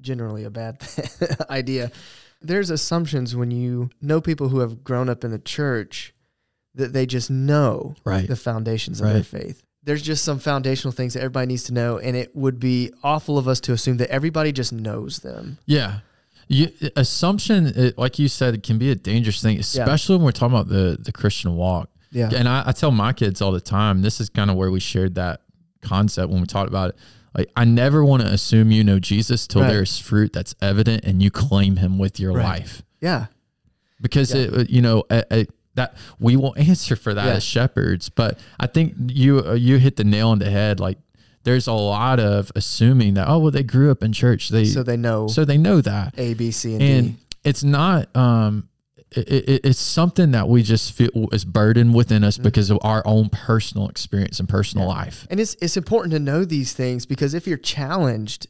generally 0.00 0.44
a 0.44 0.50
bad 0.50 0.78
idea. 1.50 1.90
There's 2.42 2.70
assumptions 2.70 3.34
when 3.36 3.50
you 3.50 3.90
know 4.00 4.20
people 4.20 4.48
who 4.48 4.60
have 4.60 4.82
grown 4.84 5.08
up 5.08 5.24
in 5.24 5.30
the 5.30 5.38
church 5.38 6.14
that 6.74 6.92
they 6.92 7.04
just 7.04 7.30
know 7.30 7.94
right 8.04 8.26
the 8.28 8.36
foundations 8.36 9.00
of 9.00 9.12
their 9.12 9.22
faith. 9.24 9.62
There's 9.82 10.02
just 10.02 10.24
some 10.24 10.38
foundational 10.38 10.92
things 10.92 11.14
that 11.14 11.20
everybody 11.20 11.46
needs 11.46 11.64
to 11.64 11.72
know, 11.74 11.98
and 11.98 12.14
it 12.16 12.36
would 12.36 12.60
be 12.60 12.92
awful 13.02 13.38
of 13.38 13.48
us 13.48 13.60
to 13.60 13.72
assume 13.72 13.96
that 13.96 14.10
everybody 14.10 14.52
just 14.52 14.72
knows 14.74 15.20
them. 15.20 15.56
Yeah. 15.66 16.00
You, 16.52 16.68
assumption, 16.96 17.66
it, 17.66 17.96
like 17.96 18.18
you 18.18 18.26
said, 18.26 18.54
it 18.54 18.64
can 18.64 18.76
be 18.76 18.90
a 18.90 18.96
dangerous 18.96 19.40
thing, 19.40 19.60
especially 19.60 20.16
when 20.16 20.24
we're 20.24 20.32
talking 20.32 20.56
about 20.56 20.68
the, 20.68 20.96
the 21.00 21.12
Christian 21.12 21.54
walk. 21.56 21.88
Yeah. 22.10 22.28
And 22.34 22.48
I, 22.48 22.64
I 22.66 22.72
tell 22.72 22.90
my 22.90 23.12
kids 23.12 23.40
all 23.40 23.52
the 23.52 23.60
time, 23.60 24.02
this 24.02 24.20
is 24.20 24.28
kind 24.28 24.50
of 24.50 24.56
where 24.56 24.70
we 24.70 24.80
shared 24.80 25.14
that 25.14 25.42
concept 25.80 26.28
when 26.30 26.40
we 26.40 26.46
talked 26.48 26.68
about 26.68 26.90
it. 26.90 26.96
Like, 27.38 27.50
I 27.54 27.64
never 27.64 28.04
want 28.04 28.22
to 28.22 28.28
assume 28.28 28.72
you 28.72 28.82
know 28.82 28.98
Jesus 28.98 29.46
till 29.46 29.62
Right. 29.62 29.68
there's 29.68 29.96
fruit 29.98 30.32
that's 30.32 30.56
evident 30.60 31.04
and 31.04 31.22
you 31.22 31.30
claim 31.30 31.76
him 31.76 31.98
with 31.98 32.18
your 32.18 32.32
Right. 32.32 32.44
life. 32.60 32.82
Yeah. 33.00 33.26
Because 34.00 34.34
Yeah. 34.34 34.48
it, 34.62 34.70
you 34.70 34.82
know, 34.82 35.04
a, 35.08 35.22
a, 35.32 35.46
that 35.76 35.94
we 36.18 36.34
will 36.34 36.54
answer 36.58 36.96
for 36.96 37.14
that 37.14 37.26
Yeah. 37.26 37.34
as 37.34 37.44
shepherds. 37.44 38.08
But 38.08 38.40
I 38.58 38.66
think 38.66 38.94
you 39.06 39.38
uh, 39.46 39.52
you 39.54 39.78
hit 39.78 39.94
the 39.94 40.02
nail 40.04 40.30
on 40.30 40.40
the 40.40 40.50
head. 40.50 40.80
Like, 40.80 40.98
there's 41.44 41.66
a 41.66 41.72
lot 41.72 42.20
of 42.20 42.52
assuming 42.54 43.14
that 43.14 43.28
oh 43.28 43.38
well 43.38 43.50
they 43.50 43.62
grew 43.62 43.90
up 43.90 44.02
in 44.02 44.12
church 44.12 44.48
they 44.50 44.64
So 44.66 44.82
they 44.82 44.96
know 44.96 45.26
so 45.28 45.44
they 45.44 45.58
know 45.58 45.80
that 45.80 46.14
A, 46.18 46.34
B, 46.34 46.50
C, 46.50 46.74
and, 46.74 46.82
and 46.82 47.06
D. 47.08 47.16
it's 47.44 47.62
not 47.64 48.14
um 48.16 48.68
it, 49.12 49.26
it, 49.28 49.60
it's 49.64 49.80
something 49.80 50.30
that 50.30 50.48
we 50.48 50.62
just 50.62 50.92
feel 50.92 51.28
is 51.32 51.44
burdened 51.44 51.94
within 51.94 52.22
us 52.22 52.38
because 52.38 52.70
of 52.70 52.78
our 52.82 53.02
own 53.04 53.28
personal 53.28 53.88
experience 53.88 54.38
and 54.38 54.48
personal 54.48 54.86
Mm-hmm. 54.88 54.98
Yeah. 54.98 55.04
life 55.04 55.26
And 55.30 55.40
it's 55.40 55.56
it's 55.60 55.76
important 55.76 56.12
to 56.12 56.20
know 56.20 56.44
these 56.44 56.72
things 56.74 57.06
because 57.06 57.34
if 57.34 57.46
you're 57.46 57.58
challenged 57.58 58.46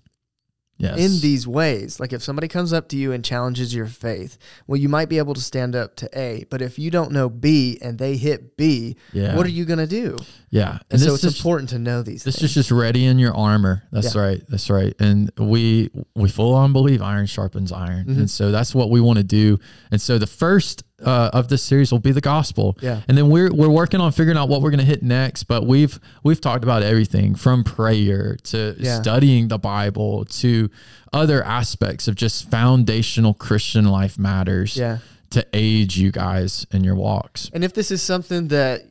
yes 0.76 0.98
in 0.98 1.20
these 1.20 1.46
ways, 1.46 2.00
like 2.00 2.12
if 2.12 2.22
somebody 2.22 2.48
comes 2.48 2.72
up 2.72 2.88
to 2.88 2.96
you 2.96 3.12
and 3.12 3.24
challenges 3.24 3.74
your 3.74 3.86
faith, 3.86 4.36
well, 4.66 4.78
you 4.78 4.88
might 4.88 5.08
be 5.08 5.18
able 5.18 5.34
to 5.34 5.40
stand 5.40 5.74
up 5.76 5.94
to 5.96 6.08
A, 6.18 6.44
but 6.50 6.60
if 6.62 6.78
you 6.78 6.90
don't 6.90 7.12
know 7.12 7.28
B 7.30 7.78
and 7.82 7.98
they 7.98 8.16
hit 8.16 8.56
B, 8.56 8.96
yeah 9.12 9.36
what 9.36 9.46
are 9.46 9.50
you 9.50 9.64
gonna 9.64 9.86
do? 9.86 10.16
Yeah 10.50 10.78
And, 10.90 11.00
so 11.00 11.14
it's 11.14 11.22
is 11.24 11.36
important 11.36 11.70
to 11.70 11.78
know 11.78 12.02
these. 12.02 12.24
this 12.24 12.36
things. 12.36 12.50
is 12.50 12.54
just 12.54 12.70
ready 12.70 13.04
in 13.06 13.18
your 13.18 13.34
armor 13.34 13.84
that's 13.92 14.14
Yeah. 14.14 14.20
right 14.20 14.42
that's 14.48 14.68
right 14.68 14.94
and 15.00 15.30
we 15.38 15.90
we 16.14 16.28
full 16.28 16.54
on 16.54 16.72
believe 16.72 17.00
iron 17.02 17.26
sharpens 17.26 17.70
iron 17.72 18.06
Mhm. 18.06 18.18
and 18.18 18.30
so 18.30 18.50
that's 18.50 18.74
what 18.74 18.90
we 18.90 19.00
want 19.00 19.18
to 19.18 19.22
do 19.24 19.58
and 19.92 20.00
so 20.00 20.18
the 20.18 20.26
first 20.26 20.82
uh, 21.02 21.30
of 21.32 21.48
this 21.48 21.62
series 21.62 21.90
will 21.90 21.98
be 21.98 22.12
the 22.12 22.20
gospel 22.20 22.76
yeah, 22.82 23.00
And 23.08 23.16
then 23.16 23.30
we're 23.30 23.50
we're 23.54 23.70
working 23.70 24.00
on 24.02 24.12
figuring 24.12 24.36
out 24.36 24.50
what 24.50 24.60
we're 24.60 24.68
going 24.70 24.80
to 24.80 24.84
hit 24.94 25.02
next, 25.02 25.44
but 25.44 25.66
we've 25.66 25.98
we've 26.24 26.42
talked 26.42 26.62
about 26.62 26.82
everything 26.82 27.34
from 27.34 27.64
prayer 27.64 28.36
to 28.44 28.76
Yeah. 28.78 29.00
studying 29.00 29.48
the 29.48 29.58
Bible 29.58 30.26
to 30.40 30.68
other 31.14 31.42
aspects 31.42 32.06
of 32.06 32.16
just 32.16 32.50
foundational 32.50 33.32
Christian 33.32 33.86
life 33.86 34.18
matters 34.18 34.76
yeah. 34.76 34.98
to 35.30 35.46
aid 35.54 35.96
you 35.96 36.10
guys 36.12 36.66
in 36.70 36.84
your 36.84 36.96
walks. 36.96 37.48
And 37.54 37.64
if 37.64 37.72
this 37.72 37.90
is 37.90 38.02
something 38.02 38.48
that 38.48 38.84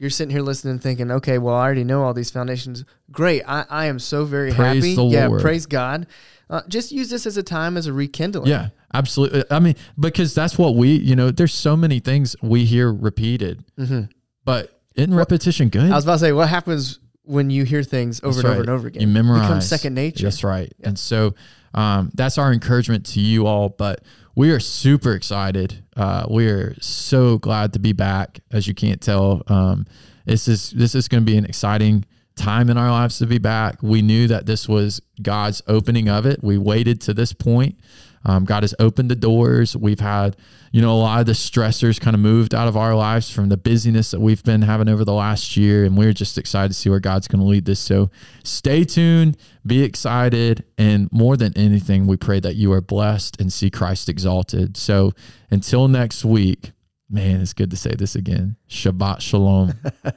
you're 0.00 0.10
sitting 0.10 0.32
here 0.32 0.40
listening 0.40 0.78
thinking, 0.78 1.10
okay, 1.10 1.36
well, 1.36 1.54
I 1.54 1.62
already 1.62 1.84
know 1.84 2.02
all 2.02 2.14
these 2.14 2.30
foundations. 2.30 2.86
Great. 3.12 3.42
I, 3.46 3.66
I 3.68 3.84
am 3.86 3.98
so 3.98 4.24
very 4.24 4.50
Praise 4.50 4.82
happy. 4.82 4.96
the 4.96 5.04
yeah, 5.04 5.28
Lord. 5.28 5.42
praise 5.42 5.66
God. 5.66 6.06
Uh, 6.48 6.62
just 6.68 6.90
use 6.90 7.10
this 7.10 7.26
as 7.26 7.36
a 7.36 7.42
time 7.42 7.76
as 7.76 7.86
a 7.86 7.92
rekindling. 7.92 8.48
Yeah, 8.48 8.70
absolutely. 8.94 9.44
I 9.50 9.60
mean, 9.60 9.76
because 9.98 10.34
that's 10.34 10.56
what 10.58 10.74
we, 10.74 10.92
you 10.92 11.14
know, 11.14 11.30
there's 11.30 11.52
so 11.52 11.76
many 11.76 12.00
things 12.00 12.34
we 12.42 12.64
hear 12.64 12.92
repeated, 12.92 13.62
hmm 13.76 14.02
but 14.44 14.80
in 14.96 15.14
repetition 15.14 15.68
good? 15.68 15.92
I 15.92 15.94
was 15.94 16.04
about 16.04 16.14
to 16.14 16.18
say, 16.20 16.32
what 16.32 16.48
happens 16.48 16.98
when 17.22 17.50
you 17.50 17.64
hear 17.64 17.82
things 17.82 18.20
over 18.22 18.32
That's 18.32 18.44
and 18.44 18.52
over 18.52 18.60
and 18.62 18.70
over 18.70 18.88
again? 18.88 19.02
You 19.02 19.08
memorize. 19.08 19.42
It 19.42 19.48
becomes 19.48 19.68
second 19.68 19.94
nature. 19.94 20.24
That's 20.24 20.42
right. 20.42 20.72
Yeah. 20.78 20.88
And 20.88 20.98
so 20.98 21.34
um, 21.74 22.10
that's 22.14 22.38
our 22.38 22.52
encouragement 22.52 23.04
to 23.06 23.20
you 23.20 23.46
all. 23.46 23.68
But 23.68 24.02
we 24.34 24.50
are 24.50 24.58
super 24.58 25.12
excited. 25.12 25.84
Uh, 26.00 26.24
we 26.30 26.48
are 26.48 26.74
so 26.80 27.36
glad 27.36 27.74
to 27.74 27.78
be 27.78 27.92
back. 27.92 28.40
As 28.50 28.66
you 28.66 28.72
can't 28.72 29.02
tell, 29.02 29.42
um, 29.48 29.84
this 30.24 30.48
is 30.48 30.70
this 30.70 30.94
is 30.94 31.08
going 31.08 31.22
to 31.26 31.30
be 31.30 31.36
an 31.36 31.44
exciting 31.44 32.06
time 32.36 32.70
in 32.70 32.78
our 32.78 32.90
lives 32.90 33.18
to 33.18 33.26
be 33.26 33.36
back. 33.36 33.82
We 33.82 34.00
knew 34.00 34.26
that 34.28 34.46
this 34.46 34.66
was 34.66 35.02
God's 35.20 35.60
opening 35.66 36.08
of 36.08 36.24
it. 36.24 36.42
We 36.42 36.56
waited 36.56 37.02
to 37.02 37.12
this 37.12 37.34
point. 37.34 37.78
Um, 38.24 38.44
God 38.44 38.62
has 38.62 38.74
opened 38.78 39.10
the 39.10 39.16
doors. 39.16 39.76
We've 39.76 40.00
had, 40.00 40.36
you 40.72 40.82
know, 40.82 40.92
a 40.92 40.98
lot 40.98 41.20
of 41.20 41.26
the 41.26 41.32
stressors 41.32 42.00
kind 42.00 42.14
of 42.14 42.20
moved 42.20 42.54
out 42.54 42.68
of 42.68 42.76
our 42.76 42.94
lives 42.94 43.30
from 43.30 43.48
the 43.48 43.56
busyness 43.56 44.10
that 44.10 44.20
we've 44.20 44.42
been 44.44 44.62
having 44.62 44.88
over 44.88 45.04
the 45.04 45.14
last 45.14 45.56
year. 45.56 45.84
And 45.84 45.96
we're 45.96 46.12
just 46.12 46.36
excited 46.36 46.68
to 46.68 46.74
see 46.74 46.90
where 46.90 47.00
God's 47.00 47.28
going 47.28 47.40
to 47.40 47.46
lead 47.46 47.64
this. 47.64 47.80
So 47.80 48.10
stay 48.44 48.84
tuned, 48.84 49.36
be 49.66 49.82
excited. 49.82 50.64
And 50.76 51.10
more 51.12 51.36
than 51.36 51.56
anything, 51.56 52.06
we 52.06 52.16
pray 52.16 52.40
that 52.40 52.56
you 52.56 52.72
are 52.72 52.82
blessed 52.82 53.40
and 53.40 53.52
see 53.52 53.70
Christ 53.70 54.08
exalted. 54.08 54.76
So 54.76 55.12
until 55.50 55.88
next 55.88 56.24
week, 56.24 56.72
man, 57.08 57.40
it's 57.40 57.54
good 57.54 57.70
to 57.70 57.76
say 57.76 57.94
this 57.94 58.14
again. 58.14 58.56
Shabbat 58.68 59.20
Shalom. 59.20 59.74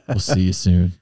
we'll 0.08 0.18
see 0.18 0.42
you 0.42 0.52
soon. 0.52 0.92